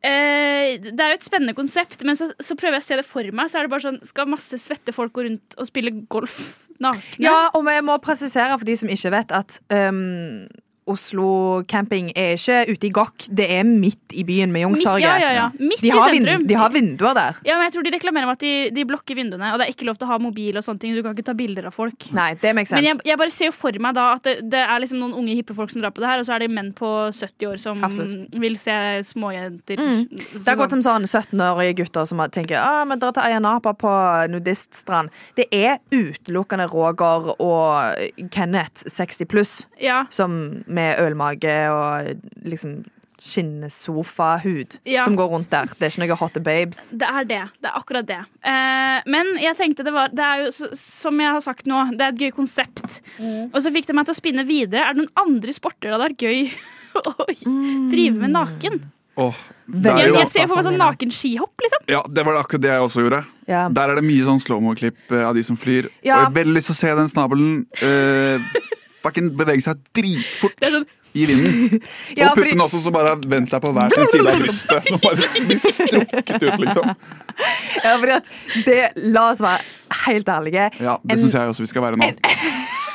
eh, 0.00 0.78
det 0.86 0.94
er 0.96 1.12
jo 1.12 1.18
et 1.18 1.26
spennende 1.26 1.56
konsept, 1.58 2.06
men 2.08 2.16
så, 2.16 2.30
så 2.38 2.56
prøver 2.56 2.78
jeg 2.78 2.86
å 2.86 2.88
se 2.88 3.00
det 3.02 3.06
for 3.10 3.34
meg. 3.34 3.50
Så 3.50 3.58
er 3.60 3.66
det 3.68 3.74
bare 3.74 3.84
sånn 3.88 4.00
Skal 4.06 4.30
masse 4.30 4.60
svette 4.62 4.94
folk 4.96 5.12
gå 5.18 5.26
rundt 5.26 5.58
og 5.58 5.68
spille 5.68 5.92
golf 6.08 6.38
nakne? 6.78 7.20
Ja, 7.26 7.50
og 7.52 7.66
vi 7.66 7.76
må 7.84 7.98
presisere 8.00 8.54
for 8.56 8.68
de 8.68 8.78
som 8.78 8.94
ikke 8.94 9.12
vet 9.18 9.34
at 9.34 9.58
um, 9.74 10.46
Oslo 10.88 11.62
camping 11.68 12.10
er 12.16 12.34
ikke 12.38 12.58
ute 12.72 12.88
i 12.88 12.90
Gokk, 12.94 13.26
det 13.30 13.46
er 13.58 13.64
midt 13.68 14.14
i 14.16 14.24
byen 14.28 14.52
med 14.54 14.64
Youngstorget. 14.66 15.04
Ja, 15.04 15.16
ja, 15.22 15.30
ja. 15.36 15.46
Midt 15.58 15.82
De, 15.82 15.88
i 15.90 15.94
har 15.94 16.10
sentrum. 16.14 16.46
de 16.48 16.56
har 16.58 16.72
vinduer 16.74 17.14
der. 17.18 17.38
Ja, 17.46 17.56
men 17.58 17.68
jeg 17.68 17.74
tror 17.76 17.86
De 17.88 17.92
reklamerer 17.94 18.28
om 18.28 18.32
at 18.34 18.40
de, 18.42 18.52
de 18.74 18.84
blokker 18.88 19.18
vinduene, 19.18 19.52
og 19.52 19.60
det 19.60 19.68
er 19.68 19.74
ikke 19.74 19.86
lov 19.88 19.98
til 20.00 20.08
å 20.08 20.12
ha 20.14 20.18
mobil. 20.22 20.56
og 20.56 20.64
sånne 20.66 20.80
ting 20.82 20.94
Du 20.96 21.02
kan 21.04 21.14
ikke 21.16 21.26
ta 21.28 21.34
bilder 21.38 21.68
av 21.70 21.76
folk. 21.76 22.08
Nei, 22.16 22.30
det 22.40 22.54
makes 22.56 22.72
sense. 22.72 22.80
Men 22.80 22.88
jeg, 22.90 23.00
jeg 23.12 23.18
bare 23.20 23.34
ser 23.34 23.50
jo 23.50 23.56
for 23.56 23.78
meg 23.84 23.94
da 23.98 24.06
at 24.16 24.24
det, 24.28 24.36
det 24.52 24.62
er 24.64 24.82
liksom 24.82 24.98
noen 25.02 25.14
unge 25.22 25.36
hippe 25.38 25.54
folk 25.56 25.70
som 25.72 25.82
drar 25.82 25.92
på 25.94 26.02
det 26.04 26.08
her, 26.10 26.22
og 26.22 26.26
så 26.28 26.34
er 26.36 26.44
det 26.46 26.50
menn 26.56 26.72
på 26.76 26.88
70 27.12 27.48
år 27.52 27.60
som 27.62 27.84
Absolutt. 27.84 28.34
vil 28.40 28.56
se 28.60 28.76
småjenter. 29.12 29.78
Mm. 29.80 30.02
Det 30.34 30.48
er 30.48 30.58
godt 30.58 30.74
som 30.76 30.82
sånn 30.84 31.06
17-årige 31.08 31.76
gutter 31.82 32.08
som 32.08 32.20
tenker 32.32 32.58
ah, 32.60 32.82
men 32.88 32.98
dra 33.00 33.12
til 33.14 33.22
Ayanapa 33.28 33.74
på 33.78 33.92
nudiststrand. 34.32 35.10
Det 35.38 35.46
er 35.54 35.78
utelukkende 35.94 36.66
Roger 36.72 37.32
og 37.38 38.28
Kenneth 38.34 38.86
60 38.88 39.28
pluss 39.30 39.52
Ja, 39.82 40.04
som 40.14 40.62
med 40.78 41.02
ølmage 41.02 41.56
og 41.74 42.14
liksom 42.46 42.78
skinnesofahud 43.18 44.76
Ja. 44.86 45.02
som 45.04 45.16
går 45.18 45.28
rundt 45.32 45.50
der. 45.50 45.66
Det 45.74 45.82
er 45.88 45.90
ikke 45.90 46.04
noe 46.06 46.16
hot 46.20 46.38
babes. 46.44 46.90
det 46.94 47.08
er 47.08 47.24
det. 47.26 47.40
Det 47.60 47.70
er 47.70 47.78
akkurat 47.80 48.06
det. 48.06 48.18
Eh, 48.46 49.00
men 49.10 49.32
jeg 49.42 49.56
tenkte 49.58 49.84
det 49.84 49.92
var 49.92 50.08
Det 50.14 50.22
er 50.24 50.44
jo, 50.44 50.68
som 50.78 51.18
jeg 51.20 51.32
har 51.34 51.40
sagt 51.44 51.66
nå, 51.66 51.80
det 51.96 52.00
er 52.00 52.12
et 52.14 52.22
gøy 52.22 52.30
konsept. 52.36 53.00
Mm. 53.18 53.50
Og 53.52 53.58
så 53.62 53.72
fikk 53.74 53.86
det 53.90 53.94
meg 53.98 54.06
til 54.06 54.14
å 54.14 54.20
spinne 54.20 54.46
videre. 54.46 54.86
Er 54.86 54.94
det 54.94 55.02
noen 55.04 55.26
andre 55.26 55.52
sporter 55.56 55.90
det 55.90 55.96
hadde 55.96 56.08
vært 56.08 56.22
gøy 56.22 56.54
å 57.02 57.90
drive 57.90 58.16
med 58.22 58.30
naken? 58.36 58.80
Åh, 59.18 59.34
det 59.66 59.82
Veldig 59.82 59.98
er 59.98 60.06
Jeg, 60.06 60.14
jeg 60.14 60.30
ser 60.30 60.46
for 60.46 60.56
meg 60.60 60.64
sånn 60.68 60.78
nakenskihopp, 60.78 61.62
liksom. 61.64 61.80
ja, 61.90 62.04
det 62.06 62.22
var 62.24 62.36
akkurat 62.38 62.62
det 62.62 62.70
jeg 62.70 62.84
også 62.86 63.02
gjorde. 63.02 63.24
Ja. 63.50 63.64
Der 63.74 63.90
er 63.90 63.98
det 63.98 64.04
mye 64.06 64.24
sånn 64.28 64.38
slow-mo-klipp 64.38 65.10
eh, 65.10 65.24
av 65.26 65.34
de 65.34 65.42
som 65.42 65.58
flyr. 65.58 65.88
Ja. 66.06 66.14
Og 66.14 66.20
jeg 66.20 66.28
har 66.28 66.36
veldig 66.38 66.54
lyst 66.54 66.70
til 66.70 66.76
å 66.76 66.78
se 66.78 66.92
den 67.00 67.10
snabelen 67.10 67.50
uh, 67.82 68.38
fucking 69.04 69.32
bevege 69.38 69.62
seg 69.64 69.82
dritfort 69.96 70.56
Det 70.60 70.68
er 70.70 70.78
sånn 70.78 70.88
i 71.18 71.24
vinden. 71.24 71.80
Ja, 72.18 72.30
og 72.32 72.36
fordi- 72.38 72.52
også 72.60 72.82
som 72.84 72.92
bare 72.94 73.14
har 73.14 73.22
vendt 73.32 73.48
seg 73.50 73.62
på 73.64 73.70
hver 73.72 73.94
sin 73.94 74.06
side 74.12 74.28
av 74.28 74.42
brystet. 74.42 74.88
Som 74.90 75.00
bare 75.02 75.30
blir 75.48 75.58
strukket 75.62 76.42
ut, 76.44 76.58
liksom. 76.66 76.92
Ja, 77.84 77.94
fordi 77.96 78.12
at 78.18 78.28
det, 78.66 78.78
La 79.14 79.28
oss 79.32 79.40
være 79.42 79.62
helt 80.04 80.28
ærlige. 80.28 80.68
Ja, 80.84 80.98
Det 81.08 81.18
syns 81.22 81.34
jeg 81.38 81.48
også 81.54 81.64
vi 81.64 81.70
skal 81.72 81.82
være 81.88 81.96
nå. 81.96 82.10
En 82.12 82.20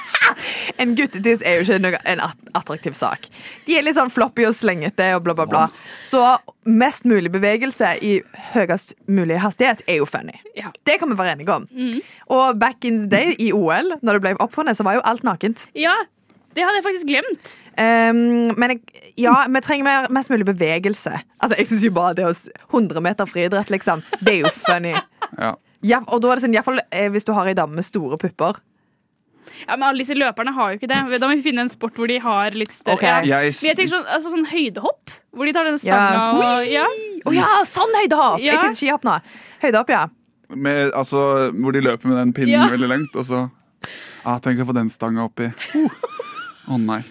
guttetiss 0.97 1.43
er 1.45 1.59
jo 1.59 1.65
ikke 1.65 1.79
noe, 1.83 1.99
en 2.09 2.21
attraktiv 2.57 2.95
sak. 2.97 3.27
De 3.67 3.77
er 3.77 3.85
litt 3.85 3.97
sånn 3.97 4.11
floppy 4.13 4.47
og 4.49 4.55
slengete 4.57 5.11
og 5.17 5.23
bla, 5.25 5.35
bla, 5.37 5.45
bla. 5.49 5.63
Så 6.05 6.21
mest 6.69 7.07
mulig 7.09 7.31
bevegelse 7.33 7.95
i 8.05 8.15
høyest 8.53 8.95
mulig 9.11 9.41
hastighet 9.43 9.83
er 9.87 10.01
jo 10.01 10.07
funny. 10.09 10.35
Ja. 10.57 10.71
Det 10.87 10.99
kan 11.01 11.11
vi 11.11 11.19
være 11.19 11.37
enige 11.37 11.59
om. 11.59 11.67
Og 12.33 12.59
back 12.61 12.85
in 12.89 13.03
the 13.03 13.11
day, 13.11 13.35
i 13.39 13.51
OL, 13.53 13.95
når 14.01 14.17
det 14.17 14.25
ble 14.25 14.35
oppfunnet, 14.43 14.79
så 14.79 14.87
var 14.87 14.97
jo 14.97 15.05
alt 15.09 15.25
nakent. 15.27 15.67
Ja, 15.77 15.95
det 16.53 16.65
hadde 16.65 16.79
jeg 16.79 16.85
faktisk 16.85 17.09
glemt. 17.09 17.55
Um, 17.73 18.53
men 18.61 18.75
jeg, 18.75 19.13
ja, 19.23 19.33
vi 19.49 19.61
trenger 19.65 19.87
mer, 19.87 20.09
mest 20.13 20.29
mulig 20.29 20.45
bevegelse. 20.45 21.15
Altså, 21.39 21.57
jeg 21.57 21.69
synes 21.71 21.85
jo 21.87 21.93
bare 21.95 22.17
det 22.19 22.27
å 22.29 22.33
100 22.69 23.01
meter 23.01 23.29
friidrett, 23.29 23.73
liksom, 23.73 24.03
det 24.21 24.35
er 24.35 24.43
jo 24.45 24.53
funny. 24.63 24.93
Ja. 25.39 25.55
Ja, 25.83 25.99
og 26.07 26.21
da 26.23 26.29
er 26.31 26.39
det 26.39 26.45
sånn, 26.45 26.53
i 26.55 26.59
hvert 26.59 26.67
fall 26.69 26.79
eh, 26.95 27.09
hvis 27.11 27.25
du 27.27 27.33
har 27.35 27.49
ei 27.49 27.55
dame 27.57 27.75
med 27.75 27.83
store 27.83 28.15
pupper. 28.21 28.61
Ja, 29.67 29.75
Men 29.75 29.83
alle 29.89 30.03
disse 30.03 30.15
løperne 30.17 30.53
har 30.55 30.71
jo 30.73 30.79
ikke 30.79 30.89
det. 30.91 30.99
Da 31.21 31.27
må 31.29 31.35
vi 31.37 31.45
finne 31.45 31.65
en 31.65 31.71
sport 31.71 31.97
hvor 31.99 32.09
de 32.09 32.17
har 32.23 32.55
litt 32.57 32.73
større 32.75 32.97
okay. 32.99 33.27
ja. 33.29 33.39
Men 33.43 33.69
jeg 33.69 33.77
tenker 33.79 33.93
sånn, 33.95 34.07
altså, 34.07 34.33
sånn 34.33 34.47
høydehopp, 34.49 35.13
hvor 35.33 35.49
de 35.49 35.53
tar 35.55 35.69
den 35.69 35.79
Ja. 35.87 36.03
og 36.37 36.67
ja. 36.69 36.85
Å 37.23 37.33
ja, 37.35 37.49
sånn 37.67 37.93
høydehopp! 38.01 38.39
Ja. 38.43 38.53
Jeg 38.53 38.61
tenkte 38.63 38.79
skihopp 38.81 39.07
nå. 39.07 39.17
Høydehopp, 39.63 39.89
ja. 39.93 40.03
med, 40.53 40.91
altså, 40.93 41.51
hvor 41.55 41.75
de 41.75 41.81
løper 41.85 42.11
med 42.11 42.19
den 42.19 42.33
pinnen 42.35 42.55
Ja. 42.57 42.67
veldig 42.71 42.89
langt, 42.91 43.15
og 43.15 43.25
så 43.25 43.45
ah, 44.25 44.39
Tenk 44.43 44.61
å 44.63 44.67
få 44.69 44.75
den 44.75 44.89
stanga 44.93 45.25
oppi. 45.27 45.49
Å 46.67 46.79
nei. 46.79 47.01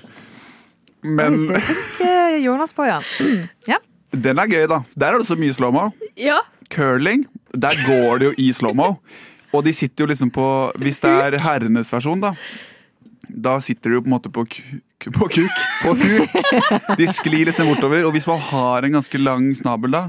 Men 1.02 1.48
eh, 1.50 2.38
Jonas 2.44 2.72
på, 2.76 2.86
ja. 2.86 3.00
ja. 3.72 3.80
den 4.12 4.38
er 4.38 4.46
gøy, 4.52 4.66
da. 4.70 4.82
Der 4.94 5.14
er 5.16 5.22
det 5.22 5.28
så 5.28 5.36
mye 5.38 5.52
slow-mo. 5.56 5.90
ja. 6.16 6.40
Curling, 6.72 7.26
der 7.52 7.76
går 7.84 8.20
det 8.22 8.28
jo 8.30 8.32
i 8.40 8.46
slow-mo. 8.56 8.94
Og 9.52 9.64
de 9.64 9.72
sitter 9.76 10.04
jo 10.04 10.12
liksom 10.12 10.30
på 10.32 10.44
Hvis 10.80 11.02
det 11.02 11.10
er 11.12 11.40
herrenes 11.44 11.92
versjon, 11.92 12.22
da. 12.22 12.34
Da 13.28 13.60
sitter 13.62 13.90
de 13.90 13.98
jo 13.98 14.02
på 14.02 14.10
en 14.10 14.14
måte 14.16 14.30
på. 14.32 14.42
På 15.14 15.26
kuk. 15.30 15.60
På 15.82 15.92
kuk! 15.98 16.34
De 16.98 17.06
sklir 17.10 17.46
liksom 17.48 17.70
bortover. 17.70 18.04
Og 18.06 18.12
hvis 18.16 18.26
man 18.26 18.40
har 18.50 18.86
en 18.86 18.96
ganske 18.98 19.20
lang 19.20 19.46
snabel, 19.56 19.94
da, 19.94 20.02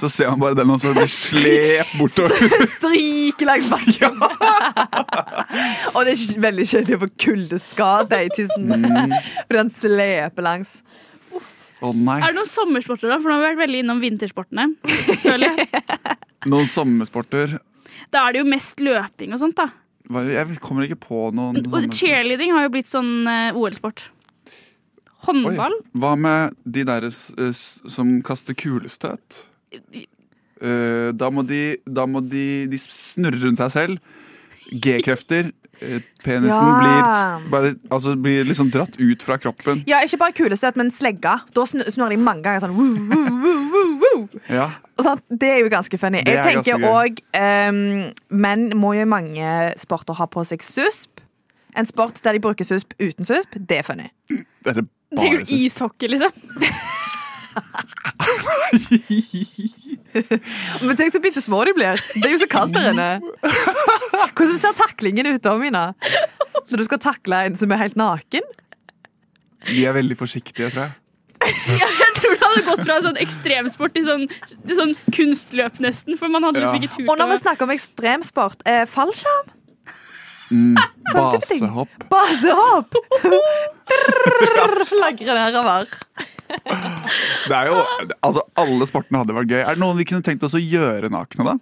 så 0.00 0.08
ser 0.12 0.32
man 0.32 0.40
bare 0.42 0.58
den 0.58 0.72
også 0.72 0.94
blir 0.96 1.10
slept 1.10 1.94
bortover. 2.00 2.64
Stryke 2.74 3.48
langs 3.48 3.68
bakken. 3.70 4.16
og 5.94 6.00
det 6.08 6.16
er 6.16 6.42
veldig 6.48 6.66
kjedelig 6.72 6.98
å 6.98 7.04
få 7.04 7.10
kuldeskade 7.26 8.24
i 8.26 8.32
tissen. 8.36 8.74
for 9.46 9.60
den 9.60 9.72
sleper 9.72 10.48
langs. 10.48 10.78
Å 11.80 11.94
nei. 11.96 12.18
Er 12.20 12.32
det 12.32 12.40
noen 12.40 12.48
sommersporter, 12.48 13.08
da? 13.08 13.20
For 13.20 13.30
nå 13.30 13.38
har 13.38 13.44
vi 13.44 13.48
vært 13.52 13.62
veldig 13.62 13.84
innom 13.84 14.00
vintersportene. 14.02 14.68
føler 15.24 15.60
jeg. 15.60 15.84
Noen 16.48 16.68
sommersporter 16.68 17.58
Da 18.12 18.24
er 18.26 18.34
det 18.34 18.42
jo 18.42 18.48
mest 18.50 18.80
løping 18.82 19.34
og 19.36 19.42
sånt, 19.42 19.58
da. 19.60 19.68
Jeg 20.10 20.58
kommer 20.58 20.86
ikke 20.88 20.98
på 21.04 21.18
noen 21.36 21.60
Og 21.70 21.84
cheerleading 21.94 22.50
har 22.56 22.64
jo 22.66 22.72
blitt 22.74 22.88
sånn 22.90 23.28
eh, 23.30 23.54
OL-sport. 23.54 24.08
Oi. 24.10 24.56
Håndball? 25.28 25.76
Hva 26.00 26.14
med 26.16 26.56
de 26.64 26.82
der 26.88 27.06
som 27.12 28.16
kaster 28.26 28.56
kulestøt? 28.56 29.42
Eh, 29.70 31.10
da 31.16 31.28
må 31.32 31.44
de 31.46 31.78
Da 31.88 32.04
må 32.08 32.20
de 32.20 32.66
De 32.68 32.78
snurrer 32.80 33.38
rundt 33.46 33.60
seg 33.62 33.70
selv. 33.76 34.16
G-krefter. 34.70 35.52
Eh, 35.82 36.00
penisen 36.22 36.50
Ja. 36.50 36.78
blir, 37.40 37.50
bare, 37.50 37.74
altså, 37.90 38.12
blir 38.20 38.44
liksom 38.44 38.70
dratt 38.70 38.98
ut 39.00 39.22
fra 39.22 39.38
kroppen. 39.40 39.82
Ja, 39.88 40.02
Ikke 40.04 40.18
bare 40.18 40.32
kulestøt, 40.36 40.76
men 40.76 40.90
slegga. 40.90 41.38
Da 41.54 41.62
sn- 41.64 41.86
snurrer 41.88 42.10
de 42.10 42.16
mange 42.20 42.42
ganger 42.44 42.60
sånn 42.66 42.74
woo, 42.76 42.94
woo, 43.08 43.30
woo, 43.40 43.62
woo, 43.72 43.98
woo. 44.02 44.28
Ja. 44.48 44.66
Og? 44.98 45.20
Det 45.30 45.48
er 45.48 45.58
jo 45.62 45.68
ganske 45.72 45.98
funny. 45.98 46.20
Jeg 46.26 46.36
er 46.36 46.42
tenker 46.42 46.76
òg 46.84 47.18
um, 47.32 48.12
Menn 48.30 48.68
må 48.76 48.92
jo 48.94 49.02
i 49.02 49.08
mange 49.08 49.74
sporter 49.80 50.14
ha 50.20 50.26
på 50.26 50.44
seg 50.44 50.60
susp. 50.62 51.20
En 51.76 51.86
sport 51.86 52.20
der 52.22 52.32
de 52.36 52.40
bruker 52.40 52.64
susp 52.64 52.92
uten 53.00 53.24
susp, 53.24 53.56
det 53.56 53.78
er 53.78 53.82
funny. 53.82 54.10
Det 54.64 54.68
er 54.68 54.72
det 54.82 54.88
bare 55.16 55.16
det 55.16 55.24
er 55.26 55.32
jo 55.40 55.64
ishockey, 55.64 56.08
liksom? 56.08 56.30
Men 60.84 60.96
tenk 60.98 61.12
så 61.14 61.20
bitte 61.22 61.42
små 61.44 61.62
de 61.68 61.74
blir. 61.76 62.00
Det 62.16 62.26
er 62.26 62.34
jo 62.34 62.40
så 62.42 62.48
kaldt 62.50 62.76
der 62.76 62.90
inne. 62.92 63.10
Hvordan 64.34 64.58
ser 64.60 64.76
taklingen 64.78 65.28
ut 65.30 65.42
da, 65.44 65.54
Mina? 65.60 65.84
Når 66.70 66.82
du 66.82 66.86
skal 66.86 67.02
takle 67.02 67.44
en 67.48 67.58
som 67.60 67.72
er 67.74 67.82
helt 67.84 67.98
naken? 68.00 68.46
Vi 69.68 69.84
er 69.84 69.94
veldig 69.96 70.16
forsiktige, 70.18 70.70
tror 70.72 70.88
jeg. 70.88 70.96
Jeg 71.80 72.16
tror 72.18 72.34
det 72.34 72.42
hadde 72.42 72.64
gått 72.66 72.82
fra 72.84 72.96
sånn 73.04 73.18
ekstremsport 73.20 73.94
til 73.96 74.04
sånn, 74.04 74.26
til 74.66 74.76
sånn 74.76 74.90
kunstløp, 75.16 75.78
nesten. 75.80 76.18
For 76.20 76.32
man 76.32 76.44
hadde 76.44 76.60
liksom 76.60 76.82
ikke 76.82 76.92
tur 76.98 77.08
Og 77.08 77.16
når 77.20 77.32
vi 77.32 77.38
snakker 77.40 77.68
om 77.68 77.72
ekstremsport, 77.72 78.64
eh, 78.68 78.84
fallskjerm? 78.90 79.54
Mm. 80.50 80.74
Basehopp. 81.14 81.94
Basehopp! 82.10 82.98
Slagre 84.90 85.36
nedover. 85.38 85.86
Det 86.50 87.56
er 87.56 87.70
jo, 87.70 87.80
altså, 88.20 88.44
alle 88.60 88.86
sportene 88.88 89.22
hadde 89.22 89.36
vært 89.36 89.50
gøy. 89.50 89.60
Er 89.62 89.76
det 89.76 89.82
noen 89.82 89.98
vi 89.98 90.06
kunne 90.08 90.24
tenkt 90.26 90.44
oss 90.46 90.56
å 90.58 90.62
gjøre 90.62 91.10
nakne, 91.12 91.46
da? 91.52 91.58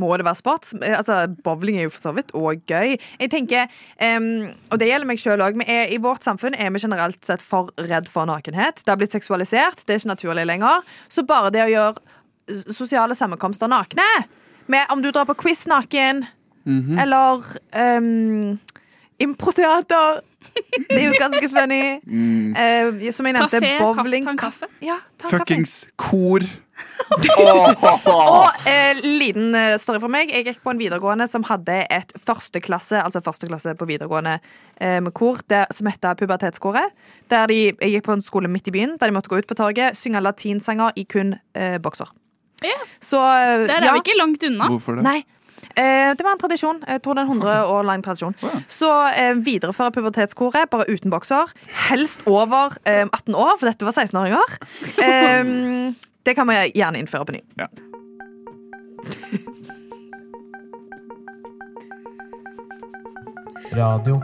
Må 0.00 0.08
det 0.16 0.24
være 0.24 0.38
sport? 0.38 0.70
Altså, 0.80 1.18
Bowling 1.44 1.76
er 1.78 1.88
jo 1.88 1.92
for 1.92 2.04
så 2.06 2.12
vidt 2.16 2.32
òg 2.36 2.62
gøy. 2.70 2.96
Jeg 3.20 3.32
tenker, 3.32 3.68
um, 4.00 4.48
og 4.70 4.80
det 4.80 4.88
gjelder 4.88 5.10
meg 5.10 5.20
selv 5.20 5.44
også, 5.44 5.66
I 5.66 5.98
vårt 6.00 6.24
samfunn 6.24 6.56
er 6.56 6.72
vi 6.72 6.82
generelt 6.82 7.20
sett 7.26 7.44
for 7.44 7.72
redd 7.90 8.08
for 8.10 8.28
nakenhet. 8.30 8.80
Det 8.80 8.94
har 8.94 9.00
blitt 9.00 9.16
seksualisert, 9.16 9.84
det 9.84 9.96
er 9.96 10.02
ikke 10.02 10.14
naturlig 10.14 10.46
lenger. 10.48 10.86
Så 11.12 11.26
bare 11.28 11.52
det 11.52 11.66
å 11.66 11.70
gjøre 11.74 12.64
sosiale 12.72 13.14
sammenkomster 13.14 13.70
nakne 13.70 14.06
med, 14.70 14.86
Om 14.90 15.02
du 15.02 15.10
drar 15.10 15.26
på 15.26 15.34
quiz 15.34 15.66
naken, 15.66 16.24
eller 17.02 17.42
em, 17.74 18.58
improteater. 19.20 20.20
Det 20.50 20.96
er 20.96 21.04
jo 21.06 21.18
ganske 21.20 21.48
funny. 21.52 21.82
Mm. 22.06 22.56
Eh, 22.56 23.10
som 23.14 23.26
jeg 23.28 23.36
nevnte, 23.36 23.60
Kafé, 23.60 23.76
bowling. 23.78 24.26
kaffe, 24.26 24.66
kaffe. 24.66 24.68
Ja. 24.82 24.96
Fuckings 25.30 25.84
kor. 26.00 26.40
Åh, 27.20 28.06
Og 28.08 28.66
eh, 28.68 28.96
liten 29.04 29.54
eh, 29.54 29.74
story 29.80 30.00
for 30.00 30.12
meg. 30.12 30.30
Jeg 30.32 30.46
gikk 30.46 30.62
på 30.64 30.72
en 30.72 30.80
videregående 30.80 31.26
som 31.28 31.44
hadde 31.48 31.82
et 31.92 32.14
førsteklasse 32.24 33.02
altså 33.02 33.20
førsteklasse 33.24 33.74
på 33.76 33.88
videregående 33.90 34.38
eh, 34.80 34.96
med 35.04 35.12
kor 35.16 35.42
der, 35.52 35.68
som 35.76 35.90
heter 35.90 36.16
Pubertetskoret. 36.16 36.94
Der 37.32 37.50
de, 37.52 37.58
jeg 37.74 37.94
gikk 37.96 38.06
på 38.08 38.16
en 38.16 38.24
skole 38.24 38.48
midt 38.48 38.70
i 38.72 38.74
byen 38.78 38.96
der 39.00 39.10
de 39.12 39.16
måtte 39.16 39.28
gå 39.32 39.42
ut 39.42 39.50
på 39.50 39.58
torget, 39.58 39.98
synge 40.00 40.22
latinsanger 40.24 40.96
i 40.96 41.04
kun 41.04 41.36
eh, 41.54 41.76
bokser. 41.82 42.08
Ja. 42.64 42.76
Så 43.00 43.20
eh, 43.20 43.66
Der 43.68 43.76
er 43.80 43.90
ja. 43.90 43.92
vi 43.96 44.02
ikke 44.04 44.18
langt 44.18 44.42
unna. 44.48 44.68
Hvorfor 44.72 44.98
det? 45.00 45.04
Nei. 45.06 45.20
Eh, 45.76 46.10
det 46.16 46.24
var 46.26 46.34
en 46.34 46.42
tradisjon. 46.42 46.80
Jeg 46.88 47.02
tror 47.04 47.16
det 47.16 47.24
er 47.24 47.30
en 47.30 47.40
100 47.40 47.66
år 47.74 47.86
lang 47.88 48.04
tradisjon. 48.04 48.36
Så 48.70 48.90
eh, 49.14 49.34
videreføre 49.38 49.94
pubertetskoret, 49.96 50.70
bare 50.72 50.88
uten 50.90 51.12
bokser. 51.12 51.52
Helst 51.90 52.26
over 52.26 52.76
eh, 52.84 53.06
18 53.06 53.34
år, 53.34 53.56
for 53.60 53.70
dette 53.70 53.86
var 53.88 53.96
16-åringer. 53.96 54.58
Eh, 55.00 55.94
det 56.26 56.34
kan 56.36 56.48
vi 56.50 56.56
gjerne 56.76 57.00
innføre 57.00 57.24
på 57.24 57.32
ny. 57.32 57.40
Ja. 57.58 57.70
Radio 63.72 64.20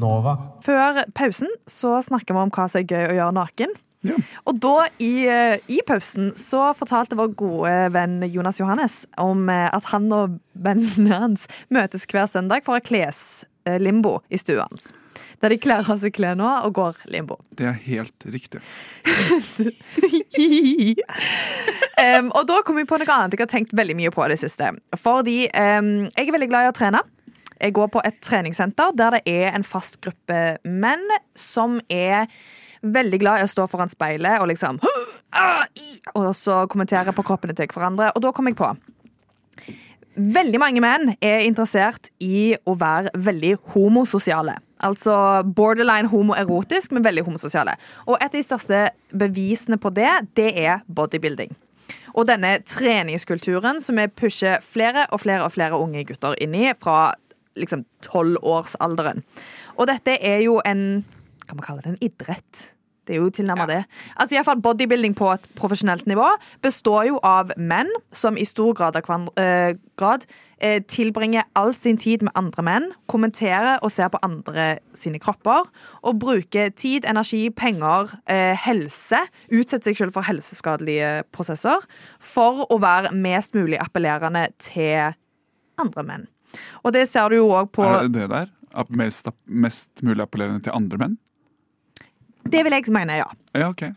Nova. 0.00 0.36
Før 0.64 1.02
pausen 1.16 1.50
så 1.68 1.98
snakker 2.04 2.36
vi 2.36 2.42
om 2.44 2.52
hva 2.54 2.66
som 2.70 2.80
er 2.82 2.88
gøy 2.88 3.10
å 3.10 3.16
gjøre 3.18 3.36
naken. 3.36 3.72
Ja. 4.06 4.16
Og 4.48 4.56
da, 4.62 4.86
i, 5.02 5.26
eh, 5.28 5.58
i 5.68 5.80
pausen, 5.86 6.32
så 6.38 6.70
fortalte 6.78 7.18
vår 7.18 7.34
gode 7.36 7.74
venn 7.92 8.20
Jonas 8.32 8.60
Johannes 8.60 9.02
om 9.20 9.48
eh, 9.52 9.68
at 9.68 9.90
han 9.92 10.08
og 10.16 10.38
vennene 10.52 11.20
hans 11.26 11.46
møtes 11.68 12.08
hver 12.08 12.30
søndag 12.30 12.64
for 12.64 12.80
å 12.80 12.84
kles 12.84 13.44
limbo 13.78 14.18
i 14.32 14.38
stua 14.40 14.64
hans. 14.64 14.88
Der 15.40 15.52
de 15.52 15.58
kler 15.60 15.84
av 15.84 16.00
seg 16.00 16.14
klærne 16.16 16.48
og 16.66 16.74
går 16.76 17.02
limbo. 17.12 17.38
Det 17.58 17.68
er 17.68 17.78
helt 17.84 18.26
riktig. 18.32 18.60
um, 22.00 22.30
og 22.36 22.46
da 22.48 22.60
kom 22.64 22.80
jeg 22.80 22.88
på 22.90 23.00
noe 23.00 23.16
annet 23.16 23.36
jeg 23.36 23.44
har 23.44 23.52
tenkt 23.52 23.76
veldig 23.76 23.96
mye 23.98 24.12
på 24.14 24.26
i 24.26 24.32
det 24.32 24.40
siste. 24.42 24.72
Fordi 25.00 25.42
um, 25.52 25.92
jeg 26.08 26.26
er 26.26 26.36
veldig 26.36 26.50
glad 26.52 26.68
i 26.68 26.72
å 26.72 26.76
trene. 26.76 27.02
Jeg 27.60 27.76
går 27.76 27.90
på 27.92 28.02
et 28.08 28.16
treningssenter 28.24 28.94
der 28.96 29.18
det 29.18 29.22
er 29.28 29.52
en 29.52 29.66
fast 29.66 30.00
gruppe 30.04 30.56
menn 30.64 31.04
som 31.36 31.78
er 31.92 32.30
veldig 32.82 33.20
glad 33.20 33.40
i 33.40 33.46
å 33.46 33.50
stå 33.50 33.66
foran 33.70 33.90
speilet 33.92 34.40
og 34.40 34.50
liksom 34.50 34.80
Og 36.18 36.32
så 36.34 36.64
kommentere 36.70 37.12
på 37.14 37.24
kroppene 37.26 37.54
til 37.54 37.68
hverandre. 37.70 38.10
Og 38.16 38.24
da 38.24 38.32
kom 38.34 38.48
jeg 38.50 38.58
på 38.58 38.72
Veldig 40.20 40.58
mange 40.60 40.82
menn 40.82 41.12
er 41.22 41.44
interessert 41.46 42.10
i 42.20 42.56
å 42.68 42.74
være 42.76 43.12
veldig 43.14 43.54
homososiale. 43.72 44.56
Altså 44.84 45.14
borderline 45.56 46.10
homoerotisk, 46.10 46.92
men 46.92 47.04
veldig 47.04 47.22
homososiale. 47.28 47.76
Og 48.08 48.18
et 48.18 48.26
av 48.26 48.36
de 48.36 48.42
største 48.44 48.80
bevisene 49.16 49.78
på 49.80 49.92
det, 49.94 50.10
det 50.36 50.50
er 50.58 50.82
bodybuilding. 50.88 51.54
Og 52.18 52.26
denne 52.26 52.56
treningskulturen 52.66 53.80
som 53.80 54.00
vi 54.00 54.08
pusher 54.10 54.60
flere 54.66 55.06
og 55.14 55.22
flere 55.22 55.46
og 55.46 55.54
flere 55.54 55.78
unge 55.78 56.04
gutter 56.08 56.34
inn 56.42 56.56
i 56.58 56.72
fra 56.80 57.14
liksom 57.58 57.84
tolvårsalderen. 58.04 59.22
Og 59.78 59.88
dette 59.90 60.16
er 60.20 60.42
jo 60.44 60.58
en 60.66 61.04
Kan 61.50 61.58
man 61.58 61.66
kalle 61.66 61.82
det 61.82 61.96
en 61.96 62.04
idrett? 62.04 62.68
Det 63.10 63.16
er 63.16 63.24
jo 63.24 63.30
tilnærmet 63.34 63.66
det. 63.66 63.78
Altså 64.22 64.36
iallfall 64.36 64.60
Bodybuilding 64.62 65.16
på 65.18 65.32
et 65.32 65.46
profesjonelt 65.58 66.06
nivå 66.06 66.28
består 66.62 67.08
jo 67.08 67.16
av 67.26 67.50
menn 67.58 67.88
som 68.14 68.36
i 68.38 68.44
stor 68.46 68.74
grad, 68.78 68.94
eh, 68.94 69.72
grad 69.98 70.26
eh, 70.60 70.78
tilbringer 70.86 71.48
all 71.58 71.72
sin 71.74 71.98
tid 71.98 72.22
med 72.22 72.36
andre 72.38 72.62
menn, 72.62 72.86
kommenterer 73.10 73.80
og 73.82 73.90
ser 73.90 74.12
på 74.12 74.20
andre 74.22 74.78
sine 74.94 75.18
kropper, 75.18 75.66
og 76.06 76.20
bruker 76.22 76.70
tid, 76.70 77.08
energi, 77.08 77.48
penger, 77.50 78.12
eh, 78.30 78.54
helse, 78.54 79.24
utsetter 79.50 79.90
seg 79.90 80.04
selv 80.04 80.14
for 80.14 80.28
helseskadelige 80.28 81.24
prosesser, 81.34 81.82
for 82.20 82.62
å 82.70 82.78
være 82.78 83.10
mest 83.16 83.58
mulig 83.58 83.80
appellerende 83.82 84.52
til 84.62 85.16
andre 85.80 86.06
menn. 86.06 86.28
Og 86.84 86.94
det 86.94 87.08
ser 87.08 87.30
du 87.30 87.40
jo 87.40 87.50
òg 87.58 87.72
på 87.74 87.88
Er 87.88 88.06
det 88.06 88.14
det 88.20 88.30
der? 88.30 88.54
Mest, 88.94 89.26
mest 89.46 90.04
mulig 90.06 90.22
appellerende 90.22 90.62
til 90.62 90.78
andre 90.78 91.02
menn? 91.02 91.18
Det 92.48 92.62
vil 92.64 92.72
jeg 92.72 92.92
mene, 92.94 93.20
ja. 93.20 93.26
Ja, 93.56 93.68
ok. 93.72 93.90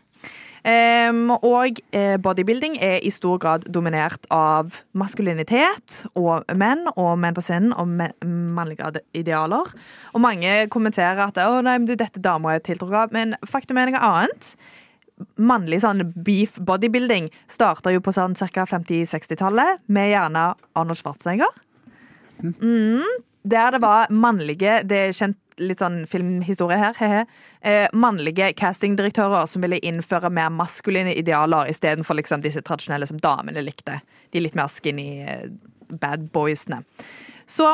Um, 0.64 1.26
og 1.44 1.76
eh, 1.92 2.14
bodybuilding 2.24 2.78
er 2.80 3.02
i 3.04 3.10
stor 3.12 3.36
grad 3.42 3.66
dominert 3.68 4.24
av 4.32 4.78
maskulinitet 4.96 6.06
og 6.16 6.46
menn, 6.56 6.86
og 6.96 7.18
menn 7.20 7.36
på 7.36 7.44
scenen 7.44 7.74
og 7.76 7.90
me- 7.98 8.14
mannlige 8.24 9.02
idealer. 9.12 9.68
Og 10.14 10.22
mange 10.24 10.54
kommenterer 10.72 11.20
at 11.26 11.36
å, 11.44 11.58
nei, 11.66 11.76
men 11.82 12.00
dette 12.00 12.22
damer 12.24 12.56
er 12.56 12.64
tiltrukket 12.64 12.96
av, 13.02 13.12
men 13.12 13.36
faktum 13.44 13.76
er 13.82 13.92
noe 13.92 14.00
annet. 14.08 14.54
Mannlig 15.36 15.82
sånn 15.84 16.00
beef 16.24 16.56
bodybuilding 16.64 17.28
starta 17.46 17.92
jo 17.92 18.00
på 18.02 18.16
sånn 18.16 18.32
ca. 18.34 18.64
50-60-tallet 18.72 19.84
med 19.92 20.14
gjerne 20.14 20.46
Arnold 20.74 20.98
Schwarzenegger. 21.02 21.52
Mm, 22.40 23.04
der 23.44 23.76
det 23.76 23.78
var 23.84 24.08
mannlige 24.10 24.80
Det 24.88 24.96
er 24.98 25.12
kjent 25.14 25.36
litt 25.62 25.82
sånn 25.82 26.02
filmhistorie 26.10 26.78
her. 26.80 26.96
Hehe. 26.98 27.22
Eh, 27.62 27.86
mannlige 27.94 28.50
castingdirektører 28.58 29.46
som 29.50 29.64
ville 29.64 29.80
innføre 29.86 30.30
mer 30.32 30.50
maskuline 30.54 31.14
idealer 31.14 31.70
istedenfor 31.72 32.18
liksom 32.18 32.44
disse 32.44 32.62
tradisjonelle 32.64 33.08
som 33.10 33.20
damene 33.22 33.64
likte. 33.64 34.00
De 34.32 34.42
litt 34.42 34.56
mer 34.58 34.70
skinny 34.72 35.08
eh, 35.22 35.48
bad 36.00 36.28
boysene. 36.34 36.82
Så 37.46 37.68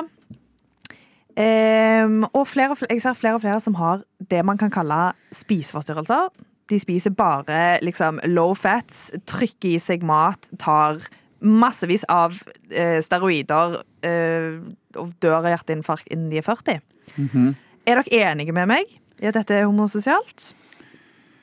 eh, 1.37 2.07
Og 2.33 2.45
flere, 2.49 2.76
jeg 2.91 3.03
ser 3.03 3.18
flere 3.18 3.39
og 3.39 3.45
flere 3.45 3.61
som 3.61 3.78
har 3.81 4.05
det 4.31 4.45
man 4.45 4.61
kan 4.61 4.72
kalle 4.72 5.12
spiseforstyrrelser. 5.33 6.31
De 6.70 6.78
spiser 6.78 7.11
bare 7.11 7.81
liksom 7.83 8.20
low 8.31 8.55
fats, 8.55 9.09
trykker 9.26 9.74
i 9.74 9.81
seg 9.83 10.05
mat, 10.07 10.47
tar 10.62 11.01
massevis 11.41 12.05
av 12.12 12.37
eh, 12.68 13.01
steroider 13.03 13.81
eh, 14.07 14.61
og 15.01 15.12
dør 15.22 15.41
av 15.41 15.51
hjerteinfarkt 15.55 16.11
innen 16.12 16.31
de 16.31 16.41
er 16.41 16.47
40. 16.47 16.81
Er 17.89 18.01
dere 18.01 18.33
enige 18.33 18.55
med 18.57 18.68
meg 18.70 18.91
i 19.20 19.28
at 19.28 19.37
dette 19.37 19.57
er 19.57 19.68
homososialt? 19.68 20.53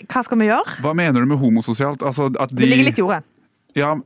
Hva 0.05 0.21
skal 0.25 0.39
vi 0.41 0.49
gjøre? 0.49 0.77
Hva 0.83 0.93
mener 0.97 1.23
du 1.23 1.29
med 1.29 1.39
homososialt? 1.41 2.03
Altså, 2.05 2.29
at 2.39 2.53
de, 2.53 2.61
Det 2.61 2.69
ligger 2.69 2.89
litt 2.91 2.99
i 2.99 3.05
jorda. 3.05 3.21
Ja, 3.77 3.93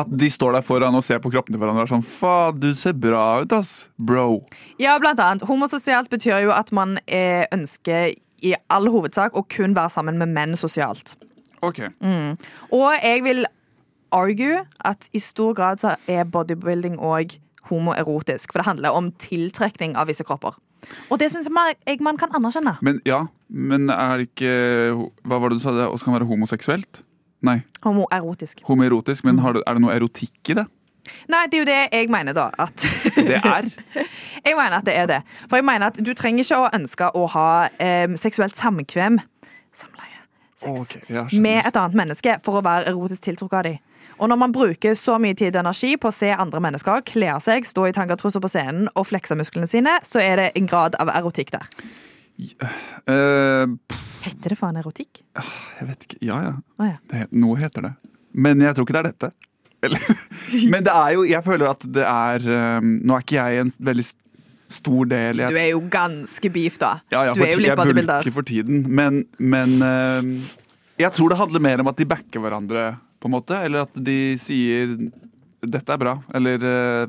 at 0.00 0.10
de 0.10 0.28
står 0.32 0.56
der 0.56 0.64
foran 0.66 0.94
og 0.96 1.04
ser 1.04 1.20
på 1.22 1.30
kroppene 1.34 1.56
til 1.56 1.62
hverandre 1.62 1.84
og 1.84 1.88
er 1.88 1.94
sånn 1.96 2.06
Faen, 2.06 2.60
du 2.62 2.70
ser 2.78 2.94
bra 2.98 3.42
ut, 3.42 3.54
ass, 3.54 3.88
bro. 3.98 4.40
Ja, 4.82 4.96
blant 5.02 5.20
annet. 5.22 5.44
Homososialt 5.46 6.10
betyr 6.12 6.46
jo 6.46 6.54
at 6.54 6.72
man 6.74 6.98
er, 7.06 7.46
ønsker 7.54 8.14
i 8.46 8.54
all 8.72 8.88
hovedsak 8.92 9.36
å 9.36 9.44
kun 9.50 9.74
være 9.76 9.94
sammen 9.96 10.18
med 10.20 10.32
menn 10.34 10.56
sosialt. 10.58 11.16
Ok. 11.64 11.82
Og 12.74 12.88
jeg 13.00 13.22
vil 13.26 13.46
argue 14.14 14.62
at 14.86 15.08
i 15.16 15.22
stor 15.22 15.56
grad 15.56 15.82
så 15.82 15.96
er 16.10 16.28
bodybuilding 16.30 16.98
òg 17.02 17.38
homoerotisk. 17.70 18.52
For 18.52 18.62
det 18.62 18.66
handler 18.70 18.94
om 18.96 19.10
tiltrekning 19.22 19.96
av 19.96 20.08
visse 20.10 20.24
kropper. 20.26 20.56
Og 21.10 21.18
det 21.18 21.30
syns 21.32 21.48
jeg 21.50 22.00
man, 22.04 22.16
kan 22.20 22.30
anerkjenne. 22.36 22.76
Men 22.84 23.00
ja, 23.08 23.24
men 23.48 23.88
er 23.90 24.18
det 24.20 24.28
ikke 24.30 24.52
Hva 25.26 25.38
var 25.40 25.50
det 25.50 25.58
du 25.58 25.62
sa? 25.64 25.72
Det 25.74 25.86
også 25.88 26.04
kan 26.08 26.14
være 26.18 26.28
homoseksuelt? 26.28 27.02
Nei, 27.46 27.60
Homoerotisk. 27.84 28.62
homoerotisk. 28.66 29.24
Men 29.24 29.38
har 29.44 29.52
du, 29.54 29.60
er 29.66 29.76
det 29.76 29.82
noe 29.84 29.94
erotikk 29.94 30.50
i 30.50 30.56
det? 30.58 30.64
Nei, 31.30 31.44
det 31.46 31.58
er 31.58 31.60
jo 31.60 31.66
det 31.68 31.80
jeg 31.92 32.08
mener, 32.10 32.34
da. 32.34 32.48
At 32.58 32.86
Det 33.14 33.36
er. 33.38 33.68
Jeg 34.46 34.54
mener 34.56 34.76
at 34.78 34.86
det 34.86 34.94
er 34.96 35.06
det. 35.10 35.18
For 35.50 35.58
jeg 35.58 35.64
mener 35.66 35.86
at 35.90 35.96
du 36.06 36.12
trenger 36.14 36.44
ikke 36.44 36.58
å 36.58 36.66
ønske 36.74 37.08
å 37.18 37.24
ha 37.32 37.46
eh, 37.82 38.06
seksuelt 38.18 38.54
samkvem 38.58 39.16
Samleie. 39.74 40.20
Sex. 40.56 40.82
Okay, 40.82 41.40
med 41.42 41.66
et 41.66 41.76
annet 41.76 41.96
menneske 41.98 42.36
for 42.46 42.58
å 42.60 42.62
være 42.64 42.86
erotisk 42.92 43.26
tiltrukket 43.26 43.58
av 43.58 43.64
dem. 43.66 43.78
Og 44.16 44.30
når 44.32 44.38
man 44.40 44.52
bruker 44.54 44.96
så 44.96 45.18
mye 45.20 45.36
tid 45.36 45.56
og 45.56 45.62
energi 45.64 45.94
på 46.00 46.08
å 46.08 46.14
se 46.14 46.30
andre 46.32 46.60
mennesker 46.64 47.04
kle 47.08 47.34
seg, 47.44 47.66
stå 47.68 47.88
i 47.90 47.94
tangatruser 47.96 48.40
på 48.40 48.50
scenen 48.50 48.88
og 48.94 49.08
flekse 49.10 49.36
musklene 49.36 49.68
sine, 49.68 49.98
så 50.06 50.22
er 50.22 50.40
det 50.40 50.46
en 50.56 50.68
grad 50.70 50.96
av 51.02 51.12
erotikk 51.12 51.52
der. 51.56 51.68
Ja, 52.36 52.68
øh, 53.12 53.76
Heter 54.26 54.52
det 54.52 54.58
faen 54.58 54.76
erotikk? 54.80 55.22
jeg 55.78 55.88
vet 55.88 56.06
ikke. 56.08 56.18
Ja, 56.24 56.40
ja. 56.48 56.54
Å 56.80 56.88
ja. 56.88 56.96
Det, 57.12 57.26
noe 57.36 57.56
heter 57.60 57.86
det. 57.86 57.92
Men 58.36 58.60
jeg 58.64 58.76
tror 58.76 58.86
ikke 58.88 58.96
det 58.96 59.02
er 59.02 59.10
dette. 59.12 59.30
Eller, 59.86 60.04
men 60.72 60.84
det 60.84 60.92
er 60.92 61.10
jo 61.12 61.24
Jeg 61.28 61.44
føler 61.44 61.68
at 61.68 61.82
det 61.92 62.04
er 62.08 62.44
eh, 62.48 62.86
Nå 63.04 63.12
er 63.12 63.24
ikke 63.26 63.34
jeg 63.36 63.60
en 63.60 63.72
veldig 63.84 64.04
stor 64.72 65.08
del 65.10 65.42
jeg, 65.42 65.52
Du 65.52 65.58
er 65.60 65.66
jo 65.68 65.82
ganske 65.92 66.50
beef, 66.50 66.78
da. 66.80 66.94
Ja, 67.12 67.26
ja, 67.28 67.34
du 67.36 67.42
er 67.44 67.52
jo 67.52 67.60
litt 67.60 67.76
bodybuilder. 67.76 68.22
jeg 68.22 68.24
bulker 68.24 68.34
for 68.38 68.48
tiden. 68.48 68.86
Men, 68.88 69.20
men 69.38 69.76
øh, 69.84 70.30
jeg 70.98 71.12
tror 71.12 71.32
det 71.32 71.38
handler 71.38 71.62
mer 71.68 71.84
om 71.84 71.92
at 71.92 72.00
de 72.00 72.08
backer 72.08 72.42
hverandre, 72.42 72.86
på 73.20 73.28
en 73.28 73.34
måte. 73.36 73.58
Eller 73.64 73.86
at 73.86 73.94
de 73.94 74.36
sier 74.40 74.96
'dette 75.62 75.92
er 75.92 75.98
bra', 75.98 76.18
eller 76.34 76.62
eh, 76.64 77.06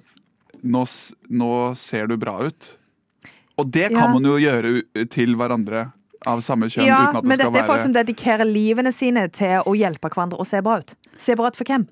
nå, 0.63 0.83
'nå 1.29 1.51
ser 1.75 2.07
du 2.07 2.17
bra 2.17 2.39
ut'. 2.47 2.73
Og 3.57 3.71
det 3.71 3.89
kan 3.89 4.03
Ja. 4.03 4.13
man 4.13 4.23
jo 4.23 4.37
gjøre 4.37 4.83
til 5.09 5.35
hverandre 5.35 5.91
av 6.25 6.39
samme 6.41 6.67
kjønn. 6.69 6.85
Ja, 6.85 7.07
uten 7.09 7.17
at 7.17 7.23
det 7.23 7.27
men 7.29 7.37
dette 7.37 7.59
er 7.59 7.67
folk 7.67 7.81
som 7.81 7.93
dedikerer 7.93 8.45
livene 8.45 8.91
sine 8.93 9.27
til 9.29 9.61
å 9.65 9.73
hjelpe 9.75 10.09
hverandre 10.09 10.37
å 10.39 10.45
se 10.45 10.61
bra 10.61 10.77
ut. 10.79 10.95
Se 11.17 11.35
bra 11.35 11.47
ut 11.47 11.55
for 11.55 11.65
hvem? 11.65 11.87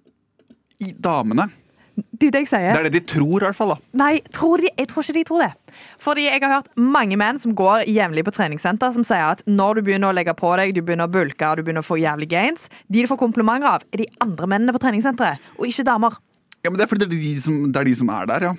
I 0.81 0.91
damene. 0.91 1.49
Det 1.95 2.27
er 2.27 2.31
det 2.35 2.41
jeg 2.43 2.49
sier. 2.51 2.73
Det 2.75 2.79
er 2.79 2.87
det 2.89 2.93
de 2.97 3.01
tror, 3.07 3.37
i 3.39 3.45
hvert 3.45 3.55
fall. 3.55 3.71
da 3.75 3.99
Nei, 4.01 4.13
tror 4.35 4.59
de, 4.63 4.69
jeg 4.75 4.87
tror 4.91 5.05
ikke 5.05 5.15
de 5.15 5.23
tror 5.27 5.43
det. 5.45 5.77
Fordi 6.03 6.25
jeg 6.27 6.41
har 6.43 6.53
hørt 6.57 6.67
mange 6.75 7.15
menn 7.19 7.39
som 7.39 7.53
går 7.55 7.85
jevnlig 7.87 8.25
på 8.27 8.33
treningssenter, 8.35 8.91
som 8.95 9.05
sier 9.07 9.23
at 9.35 9.43
når 9.47 9.79
du 9.79 9.85
begynner 9.87 10.11
å 10.11 10.15
legge 10.15 10.35
på 10.35 10.51
deg, 10.59 10.73
du 10.75 10.81
begynner 10.83 11.07
å 11.07 11.13
bulke, 11.13 11.47
og 11.47 11.59
du 11.59 11.63
begynner 11.67 11.85
å 11.85 11.87
få 11.87 11.99
jævlig 12.01 12.27
gains, 12.31 12.67
de 12.91 13.03
du 13.05 13.11
får 13.11 13.19
komplimenter 13.21 13.69
av, 13.71 13.87
er 13.95 14.03
de 14.03 14.09
andre 14.23 14.49
mennene 14.51 14.75
på 14.75 14.83
treningssenteret, 14.83 15.43
og 15.55 15.67
ikke 15.71 15.87
damer. 15.87 16.19
Ja, 16.65 16.71
men 16.71 16.79
Det 16.79 16.87
er 16.87 16.91
fordi 16.91 17.07
det 17.07 17.19
er 17.19 17.25
de 17.27 17.33
som, 17.41 17.59
det 17.71 17.79
er, 17.81 17.87
de 17.91 17.95
som 17.95 18.09
er 18.09 18.31
der, 18.31 18.47
ja. 18.49 18.53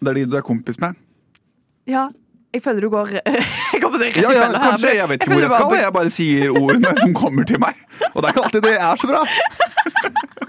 Det 0.00 0.10
er 0.12 0.20
de 0.20 0.26
du 0.30 0.36
er 0.38 0.46
kompis 0.46 0.78
med. 0.82 0.98
Ja, 1.90 2.08
jeg 2.54 2.62
føler 2.64 2.82
du 2.82 2.90
går 2.90 3.12
Jeg 3.74 3.80
kommer 3.82 3.98
til 4.00 4.08
å 4.08 4.10
si 4.10 4.22
Ja, 4.22 4.32
ja, 4.34 4.46
kanskje. 4.58 4.94
Jeg 4.98 5.08
vet 5.08 5.22
ikke 5.22 5.34
hvor 5.34 5.44
jeg 5.44 5.50
skal. 5.54 5.74
Jeg 5.78 5.92
bare 5.94 6.10
sier 6.10 6.56
ordene 6.58 6.94
som 6.98 7.14
kommer 7.14 7.46
til 7.46 7.60
meg. 7.62 7.78
Og 8.10 8.22
det 8.22 8.30
er 8.30 8.34
ikke 8.34 8.44
alltid 8.48 8.66
det 8.66 8.74
er 8.74 9.00
så 9.00 9.10
bra. 9.10 9.22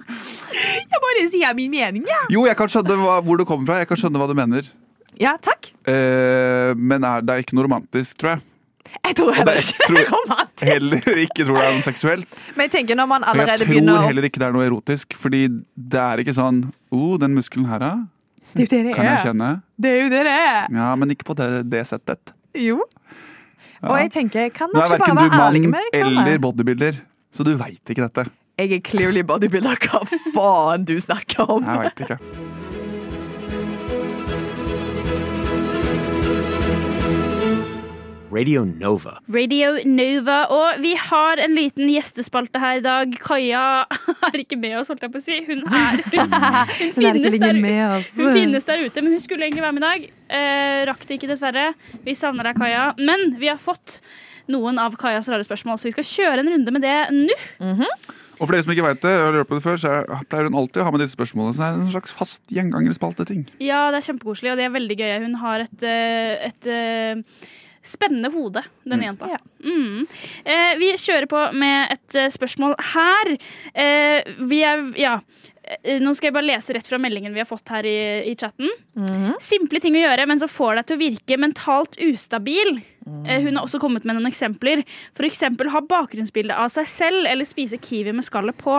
Jeg 0.81 1.01
bare 1.05 1.25
sier 1.31 1.57
min 1.57 1.71
mening, 1.73 2.05
ja. 2.09 2.21
Jo, 2.33 2.45
jeg 2.49 2.57
kan 2.59 2.71
skjønne 2.71 2.97
hva, 3.01 3.17
hvor 3.25 3.39
du 3.39 3.45
kommer 3.47 3.69
fra. 3.69 3.81
Jeg 3.83 3.89
kan 3.91 3.99
skjønne 3.99 4.21
hva 4.21 4.27
du 4.29 4.35
mener. 4.37 4.69
Ja, 5.21 5.35
takk. 5.41 5.71
Eh, 5.89 6.71
men 6.77 7.03
er, 7.05 7.21
det 7.25 7.35
er 7.35 7.43
ikke 7.43 7.57
noe 7.57 7.67
romantisk, 7.67 8.17
tror 8.21 8.35
jeg. 8.35 8.45
Jeg 9.05 9.15
tror 9.15 9.35
heller 9.37 9.59
ikke 9.61 9.87
det 9.87 9.99
jeg 10.01 10.07
er 10.07 10.09
romantisk. 10.11 10.63
heller 10.67 11.19
ikke 11.21 11.45
tror 11.47 11.59
det 11.59 11.65
er 11.67 11.75
noe 11.77 11.85
seksuelt. 11.85 12.41
Men 12.57 12.65
jeg 12.67 12.73
tenker 12.73 12.97
når 12.99 13.07
man 13.11 13.23
allerede 13.29 13.45
begynner 13.45 13.53
jeg 13.53 13.61
tror 13.61 13.71
begynner 13.75 13.99
å 14.01 14.07
heller 14.09 14.27
ikke 14.27 14.41
det 14.41 14.47
er 14.47 14.55
noe 14.55 14.65
erotisk. 14.67 15.15
Fordi 15.21 15.41
det 15.93 16.01
er 16.01 16.23
ikke 16.23 16.35
sånn 16.37 16.63
oh, 16.91 17.13
den 17.21 17.37
muskelen 17.37 17.69
her, 17.71 17.83
da. 17.83 17.91
Det 18.51 18.65
er 18.65 18.65
jo 18.65 18.71
det 18.73 18.81
det 18.89 18.95
Kan 18.97 19.07
jeg 19.07 19.13
er. 19.13 19.23
kjenne? 19.29 19.51
Det 19.79 19.91
er 19.91 20.01
jo 20.01 20.09
det 20.11 20.23
det 20.27 20.33
er. 20.35 20.65
Ja, 20.81 20.89
men 20.99 21.13
ikke 21.15 21.29
på 21.29 21.37
det, 21.39 21.49
det 21.71 21.85
settet. 21.87 22.33
Jo. 22.57 22.81
Og 23.81 23.95
jeg 23.97 24.11
tenker, 24.13 24.49
kan 24.53 24.69
Nå 24.73 24.81
dere 24.81 24.97
er 24.97 24.99
ikke 24.99 25.07
verken 25.07 25.21
bare 25.21 25.29
du 25.29 25.37
være 25.37 25.47
ærlige 25.47 25.69
mann 25.69 25.71
med 25.77 25.95
hverandre? 25.95 26.25
eller 26.25 26.41
bodybuilder, 26.43 26.99
så 27.33 27.45
du 27.47 27.53
veit 27.57 27.93
ikke 27.93 28.03
dette. 28.09 28.27
Jeg 28.61 28.75
er 28.77 28.81
clearly 28.85 29.23
bodybuilder. 29.25 29.79
Hva 29.89 30.03
faen 30.35 30.83
du 30.85 30.93
snakker 31.01 31.49
om? 31.49 31.63
Jeg 31.65 31.79
veit 31.81 32.01
ikke. 32.05 32.17
Radio 38.31 38.61
Nova. 38.69 39.15
Radio 39.33 39.71
Nova. 39.89 40.37
Og 40.53 40.83
vi 40.83 40.93
har 41.07 41.41
en 41.41 41.57
liten 41.57 41.89
gjestespalte 41.89 42.61
her 42.61 42.83
i 42.83 42.85
dag. 42.85 43.17
Kaja 43.25 43.63
er 44.29 44.37
ikke 44.43 44.61
med 44.61 44.77
oss, 44.77 44.93
holdt 44.93 45.07
jeg 45.07 45.15
på 45.15 45.23
å 45.23 45.25
si. 45.25 45.39
Hun 45.49 45.65
er 45.65 45.97
Hun, 46.13 46.37
hun, 46.37 46.93
finnes, 47.01 47.41
der, 47.41 47.57
med 47.65 47.83
oss. 47.97 48.13
hun 48.21 48.29
finnes 48.37 48.69
der 48.69 48.85
ute, 48.85 49.01
men 49.01 49.17
hun 49.17 49.25
skulle 49.25 49.49
egentlig 49.49 49.65
være 49.65 49.79
med 49.79 49.81
i 49.81 49.89
dag. 49.89 50.07
Eh, 50.37 50.85
rakk 50.91 51.09
det 51.09 51.17
ikke, 51.17 51.33
dessverre. 51.33 51.71
Vi 52.05 52.13
savner 52.13 52.51
deg, 52.51 52.61
Kaja. 52.61 52.91
Men 53.01 53.31
vi 53.41 53.49
har 53.49 53.57
fått 53.57 54.03
noen 54.53 54.77
av 54.85 54.93
Kajas 55.01 55.33
rare 55.33 55.49
spørsmål, 55.49 55.81
så 55.81 55.89
vi 55.89 55.97
skal 55.97 56.11
kjøre 56.13 56.45
en 56.45 56.53
runde 56.53 56.77
med 56.77 56.85
det 56.85 56.97
nå. 57.17 57.41
Og 58.41 58.47
for 58.49 58.55
dere 58.57 58.65
som 58.65 58.73
ikke 58.73 58.87
vet 58.87 59.01
det, 59.05 59.11
har 59.21 59.43
på 59.45 59.53
det 59.59 59.63
før, 59.63 59.77
så 59.77 59.89
er- 60.01 60.23
pleier 60.31 60.47
hun 60.49 60.57
alltid 60.57 60.81
å 60.81 60.85
ha 60.87 60.91
med 60.95 61.03
disse 61.03 61.13
spørsmålene. 61.13 61.53
Så 61.53 61.61
det 61.61 61.67
er 61.69 61.79
en 61.85 61.91
slags 61.93 62.13
fast 62.17 62.41
gjengangerspalte-ting. 62.57 63.43
Ja, 63.61 63.91
det 63.93 64.01
er 64.01 64.07
kjempekoselig, 64.09 64.51
og 64.51 64.57
det 64.57 64.65
er 64.65 64.73
veldig 64.73 64.97
gøy. 64.97 65.11
Hun 65.27 65.35
har 65.43 65.59
et, 65.67 65.83
et, 65.85 66.47
et 66.49 66.71
eh, 66.73 67.21
spennende 67.85 68.31
hode, 68.33 68.63
den 68.89 69.01
jenta. 69.05 69.29
Ja. 69.29 69.37
Mm. 69.61 70.07
Eh, 70.45 70.73
vi 70.81 70.89
kjører 70.97 71.29
på 71.29 71.43
med 71.53 71.93
et 71.95 72.17
eh, 72.17 72.29
spørsmål 72.33 72.75
her. 72.95 73.31
Eh, 73.75 74.33
vi 74.49 74.63
er 74.65 74.83
Ja. 74.97 75.19
Eh, 75.79 75.99
Nå 76.03 76.13
skal 76.17 76.29
jeg 76.29 76.35
bare 76.35 76.49
lese 76.49 76.75
rett 76.75 76.87
fra 76.87 76.99
meldingen 77.01 77.33
vi 77.35 77.41
har 77.41 77.49
fått 77.49 77.71
her 77.73 77.87
i, 77.87 77.97
i 78.31 78.35
chatten. 78.35 78.69
Simple 79.43 79.81
ting 79.83 79.95
å 79.95 80.03
gjøre, 80.03 80.27
men 80.29 80.41
som 80.41 80.51
får 80.51 80.79
deg 80.79 80.89
til 80.89 80.99
å 80.99 81.03
virke 81.03 81.39
mentalt 81.41 81.99
ustabil. 82.03 82.79
Mm. 83.01 83.23
hun 83.25 83.55
har 83.57 83.63
også 83.65 83.79
kommet 83.81 84.05
med 84.05 84.17
noen 84.17 84.29
eksempler. 84.29 84.83
For 85.17 85.25
eksempel 85.25 85.71
ha 85.73 85.81
bakgrunnsbilde 85.81 86.53
av 86.53 86.69
seg 86.69 86.89
selv 86.89 87.29
eller 87.29 87.47
spise 87.49 87.79
kiwi 87.81 88.13
med 88.13 88.27
skallet 88.27 88.57
på. 88.59 88.77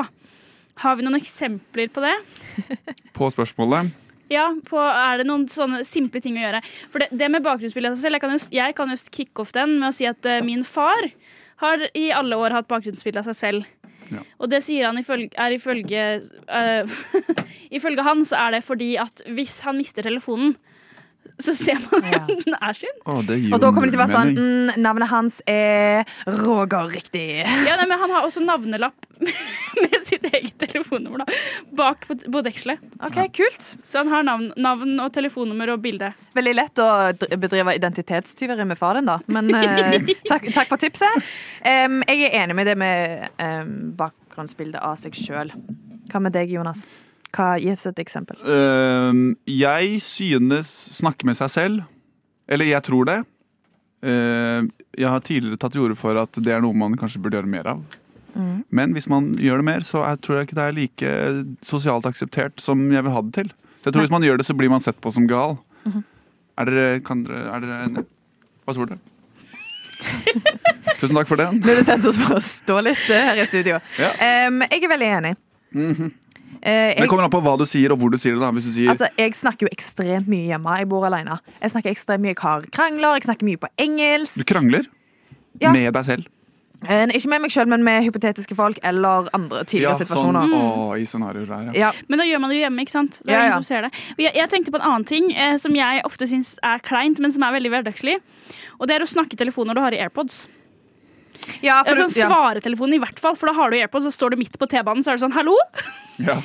Har 0.83 0.97
vi 0.97 1.05
noen 1.05 1.19
eksempler 1.19 1.91
på 1.93 2.05
det? 2.05 2.15
På 3.17 3.29
spørsmålet. 3.33 3.91
Ja, 4.33 4.47
på, 4.65 4.79
er 4.81 5.21
det 5.21 5.27
noen 5.29 5.45
sånne 5.51 5.83
simple 5.85 6.23
ting 6.25 6.39
å 6.39 6.45
gjøre? 6.47 6.63
For 6.93 7.03
det, 7.03 7.11
det 7.21 7.29
med 7.29 7.45
bakgrunnsbilde 7.45 7.91
av 7.93 7.99
seg 7.99 8.07
selv, 8.07 8.17
jeg 8.17 8.25
kan 8.25 8.35
just, 8.39 8.55
jeg 8.57 8.77
kan 8.79 8.95
just 8.95 9.11
kicke 9.13 9.45
off 9.45 9.53
den 9.53 9.77
med 9.77 9.91
å 9.91 9.97
si 9.97 10.09
at 10.09 10.25
uh, 10.25 10.39
min 10.47 10.65
far 10.65 11.11
har 11.63 11.85
i 11.99 12.09
alle 12.17 12.39
år 12.41 12.57
hatt 12.57 12.71
bakgrunnsbilde 12.71 13.21
av 13.21 13.29
seg 13.29 13.39
selv. 13.39 13.69
Og 14.39 14.51
det 14.53 14.63
sier 14.67 14.89
han 14.89 14.99
ifølge, 15.01 15.31
er 15.41 15.57
ifølge 15.57 16.05
uh, 16.49 16.97
Ifølge 17.79 18.05
han 18.05 18.25
så 18.29 18.37
er 18.47 18.57
det 18.57 18.65
fordi 18.67 18.95
at 19.01 19.25
hvis 19.33 19.61
han 19.67 19.79
mister 19.81 20.05
telefonen, 20.05 20.57
så 21.43 21.55
ser 21.55 21.79
man 21.91 22.05
Ja. 22.13 22.21
den 22.45 22.55
er 22.55 22.77
sin. 22.77 22.99
Å, 23.05 23.19
det 23.27 23.39
Og 23.53 23.61
da 23.63 23.71
kommer 23.73 23.89
det 23.89 23.95
til 23.95 24.01
å 24.01 24.05
være 24.05 24.15
sånn 24.15 24.35
mm, 24.37 24.83
Navnet 24.83 25.11
hans 25.11 25.41
er 25.51 26.05
Roger, 26.27 26.91
riktig. 26.93 27.43
Ja, 27.43 27.77
nei, 27.81 27.87
men 27.89 27.99
Han 28.03 28.15
har 28.15 28.27
også 28.27 28.43
navnelapp 28.45 29.09
med 29.83 29.97
sitt 30.07 30.25
eget 30.29 30.57
telefonnummer 30.59 31.23
da, 31.23 31.27
bak 31.79 32.07
på, 32.09 32.17
på 32.35 32.43
dekselet. 32.45 32.83
Ok, 33.07 33.21
Kult. 33.39 33.69
Så 33.83 34.03
han 34.03 34.11
har 34.11 34.27
navn, 34.27 34.49
navn 34.61 34.97
og 35.03 35.13
telefonnummer 35.15 35.71
og 35.77 35.83
bilde. 35.85 36.11
Veldig 36.35 36.55
lett 36.59 36.83
å 36.83 36.89
bedrive 37.39 37.77
identitetstyveri 37.79 38.67
med 38.67 38.81
faren, 38.81 39.07
din, 39.07 39.13
da. 39.13 39.21
Men 39.33 39.55
eh, 39.95 40.11
takk, 40.27 40.51
takk 40.55 40.73
for 40.73 40.83
tipset. 40.83 41.31
Um, 41.63 42.03
jeg 42.09 42.29
er 42.29 42.43
enig 42.43 42.59
med 42.59 42.69
det 42.71 42.77
med 42.83 43.31
um, 43.39 43.73
bakgrunnsbildet 43.99 44.83
av 44.83 44.99
seg 45.01 45.17
sjøl. 45.17 45.55
Hva 46.11 46.23
med 46.23 46.35
deg, 46.35 46.51
Jonas? 46.53 46.83
Hva, 47.33 47.55
gis 47.63 47.87
et 47.89 48.01
eksempel. 48.03 48.37
Uh, 48.45 49.33
jeg 49.49 50.01
synes 50.05 50.69
snakke 50.99 51.29
med 51.29 51.39
seg 51.39 51.53
selv, 51.53 51.87
eller 52.49 52.69
jeg 52.69 52.85
tror 52.89 53.09
det. 53.09 53.19
Uh, 54.03 54.69
jeg 54.99 55.09
har 55.09 55.25
tidligere 55.25 55.61
tatt 55.61 55.73
til 55.73 55.87
orde 55.87 55.97
for 55.97 56.19
at 56.21 56.37
det 56.43 56.53
er 56.53 56.63
noe 56.65 56.77
man 56.77 56.99
kanskje 57.01 57.23
burde 57.23 57.39
gjøre 57.41 57.53
mer 57.53 57.71
av. 57.73 57.83
Mm. 58.33 58.65
Men 58.73 58.95
hvis 58.97 59.09
man 59.13 59.33
gjør 59.41 59.61
det 59.61 59.69
mer, 59.69 59.85
så 59.85 60.05
jeg 60.05 60.21
tror 60.25 60.39
jeg 60.39 60.49
ikke 60.49 60.59
det 60.59 60.65
er 60.65 60.77
like 60.77 61.13
sosialt 61.69 62.09
akseptert 62.09 62.61
som 62.65 62.85
jeg 62.93 63.05
vil 63.05 63.15
ha 63.15 63.23
det 63.27 63.35
til. 63.37 63.53
Så 63.83 63.91
jeg 63.91 63.95
tror 63.95 64.05
Hvis 64.05 64.15
man 64.15 64.25
gjør 64.25 64.39
det, 64.39 64.47
så 64.47 64.55
blir 64.55 64.71
man 64.71 64.81
sett 64.81 65.01
på 65.03 65.13
som 65.13 65.27
gal. 65.29 65.57
Mhm. 65.85 66.05
Er 66.61 66.69
dere, 66.69 67.01
kan 67.01 67.25
dere, 67.25 67.47
er 67.49 67.65
dere 67.65 67.79
enige? 67.87 68.05
Hva 68.65 68.75
tror 68.77 68.91
dere? 68.93 69.01
Tusen 71.01 71.17
takk 71.17 71.31
for 71.31 71.41
det. 71.41 71.49
Ble 71.63 71.77
bestemt 71.79 72.07
oss 72.07 72.19
for 72.21 72.37
å 72.37 72.43
stå 72.43 72.79
litt 72.85 73.07
eh, 73.11 73.25
her 73.31 73.41
i 73.41 73.47
studio. 73.49 73.79
Ja. 73.99 74.11
Um, 74.49 74.63
jeg 74.69 74.85
er 74.85 74.93
veldig 74.93 75.09
enig. 75.19 75.33
Mhm. 75.73 76.11
Eh, 76.61 76.95
Det 76.95 76.99
jeg, 76.99 77.09
kommer 77.09 77.25
an 77.25 77.31
på 77.33 77.41
hva 77.43 77.57
du 77.59 77.65
sier 77.67 77.93
og 77.95 77.99
hvor 78.03 78.11
du 78.13 78.19
sier 78.21 78.35
det. 78.37 78.41
da 78.45 78.51
Hvis 78.53 78.69
du 78.69 78.73
sier 78.77 78.91
altså, 78.93 79.09
jeg 79.19 79.33
snakker 79.39 79.67
jo 79.67 79.73
ekstremt 79.73 80.29
mye 80.29 80.51
hjemme. 80.53 80.77
Jeg 80.79 80.89
bor 80.91 81.07
alene. 81.09 81.39
Jeg 81.63 81.71
snakker 81.75 81.91
ekstremt 81.95 82.21
mye, 82.23 82.35
jeg 82.35 82.43
har 82.43 82.69
krangler, 82.71 83.17
jeg 83.19 83.27
snakker 83.31 83.45
mye 83.49 83.57
på 83.63 83.69
engelsk. 83.79 84.39
du 84.39 84.45
krangler 84.45 84.87
Ja. 85.61 85.73
med 85.73 85.93
deg 85.95 86.05
selv. 86.05 86.27
Eh, 86.89 87.07
ikke 87.15 87.29
med 87.31 87.43
meg 87.43 87.51
sjøl, 87.55 87.69
men 87.71 87.85
med 87.85 88.03
hypotetiske 88.03 88.57
folk 88.59 88.79
eller 88.83 89.29
andre 89.33 89.63
tidligere 89.65 89.93
ja, 89.95 89.99
situasjoner. 90.03 90.41
sånn, 90.43 90.51
mm. 90.51 90.81
å, 90.83 90.99
i 90.99 91.05
scenarioer 91.07 91.47
der, 91.47 91.67
ja. 91.69 91.73
Ja. 91.79 91.91
Men 92.09 92.19
da 92.19 92.25
gjør 92.27 92.41
man 92.43 92.51
det 92.51 92.57
jo 92.59 92.65
hjemme, 92.65 92.83
ikke 92.83 92.91
sant? 92.91 93.21
Det 93.23 93.29
er 93.31 93.33
Ja, 93.33 93.39
ja. 93.39 93.45
ingen 93.53 93.63
som 93.63 93.69
ser 93.69 93.83
det. 93.87 93.93
Jeg, 94.19 94.35
jeg 94.35 94.51
tenkte 94.51 94.73
på 94.75 94.81
en 94.81 94.87
annen 94.89 95.05
ting 95.07 95.31
eh, 95.33 95.57
som 95.63 95.73
jeg 95.79 96.03
ofte 96.05 96.27
syns 96.27 96.59
er 96.63 96.79
kleint, 96.83 97.21
men 97.23 97.31
som 97.31 97.43
er 97.47 97.53
veldig 97.55 97.71
hverdagslig. 97.71 98.17
Og 98.81 98.89
det 98.89 98.97
er 98.97 99.05
å 99.07 99.07
snakke 99.07 99.35
i 99.35 99.37
telefon 99.45 99.67
når 99.71 99.75
du 99.79 99.81
har 99.81 99.93
i 99.95 100.01
AirPods. 100.03 100.49
Ja, 101.63 101.81
for 101.87 101.99
sånn 101.99 102.15
ja. 102.17 102.29
Svaretelefon 102.31 102.95
i 102.95 103.01
hvert 103.03 103.19
fall, 103.23 103.37
for 103.39 103.51
da 103.51 103.57
har 103.57 103.73
du 103.73 103.79
AirPods, 103.79 104.09
og 104.11 104.15
står 104.15 104.35
du 104.35 104.43
midt 104.43 104.59
på 104.59 104.69
T-banen, 104.71 105.05
så 105.05 105.13
er 105.13 105.19
det 105.19 105.25
sånn 105.25 105.35
'hallo'? 105.35 105.59
ja. 106.23 106.39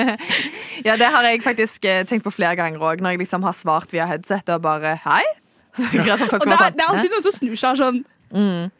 ja, 0.88 0.96
det 0.96 1.10
har 1.10 1.26
jeg 1.26 1.42
faktisk 1.42 1.84
eh, 1.84 2.04
tenkt 2.06 2.26
på 2.26 2.34
flere 2.34 2.56
ganger 2.58 2.82
òg, 2.82 3.02
når 3.02 3.16
jeg 3.16 3.24
liksom 3.24 3.46
har 3.46 3.56
svart 3.56 3.92
via 3.94 4.06
headset 4.10 4.48
og 4.54 4.62
bare 4.62 4.98
hei. 5.04 5.24
Så 5.76 5.86
folk 5.86 6.42
Og 6.42 6.48
det 6.50 6.56
er, 6.56 6.70
det 6.74 6.82
er 6.82 6.86
sånn, 6.86 6.96
alltid 6.96 7.12
noen 7.14 7.26
som 7.26 7.36
snur 7.36 7.58
seg 7.58 7.78
sånn 7.84 8.02
Mm. 8.30 8.70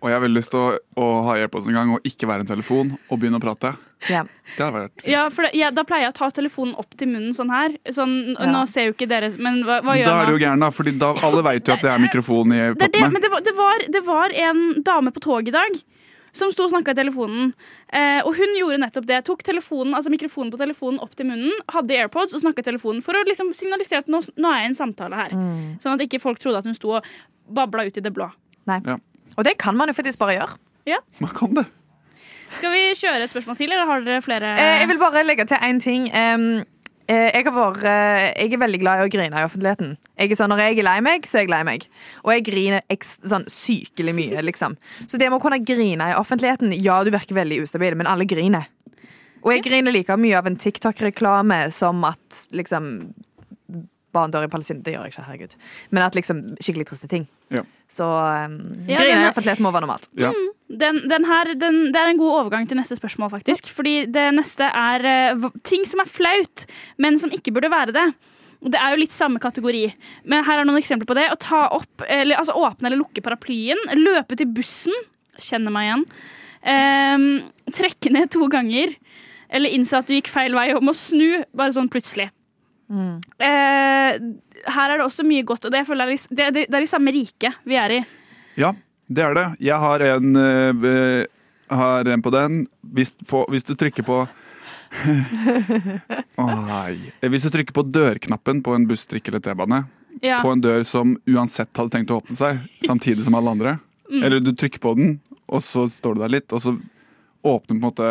Og 0.00 0.08
jeg 0.08 0.16
har 0.16 0.22
veldig 0.24 0.40
lyst 0.40 0.50
til 0.50 0.58
å, 0.58 0.78
å 0.98 1.06
ha 1.28 1.36
AirPods 1.38 1.68
en 1.70 1.76
gang 1.76 1.92
og 1.94 2.06
ikke 2.08 2.26
være 2.26 2.42
en 2.42 2.48
telefon 2.48 2.94
og 3.06 3.20
begynne 3.20 3.38
å 3.38 3.44
prate. 3.44 3.74
Ja. 4.08 4.22
Det 4.56 4.64
hadde 4.64 4.78
vært 4.78 5.04
Ja, 5.04 5.28
for 5.28 5.44
det, 5.44 5.52
ja, 5.58 5.68
da 5.74 5.84
pleier 5.84 6.06
jeg 6.06 6.14
å 6.14 6.16
ta 6.16 6.30
telefonen 6.32 6.72
opp 6.80 6.96
til 6.96 7.10
munnen 7.10 7.34
sånn 7.36 7.52
her. 7.52 7.76
Sånn, 7.92 8.34
Ja. 8.38 8.48
Nå 8.48 8.66
ser 8.68 8.88
jo 8.88 8.94
ikke 8.94 9.08
dere, 9.10 9.28
men 9.38 9.62
hva, 9.66 9.80
hva 9.84 9.92
Da 9.92 10.00
gjør 10.00 10.22
er 10.22 10.26
det 10.26 10.34
jo 10.36 10.42
gæren, 10.46 10.60
da. 10.64 10.70
Fordi 10.70 10.98
da, 10.98 11.12
alle 11.28 11.42
vet 11.42 11.68
jo 11.68 11.74
at 11.74 11.84
det 11.84 11.90
er 11.92 11.98
mikrofon 12.00 12.54
i 12.56 12.60
Det 12.74 12.88
er 12.88 12.94
det, 12.96 13.06
men 13.12 13.20
det 13.20 13.30
var, 13.30 13.40
det, 13.44 13.56
var, 13.56 13.86
det 13.98 14.04
var 14.06 14.36
en 14.48 14.82
dame 14.82 15.12
på 15.12 15.20
toget 15.20 15.48
i 15.48 15.58
dag 15.58 15.82
som 16.32 16.52
sto 16.52 16.64
og 16.66 16.70
snakka 16.70 16.94
i 16.94 16.98
telefonen. 17.00 17.52
Eh, 17.92 18.20
og 18.22 18.36
hun 18.38 18.52
gjorde 18.54 18.78
nettopp 18.78 19.06
det. 19.08 19.24
Tok 19.26 19.42
telefonen, 19.42 19.96
altså 19.98 20.12
mikrofonen 20.12 20.52
på 20.52 20.60
telefonen 20.60 21.00
opp 21.02 21.16
til 21.18 21.26
munnen, 21.26 21.50
hadde 21.74 21.96
AirPods 21.98 22.36
og 22.36 22.44
snakka 22.44 22.62
i 22.62 22.68
telefonen 22.70 23.02
for 23.02 23.18
å 23.18 23.24
liksom 23.26 23.50
signalisere 23.56 24.04
at 24.04 24.10
nå, 24.12 24.22
nå 24.38 24.52
er 24.52 24.62
jeg 24.62 24.68
i 24.68 24.70
en 24.70 24.78
samtale 24.78 25.18
her. 25.18 25.34
Mm. 25.34 25.80
Sånn 25.82 25.96
at 25.96 26.04
ikke 26.06 26.22
folk 26.22 26.38
trodde 26.38 26.62
at 26.62 26.68
hun 26.70 26.78
sto 26.78 26.94
og 27.00 27.10
babla 27.50 27.84
ut 27.88 27.98
i 27.98 28.04
det 28.04 28.14
blå. 28.14 28.30
Og 29.36 29.44
det 29.46 29.56
kan 29.58 29.76
man 29.76 29.90
jo 29.90 29.96
faktisk 29.98 30.20
bare 30.22 30.38
gjøre. 30.38 30.58
Man 31.20 31.34
kan 31.34 31.54
det. 31.58 31.66
Skal 32.58 32.74
vi 32.74 32.82
kjøre 32.98 33.24
et 33.24 33.32
spørsmål 33.32 33.56
til, 33.58 33.70
eller 33.72 33.88
har 33.88 34.04
dere 34.06 34.22
flere? 34.24 34.52
Eh, 34.58 34.80
jeg 34.82 34.90
vil 34.90 35.00
bare 35.00 35.24
legge 35.26 35.46
til 35.50 35.60
én 35.64 35.80
ting. 35.82 36.10
Eh, 37.10 37.30
jeg, 37.34 37.46
vært, 37.50 37.82
eh, 37.90 38.26
jeg 38.38 38.54
er 38.54 38.60
veldig 38.62 38.80
glad 38.82 39.00
i 39.00 39.06
å 39.08 39.10
grine 39.10 39.40
i 39.40 39.46
offentligheten. 39.46 39.96
Jeg 40.18 40.36
sånn, 40.38 40.52
Når 40.52 40.60
jeg 40.62 40.78
er 40.78 40.86
lei 40.86 40.98
meg, 41.02 41.26
så 41.26 41.40
er 41.40 41.42
jeg 41.42 41.50
lei 41.50 41.62
meg. 41.66 41.86
Og 42.22 42.32
jeg 42.36 42.44
griner 42.46 42.84
eks, 42.88 43.16
sånn 43.26 43.46
sykelig 43.50 44.14
mye. 44.14 44.42
liksom 44.50 44.76
Så 45.06 45.18
det 45.18 45.30
med 45.30 45.40
å 45.40 45.42
kunne 45.42 45.58
grine 45.58 46.12
i 46.12 46.14
offentligheten 46.14 46.70
Ja, 46.78 47.02
du 47.02 47.10
virker 47.10 47.34
veldig 47.34 47.64
ustabil, 47.64 47.96
men 47.98 48.06
alle 48.06 48.28
griner. 48.30 48.68
Og 49.42 49.54
jeg 49.54 49.64
griner 49.64 49.94
like 49.94 50.14
mye 50.20 50.36
av 50.36 50.46
en 50.46 50.58
TikTok-reklame 50.60 51.70
som 51.72 52.04
at 52.04 52.44
liksom 52.52 53.14
Barn 54.14 54.32
dør 54.34 54.46
i 54.46 54.50
Palestina. 54.50 54.82
Det 54.84 54.94
gjør 54.94 55.06
jeg 55.06 55.14
ikke, 55.14 55.26
herregud. 55.28 55.54
Men 55.90 56.04
at 56.06 56.16
liksom 56.18 56.40
skikkelig 56.58 56.88
triste 56.88 57.10
ting. 57.10 57.28
Ja. 57.54 57.62
Så 57.90 58.06
um, 58.06 58.56
Ja, 58.88 58.98
grine 58.98 59.24
i 59.24 59.28
offentligheten 59.28 59.66
må 59.66 59.72
være 59.74 59.86
normalt. 59.86 60.08
Ja. 60.18 60.32
Den, 60.70 61.02
den 61.10 61.26
her, 61.26 61.52
den, 61.58 61.80
det 61.94 62.00
er 62.00 62.12
en 62.12 62.20
god 62.20 62.36
overgang 62.44 62.68
til 62.70 62.78
neste 62.78 62.98
spørsmål, 62.98 63.32
faktisk. 63.36 63.70
Fordi 63.74 64.04
det 64.10 64.26
neste 64.36 64.66
er 64.66 65.06
uh, 65.36 65.48
ting 65.66 65.86
som 65.88 66.02
er 66.02 66.10
flaut, 66.10 66.66
men 66.98 67.18
som 67.22 67.32
ikke 67.34 67.54
burde 67.56 67.72
være 67.72 67.96
det. 67.96 68.06
Det 68.60 68.76
er 68.76 68.92
jo 68.92 69.00
litt 69.00 69.14
samme 69.16 69.40
kategori, 69.40 69.86
men 70.28 70.44
her 70.44 70.60
er 70.60 70.66
noen 70.68 70.82
eksempler 70.82 71.08
på 71.08 71.16
det. 71.16 71.30
Å 71.32 71.38
ta 71.40 71.62
opp, 71.72 72.04
eller, 72.04 72.36
altså 72.36 72.58
åpne 72.60 72.90
eller 72.90 73.00
lukke 73.00 73.22
paraplyen, 73.24 73.80
løpe 73.96 74.36
til 74.36 74.50
bussen, 74.52 74.92
kjenner 75.40 75.72
meg 75.72 75.86
igjen. 75.88 76.04
Um, 76.60 77.24
trekke 77.72 78.12
ned 78.12 78.28
to 78.34 78.50
ganger, 78.52 78.92
eller 79.48 79.72
innse 79.72 79.96
at 79.96 80.10
du 80.10 80.12
gikk 80.12 80.28
feil 80.28 80.52
vei 80.58 80.68
og 80.74 80.84
må 80.84 80.92
snu, 80.96 81.40
bare 81.56 81.72
sånn 81.72 81.88
plutselig. 81.92 82.28
Eh, 82.90 84.18
her 84.74 84.90
er 84.90 84.98
det 84.98 85.06
også 85.06 85.22
mye 85.26 85.44
godt, 85.46 85.64
og 85.68 85.72
det, 85.72 85.84
er 85.86 86.06
det, 86.10 86.48
det, 86.54 86.64
det 86.70 86.74
er 86.74 86.82
i 86.86 86.90
samme 86.90 87.12
rike 87.14 87.52
vi 87.64 87.76
er 87.78 87.90
i. 88.00 88.00
Ja, 88.58 88.72
det 89.08 89.22
er 89.24 89.34
det. 89.38 89.46
Jeg 89.62 89.78
har 89.78 90.00
en, 90.00 90.36
eh, 90.36 91.26
har 91.70 92.08
en 92.10 92.22
på 92.22 92.32
den. 92.34 92.64
Hvis, 92.82 93.12
på, 93.30 93.44
hvis 93.50 93.64
du 93.64 93.74
trykker 93.78 94.02
på 94.06 94.24
nei. 96.40 97.12
Hvis 97.22 97.44
du 97.46 97.50
trykker 97.54 97.74
på 97.76 97.84
dørknappen 97.94 98.62
på 98.66 98.74
en 98.74 98.86
buss, 98.90 99.06
trikk 99.10 99.28
eller 99.30 99.42
T-bane, 99.44 99.84
Ja. 100.22 100.40
på 100.42 100.50
en 100.52 100.60
dør 100.60 100.82
som 100.84 101.14
uansett 101.30 101.70
hadde 101.78 101.90
tenkt 101.94 102.10
å 102.10 102.18
åpne 102.20 102.36
seg, 102.36 102.58
samtidig 102.84 103.24
som 103.24 103.34
alle 103.38 103.50
andre, 103.54 103.78
Mm. 104.10 104.24
eller 104.24 104.40
du 104.40 104.50
trykker 104.52 104.80
på 104.82 104.96
den, 104.96 105.20
og 105.48 105.60
så 105.62 105.86
står 105.88 106.14
du 106.14 106.20
der 106.20 106.28
litt, 106.28 106.52
og 106.52 106.60
så 106.60 106.74
åpner 107.44 107.68
på 107.68 107.74
en 107.74 107.80
måte 107.80 108.08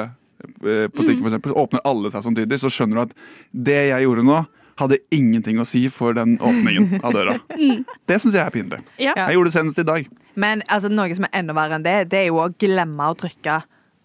eh, 0.63 0.87
på 0.87 1.03
Mm. 1.03 1.05
trikken 1.05 1.21
for 1.21 1.29
eksempel, 1.29 1.51
så 1.51 1.59
åpner 1.67 1.81
alle 1.83 2.09
seg 2.11 2.23
samtidig, 2.23 2.59
så 2.59 2.69
skjønner 2.71 2.95
du 2.95 3.01
at 3.01 3.13
det 3.53 3.89
jeg 3.89 4.03
gjorde 4.07 4.23
nå, 4.23 4.47
hadde 4.79 4.99
ingenting 5.15 5.59
å 5.61 5.67
si 5.67 5.83
for 5.93 6.15
den 6.17 6.37
åpningen 6.39 7.01
av 7.03 7.15
døra. 7.15 7.39
Mm. 7.59 7.81
Det 8.07 8.15
syns 8.21 8.37
jeg 8.37 8.39
er 8.39 8.53
pinlig. 8.53 8.77
Ja. 9.01 9.11
Jeg 9.17 9.35
gjorde 9.35 9.49
det 9.49 9.55
senest 9.57 9.79
i 9.81 9.83
dag. 9.83 10.05
Men 10.39 10.61
altså, 10.71 10.87
noe 10.93 11.11
som 11.17 11.25
er 11.27 11.33
enda 11.41 11.55
verre 11.57 11.75
enn 11.75 11.83
det, 11.83 11.95
det 12.13 12.21
er 12.21 12.29
jo 12.29 12.39
å 12.39 12.47
glemme 12.61 13.09
å 13.11 13.17
trykke, 13.19 13.57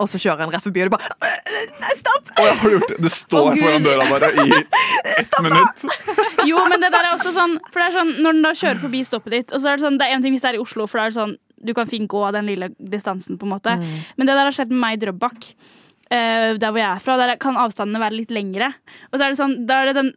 og 0.02 0.10
så 0.10 0.18
kjøre 0.18 0.48
en 0.48 0.50
rett 0.50 0.64
forbi, 0.64 0.82
og 0.82 0.90
du 0.90 0.96
bare 0.96 1.30
Nei, 1.78 1.92
stopp! 1.98 2.32
Og 2.34 2.48
jeg 2.48 2.56
har 2.60 2.74
gjort 2.74 2.90
det. 2.90 2.96
Du 3.04 3.08
står 3.12 3.46
oh, 3.52 3.60
foran 3.60 3.86
døra 3.86 4.06
bare 4.10 4.30
i 4.42 4.58
ett 5.20 5.36
minutt. 5.44 5.84
Jo, 6.48 6.64
men 6.70 6.82
det 6.82 6.90
der 6.94 7.06
er 7.06 7.14
også 7.14 7.30
sånn 7.34 7.56
For 7.68 7.80
det 7.80 7.86
er 7.86 7.96
sånn, 7.98 8.12
Når 8.24 8.36
den 8.36 8.44
da 8.44 8.52
kjører 8.58 8.82
forbi 8.82 9.04
stoppet 9.06 9.36
ditt 9.36 9.54
Og 9.54 9.62
så 9.62 9.70
er 9.70 9.78
det 9.78 9.84
sånn, 9.86 9.98
det 10.00 10.08
er 10.08 10.16
en 10.16 10.24
ting 10.24 10.34
hvis 10.34 10.42
det 10.44 10.50
er 10.50 10.58
i 10.58 10.62
Oslo 10.62 10.88
For 10.90 11.00
da 11.00 11.06
er 11.06 11.14
det 11.14 11.18
sånn, 11.18 11.36
du 11.64 11.72
kan 11.76 11.88
fint 11.88 12.10
gå 12.10 12.20
den 12.34 12.50
lille 12.50 12.68
distansen 12.78 13.38
på 13.40 13.46
en 13.48 13.54
måte 13.54 13.76
Men 13.78 14.26
det 14.26 14.34
der 14.34 14.42
har 14.42 14.56
skjedd 14.56 14.72
med 14.74 14.82
meg 14.82 14.98
i 14.98 15.00
Drøbak 15.04 15.48
eh, 15.48 16.50
Der 16.58 16.68
hvor 16.68 16.80
jeg 16.82 16.88
er 16.90 17.04
fra 17.06 17.16
Der 17.20 17.34
kan 17.42 17.60
avstandene 17.60 18.02
være 18.02 18.18
litt 18.18 18.34
lengre 18.34 18.72
Og 19.10 19.16
så 19.16 19.22
er 19.22 19.28
det 19.28 19.40
sånn, 19.40 19.56
da 19.68 19.80
er 19.82 19.92
det 19.92 19.96
den 20.02 20.12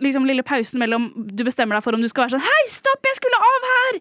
liksom 0.00 0.26
lille 0.28 0.42
pausen 0.46 0.78
mellom 0.82 1.10
Du 1.34 1.44
bestemmer 1.44 1.76
deg 1.78 1.84
for 1.84 1.96
om 1.96 2.02
du 2.02 2.08
skal 2.08 2.26
være 2.26 2.36
sånn 2.38 2.44
Hei, 2.46 2.62
stopp, 2.72 3.02
jeg 3.08 3.16
skulle 3.18 3.40
av 3.50 3.70
her 3.70 4.00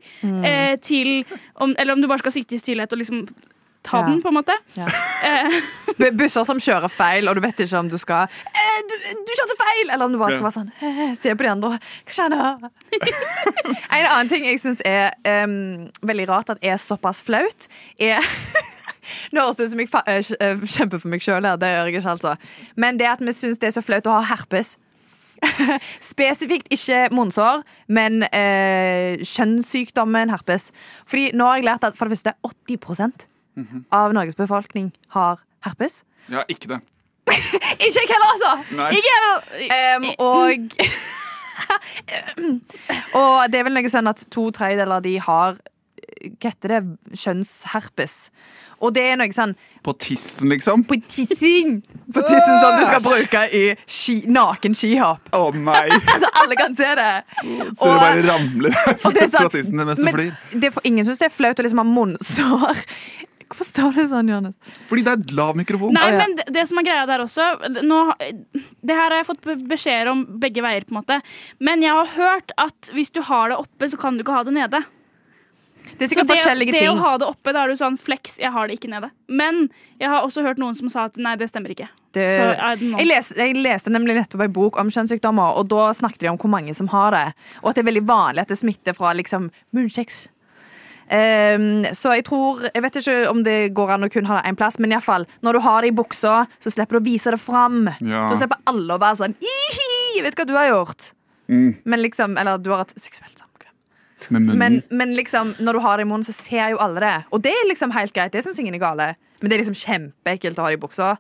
eh, 0.50 0.76
Til, 0.84 1.24
om, 1.56 1.76
eller 1.78 1.94
om 1.98 2.02
du 2.04 2.08
bare 2.12 2.22
skal 2.24 2.36
sitte 2.36 2.56
i 2.56 2.62
stillhet 2.62 2.92
Og 2.94 3.02
liksom 3.02 3.26
ta 3.84 4.02
Ja. 4.02 4.08
den 4.10 4.22
på 4.22 4.28
en 4.28 4.36
måte 4.36 4.56
Ja. 4.76 4.86
eh, 5.24 6.12
Busser 6.12 6.44
som 6.44 6.60
kjører 6.60 6.92
feil, 6.92 7.28
og 7.32 7.36
du 7.36 7.42
vet 7.42 7.60
ikke 7.64 7.80
om 7.80 7.88
du 7.90 7.98
skal 7.98 8.28
eh, 8.28 8.80
du, 8.90 8.96
du 9.24 9.32
kjørte 9.38 9.56
feil! 9.60 9.90
Eller 9.94 10.06
om 10.06 10.12
du 10.12 10.20
bare 10.20 10.36
skal 10.36 10.44
være 10.44 10.58
sånn 10.58 10.72
eh, 10.84 11.14
Se 11.16 11.32
på 11.36 11.44
de 11.48 11.52
andre. 11.54 11.80
Hva 12.08 12.18
skjer 12.18 12.34
nå? 12.34 12.72
en 13.96 14.10
annen 14.10 14.30
ting 14.32 14.46
jeg 14.50 14.60
syns 14.60 14.82
er 14.88 15.16
um, 15.46 15.88
veldig 16.04 16.28
rart 16.30 16.52
at 16.54 16.60
er 16.62 16.76
såpass 16.80 17.24
flaut, 17.24 17.70
er 18.00 18.20
Nå 19.34 19.42
høres 19.42 19.58
det 19.58 19.66
ut 19.66 19.72
som 19.72 19.80
jeg 19.82 19.90
eh, 20.06 20.32
eh, 20.46 20.68
kjemper 20.76 21.02
for 21.02 21.10
meg 21.10 21.24
sjøl 21.26 21.48
her. 21.48 21.56
Det 21.58 21.72
gjør 21.72 21.88
jeg 21.90 21.96
ikke, 21.96 22.10
altså. 22.12 22.36
Men 22.78 23.00
det 23.00 23.08
at 23.10 23.24
vi 23.26 23.34
syns 23.34 23.58
det 23.62 23.72
er 23.72 23.78
så 23.80 23.82
flaut 23.82 24.06
å 24.12 24.20
ha 24.20 24.22
herpes. 24.36 24.76
Spesifikt 26.12 26.68
ikke 26.74 27.08
munnsår, 27.16 27.64
men 27.88 28.24
eh, 28.30 29.18
kjønnssykdommen 29.24 30.30
herpes. 30.34 30.72
Fordi 31.10 31.26
nå 31.38 31.44
har 31.50 31.56
jeg 31.60 31.68
lært 31.70 31.88
at 31.88 31.98
for 32.00 32.06
det 32.10 32.18
første 32.18 32.34
80% 32.46 33.26
av 33.92 34.14
Norges 34.16 34.38
befolkning 34.40 34.88
har 35.16 35.36
herpes. 35.66 35.94
Ja, 36.32 36.42
ikke 36.52 36.68
det. 36.76 36.80
Ikke 37.80 38.02
jeg 38.02 38.10
heller, 38.10 38.30
altså! 38.34 38.52
Nei. 38.76 38.90
Ikke 38.98 39.12
heller. 39.16 39.38
Um, 39.98 40.06
og 40.26 40.50
Og 43.20 43.36
det 43.52 43.58
er 43.60 43.66
vel 43.68 43.76
noe 43.76 43.92
sånn 43.92 44.10
at 44.10 44.20
to 44.34 44.44
tredjedeler 44.56 44.96
av 44.98 45.04
de 45.06 45.14
har 45.22 45.52
Hva 45.60 46.50
heter 46.50 46.68
det? 46.74 46.80
Kjønnsherpes. 47.22 48.16
Og 48.82 48.94
det 48.96 49.04
er 49.12 49.18
noe 49.20 49.34
sånn 49.36 49.54
På 49.84 49.94
tissen, 50.00 50.50
liksom? 50.54 50.84
på 50.88 50.96
tissen! 51.08 51.80
På 52.14 52.22
tissen 52.24 52.60
som 52.64 52.78
du 52.80 52.86
skal 52.88 53.02
bruke 53.04 53.42
i 53.56 53.64
ski, 53.86 54.20
naken 54.32 54.76
skihopp. 54.78 55.32
Å 55.36 55.50
nei! 55.56 55.88
så 56.24 56.30
alle 56.44 56.56
kan 56.60 56.76
se 56.76 56.90
det. 57.00 57.10
Så 57.44 57.90
det 57.90 57.96
bare 58.00 58.24
ramler 58.28 58.78
og 59.04 59.10
det 59.16 59.26
er 59.26 59.32
fra 59.32 59.46
sånn- 59.46 59.54
tissen 59.58 59.82
mens 59.84 60.00
du 60.00 60.08
flyr. 60.12 60.32
det 60.64 60.72
for, 60.76 60.86
ingen 60.88 61.08
syns 61.08 61.20
det 61.22 61.28
er 61.32 61.36
flaut 61.36 61.60
å 61.60 61.66
liksom 61.68 61.82
ha 61.84 61.88
munnsår. 61.90 62.86
Hvorfor 63.50 63.66
står 63.66 63.96
det 63.98 64.04
sånn, 64.12 64.28
Johannes? 64.30 64.76
Fordi 64.92 65.04
det 65.08 65.14
er 65.16 65.32
lav 65.40 65.56
mikrofon. 65.58 65.90
Nei, 65.98 66.12
men 66.20 66.36
det, 66.38 66.44
det 66.54 66.68
som 66.70 66.78
er 66.78 66.86
greia 66.86 67.08
der 67.10 67.24
også 67.24 67.48
nå, 67.82 68.02
Det 68.86 68.94
her 68.94 69.08
har 69.10 69.16
jeg 69.24 69.26
fått 69.32 69.42
be- 69.48 69.56
beskjeder 69.72 70.12
om 70.12 70.22
begge 70.44 70.62
veier, 70.62 70.86
på 70.86 70.94
en 70.94 71.00
måte. 71.00 71.18
Men 71.66 71.82
jeg 71.82 71.96
har 71.98 72.12
hørt 72.14 72.54
at 72.62 72.92
hvis 72.94 73.10
du 73.16 73.24
har 73.26 73.50
det 73.50 73.58
oppe, 73.64 73.90
så 73.90 73.98
kan 73.98 74.20
du 74.20 74.22
ikke 74.24 74.36
ha 74.38 74.44
det 74.46 74.54
nede. 74.54 74.84
Det 76.00 76.06
er 76.06 76.10
Så 76.10 76.16
sikkert 76.16 76.30
det, 76.30 76.38
forskjellige 76.38 76.76
det 76.78 76.86
å 76.88 76.96
ha 77.02 77.12
det 77.20 77.28
oppe, 77.28 77.52
da 77.56 77.66
er 77.66 77.74
du 77.74 77.80
sånn 77.80 77.98
flex, 78.00 78.38
jeg 78.40 78.54
har 78.56 78.70
det 78.70 78.80
ikke 78.80 78.92
nede. 78.92 79.10
Men 79.28 79.66
jeg 80.00 80.08
har 80.08 80.24
også 80.24 80.46
hørt 80.46 80.62
noen 80.62 80.78
som 80.78 80.88
sa 80.92 81.10
at 81.10 81.20
nei, 81.20 81.36
det 81.40 81.50
stemmer 81.52 81.76
ikke. 81.76 81.90
Det, 82.16 82.26
jeg, 82.26 83.06
les, 83.06 83.34
jeg 83.38 83.60
leste 83.60 83.92
nemlig 83.94 84.16
nettopp 84.18 84.42
en 84.48 84.56
bok 84.56 84.80
om 84.82 84.90
kjønnssykdommer, 84.90 85.60
og 85.60 85.68
da 85.70 85.92
snakket 85.94 86.24
de 86.24 86.32
om 86.32 86.40
hvor 86.40 86.54
mange 86.56 86.74
som 86.78 86.90
har 86.96 87.14
det. 87.14 87.26
Og 87.62 87.72
at 87.72 87.78
det 87.78 87.84
er 87.84 87.90
veldig 87.92 88.06
vanlig 88.08 88.48
at 88.48 88.54
det 88.54 88.62
smitter 88.64 88.96
fra 88.98 89.12
liksom 89.20 89.52
munnkjeks. 89.76 90.28
Um, 91.10 91.88
så 91.98 92.12
jeg 92.14 92.22
tror 92.28 92.60
Jeg 92.70 92.84
vet 92.86 92.98
ikke 93.00 93.14
om 93.32 93.40
det 93.42 93.72
går 93.74 93.96
an 93.96 94.06
å 94.06 94.10
kun 94.14 94.28
ha 94.30 94.36
det 94.38 94.52
én 94.52 94.58
plass, 94.60 94.78
men 94.78 94.94
iallfall 94.94 95.26
når 95.42 95.58
du 95.58 95.62
har 95.66 95.82
det 95.82 95.90
i 95.90 95.96
buksa, 95.98 96.44
så 96.62 96.70
slipper 96.70 97.00
du 97.00 97.02
å 97.02 97.08
vise 97.08 97.34
det 97.34 97.42
fram. 97.42 97.88
Ja. 97.98 98.28
Da 98.30 98.38
slipper 98.38 98.62
alle 98.70 98.94
å 98.94 99.02
være 99.02 99.18
sånn 99.24 99.34
Ihi, 99.42 100.22
vet 100.22 100.30
vet 100.30 100.44
hva 100.44 100.46
du 100.46 100.54
har 100.60 100.70
gjort. 100.70 101.12
Mm, 101.50 101.70
Men 101.84 102.04
liksom, 102.06 102.38
Eller 102.38 102.62
du 102.62 102.70
har 102.70 102.84
hatt 102.86 102.94
seksuelt 102.94 103.34
samkvem. 103.34 103.49
Med 104.30 104.42
munnen. 104.42 104.58
Men, 104.60 104.82
men 104.92 105.14
liksom, 105.16 105.54
når 105.60 105.74
du 105.74 105.80
har 105.86 105.98
det 105.98 106.06
i 106.06 106.10
munnen, 106.10 106.24
så 106.28 106.34
ser 106.36 106.70
jo 106.74 106.78
alle 106.84 107.00
det. 107.04 107.16
Og 107.32 107.44
det 107.44 107.52
er 107.56 107.68
liksom 107.70 107.92
helt 107.96 108.14
greit. 108.14 108.34
Det 108.34 108.44
syns 108.44 108.60
ingen 108.60 108.76
er 108.76 108.80
gale. 108.84 109.14
Men 109.42 109.50
det 109.50 109.56
er 109.58 109.64
liksom 109.64 109.78
kjempeekkelt 109.80 110.60
å 110.60 110.68
ha 110.68 110.74
det 110.74 110.80
i 110.80 110.84
buksa. 110.84 111.14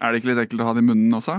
Er 0.00 0.12
det 0.12 0.22
ikke 0.22 0.32
litt 0.32 0.42
ekkelt 0.46 0.62
å 0.64 0.70
ha 0.70 0.74
det 0.74 0.82
i 0.82 0.88
munnen 0.90 1.14
også? 1.14 1.38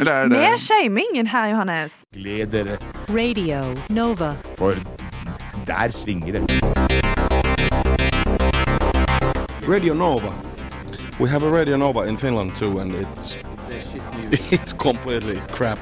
Eller 0.00 0.12
er 0.12 0.28
det 0.28 0.38
Mer 0.40 0.56
shamingen 0.58 1.26
her, 1.30 1.50
Johannes. 1.52 2.02
Gled 2.16 2.50
dere, 2.50 2.78
Radio 3.08 3.62
Nova. 3.88 4.34
for 4.58 4.74
der 5.66 5.88
svinger 5.94 6.32
det. 6.32 6.42
Radio 9.68 9.94
Nova. 9.94 10.32
We 11.20 11.28
have 11.28 11.44
a 11.44 11.50
Radio 11.50 11.76
Nova 11.76 12.00
in 12.08 12.16
Finland 12.16 12.56
too, 12.56 12.78
and 12.80 12.94
it's 12.94 13.36
it's 14.50 14.72
completely 14.72 15.40
crap. 15.52 15.78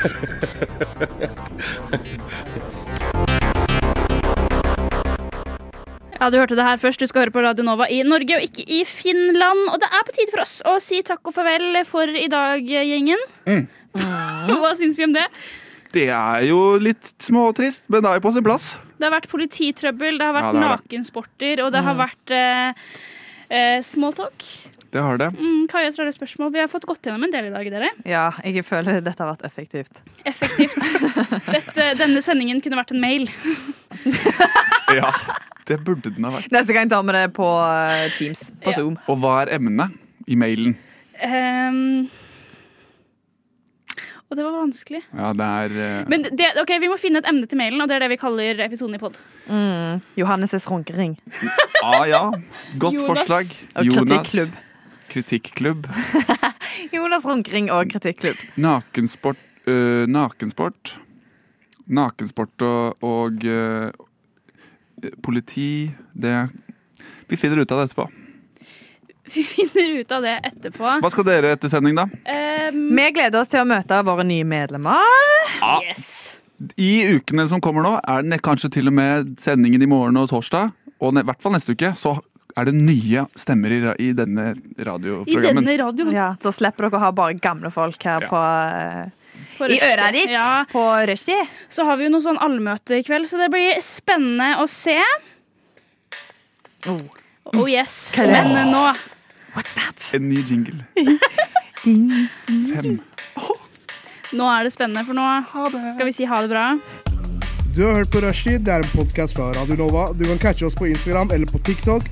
Ja, 6.20 6.28
du 6.28 6.36
hørte 6.36 6.56
det 6.58 6.66
her 6.66 6.76
først. 6.76 7.00
Du 7.00 7.08
skal 7.08 7.24
høre 7.24 7.32
på 7.32 7.40
Radio 7.40 7.64
Nova 7.64 7.86
i 7.88 8.02
Norge 8.04 8.36
og 8.36 8.42
ikke 8.44 8.66
i 8.68 8.82
Finland. 8.84 9.62
Og 9.72 9.78
det 9.80 9.88
er 9.88 10.02
på 10.04 10.12
tide 10.18 10.32
for 10.34 10.42
oss 10.44 10.58
å 10.68 10.74
si 10.82 10.98
takk 11.06 11.24
og 11.30 11.32
farvel 11.32 11.78
for 11.88 12.12
i 12.12 12.26
dag, 12.28 12.60
gjengen. 12.60 13.22
Mm. 13.48 13.62
Hva 14.60 14.74
syns 14.76 15.00
vi 15.00 15.06
om 15.08 15.14
det? 15.16 15.24
Det 15.96 16.04
er 16.12 16.44
jo 16.46 16.58
litt 16.78 17.08
småtrist, 17.24 17.86
men 17.90 18.04
det 18.04 18.10
er 18.10 18.20
jo 18.20 18.24
på 18.28 18.34
sin 18.36 18.44
plass. 18.46 18.68
Det 19.00 19.08
har 19.08 19.14
vært 19.16 19.30
polititrøbbel, 19.32 20.20
det 20.20 20.28
har 20.28 20.36
vært 20.36 20.50
Ja, 20.50 20.52
det 20.52 20.60
det. 20.60 20.68
nakensporter, 20.68 21.62
og 21.64 21.72
det 21.74 21.82
har 21.88 21.96
vært 21.98 22.34
eh, 22.36 22.92
eh, 23.48 23.78
smalltalk. 23.88 24.44
Det 24.90 24.98
har 25.06 25.18
det. 25.20 25.28
Mm, 25.38 25.68
Kaja, 25.70 25.92
så 25.94 26.02
er 26.02 26.08
det 26.10 26.16
spørsmål. 26.16 26.50
Vi 26.54 26.58
har 26.58 26.66
fått 26.70 26.82
gått 26.90 27.04
gjennom 27.06 27.22
en 27.22 27.30
del 27.30 27.46
i 27.46 27.52
dag, 27.54 27.68
dere. 27.70 27.90
Ja, 28.10 28.24
jeg 28.42 28.64
føler 28.66 28.98
dette 29.06 29.22
har 29.22 29.36
vært 29.36 29.44
effektivt. 29.46 30.00
Effektivt. 30.26 30.74
Dette, 31.54 31.84
denne 32.00 32.22
sendingen 32.24 32.58
kunne 32.64 32.80
vært 32.80 32.90
en 32.96 33.02
mail. 33.04 33.28
Ja, 34.90 35.12
det 35.70 35.76
burde 35.86 36.10
den 36.10 36.24
ha 36.26 36.32
vært. 36.34 36.48
Neste 36.50 36.74
gang 36.74 36.88
tar 36.90 37.04
vi 37.06 37.12
det 37.14 37.28
på 37.36 37.46
eh, 37.62 38.08
Teams. 38.18 38.48
På 38.64 38.72
Ja. 38.72 38.80
Zoom. 38.80 38.96
Og 39.06 39.20
hva 39.22 39.36
er 39.44 39.52
emnet 39.54 39.94
i 40.26 40.34
mailen? 40.40 40.72
Um, 41.22 42.08
og 44.30 44.34
det 44.38 44.46
var 44.46 44.56
vanskelig. 44.56 45.02
Ja, 45.14 45.30
det 45.38 45.46
er 45.60 45.76
uh... 45.76 46.08
Men 46.10 46.26
det, 46.26 46.48
ok, 46.62 46.72
vi 46.82 46.90
må 46.90 46.98
finne 46.98 47.22
et 47.22 47.28
emne 47.30 47.46
til 47.50 47.58
mailen, 47.60 47.78
og 47.84 47.86
det 47.90 48.00
er 48.00 48.04
det 48.06 48.10
vi 48.16 48.18
kaller 48.18 48.64
episoden 48.66 48.98
i 48.98 49.02
pod. 49.02 49.20
Mm. 49.46 50.02
Johannes' 50.18 50.66
runkering. 50.70 51.14
Ah, 51.84 52.02
ja. 52.10 52.24
Godt 52.82 52.98
Jonas. 52.98 53.06
forslag. 53.12 53.54
Og 53.78 53.94
kritikklubb. 55.10 55.86
Jonas 56.94 57.26
runkering 57.28 57.70
og 57.74 57.90
kritikklubb. 57.92 58.38
Nakensport. 58.60 59.38
øh, 59.66 60.06
nakensport. 60.08 60.94
Nakensport 61.90 62.62
og, 62.62 63.02
og 63.02 63.44
øh, 63.44 63.90
politi 65.22 65.90
Det 66.14 66.48
Vi 67.28 67.36
finner 67.36 67.62
ut 67.62 67.72
av 67.72 67.78
det 67.80 67.90
etterpå. 67.90 68.08
Vi 69.34 69.42
finner 69.46 70.00
ut 70.00 70.12
av 70.12 70.22
det 70.26 70.36
etterpå. 70.48 70.96
Hva 71.04 71.10
skal 71.12 71.26
dere 71.28 71.52
etter 71.54 71.70
sending, 71.70 71.94
da? 71.98 72.08
Um, 72.10 72.80
Vi 72.98 73.10
gleder 73.14 73.38
oss 73.40 73.52
til 73.52 73.62
å 73.62 73.68
møte 73.68 74.00
våre 74.06 74.24
nye 74.26 74.44
medlemmer. 74.44 74.98
yes. 75.86 76.40
I 76.76 77.14
ukene 77.14 77.46
som 77.48 77.60
kommer 77.62 77.86
nå, 77.86 77.92
er 78.02 78.26
det 78.26 78.40
kanskje 78.44 78.72
til 78.74 78.90
og 78.90 78.96
med 78.98 79.36
sendingen 79.40 79.82
i 79.82 79.88
morgen 79.88 80.18
og 80.20 80.28
torsdag, 80.32 80.74
og 81.00 81.16
i 81.16 81.22
hvert 81.24 81.40
fall 81.40 81.54
neste 81.54 81.72
uke, 81.72 81.94
så 81.96 82.18
er 82.60 82.68
det 82.70 82.74
nye 82.76 83.24
stemmer 83.38 83.72
i, 83.74 83.80
i 84.04 84.10
denne 84.16 84.50
I 84.54 84.84
radioprogrammen. 84.86 85.64
denne 85.64 85.78
radioen. 85.80 86.12
Ja, 86.14 86.28
da 86.42 86.52
slipper 86.54 86.86
dere 86.88 86.98
å 87.00 87.04
ha 87.06 87.10
bare 87.12 87.34
gamle 87.40 87.70
folk 87.74 88.02
her 88.06 88.26
Ja. 88.26 88.30
på 88.30 89.70
I 89.70 89.78
øra 89.84 90.10
ditt 90.12 90.30
Ja, 90.30 90.64
på 90.70 90.82
rushtid. 91.08 91.48
så 91.68 91.84
har 91.84 91.96
vi 92.00 92.04
jo 92.08 92.10
noe 92.14 92.24
sånn 92.24 92.38
allmøte 92.40 92.98
i 92.98 93.02
kveld, 93.06 93.28
så 93.28 93.38
det 93.38 93.50
blir 93.52 93.80
spennende 93.84 94.56
å 94.62 94.66
se. 94.68 94.96
Oh 96.88 97.66
yes. 97.68 98.10
Hva 98.14 98.24
er 98.24 98.30
det? 98.30 98.44
Men 98.54 98.70
nå 98.72 98.84
What's 99.54 99.74
that? 99.74 99.98
En 100.14 100.28
ny 100.30 100.42
jingle. 100.46 100.84
Fem. 101.82 103.00
Nå 104.38 104.46
er 104.46 104.62
det 104.68 104.70
spennende, 104.72 105.02
for 105.08 105.16
nå 105.18 105.24
skal 105.96 106.06
vi 106.06 106.12
si 106.14 106.24
ha 106.30 106.38
det 106.44 106.50
bra. 106.52 106.66
Du 107.74 107.84
har 107.84 107.94
hørt 107.94 108.10
på 108.10 108.20
Rushtid. 108.20 108.64
Det 108.66 108.72
er 108.72 108.82
en 108.82 108.90
podkast 108.90 109.36
fra 109.36 109.52
Radio 109.54 109.76
Nova. 109.78 110.08
Du 110.12 110.24
kan 110.24 110.38
catche 110.38 110.66
oss 110.66 110.74
på 110.74 110.86
Instagram 110.90 111.30
eller 111.30 111.46
på 111.46 111.58
TikTok. 111.58 112.10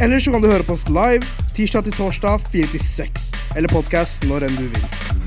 Eller 0.00 0.20
så 0.20 0.32
kan 0.32 0.42
du 0.42 0.50
høre 0.52 0.62
på 0.62 0.76
oss 0.76 0.88
live 0.88 1.24
tirsdag 1.56 1.88
til 1.88 1.96
torsdag 1.96 2.40
4 2.52 2.72
til 2.76 2.80
6. 2.80 3.30
Eller 3.56 3.72
podkast 3.72 4.28
når 4.28 4.50
enn 4.50 4.58
du 4.60 4.66
vil. 4.68 5.23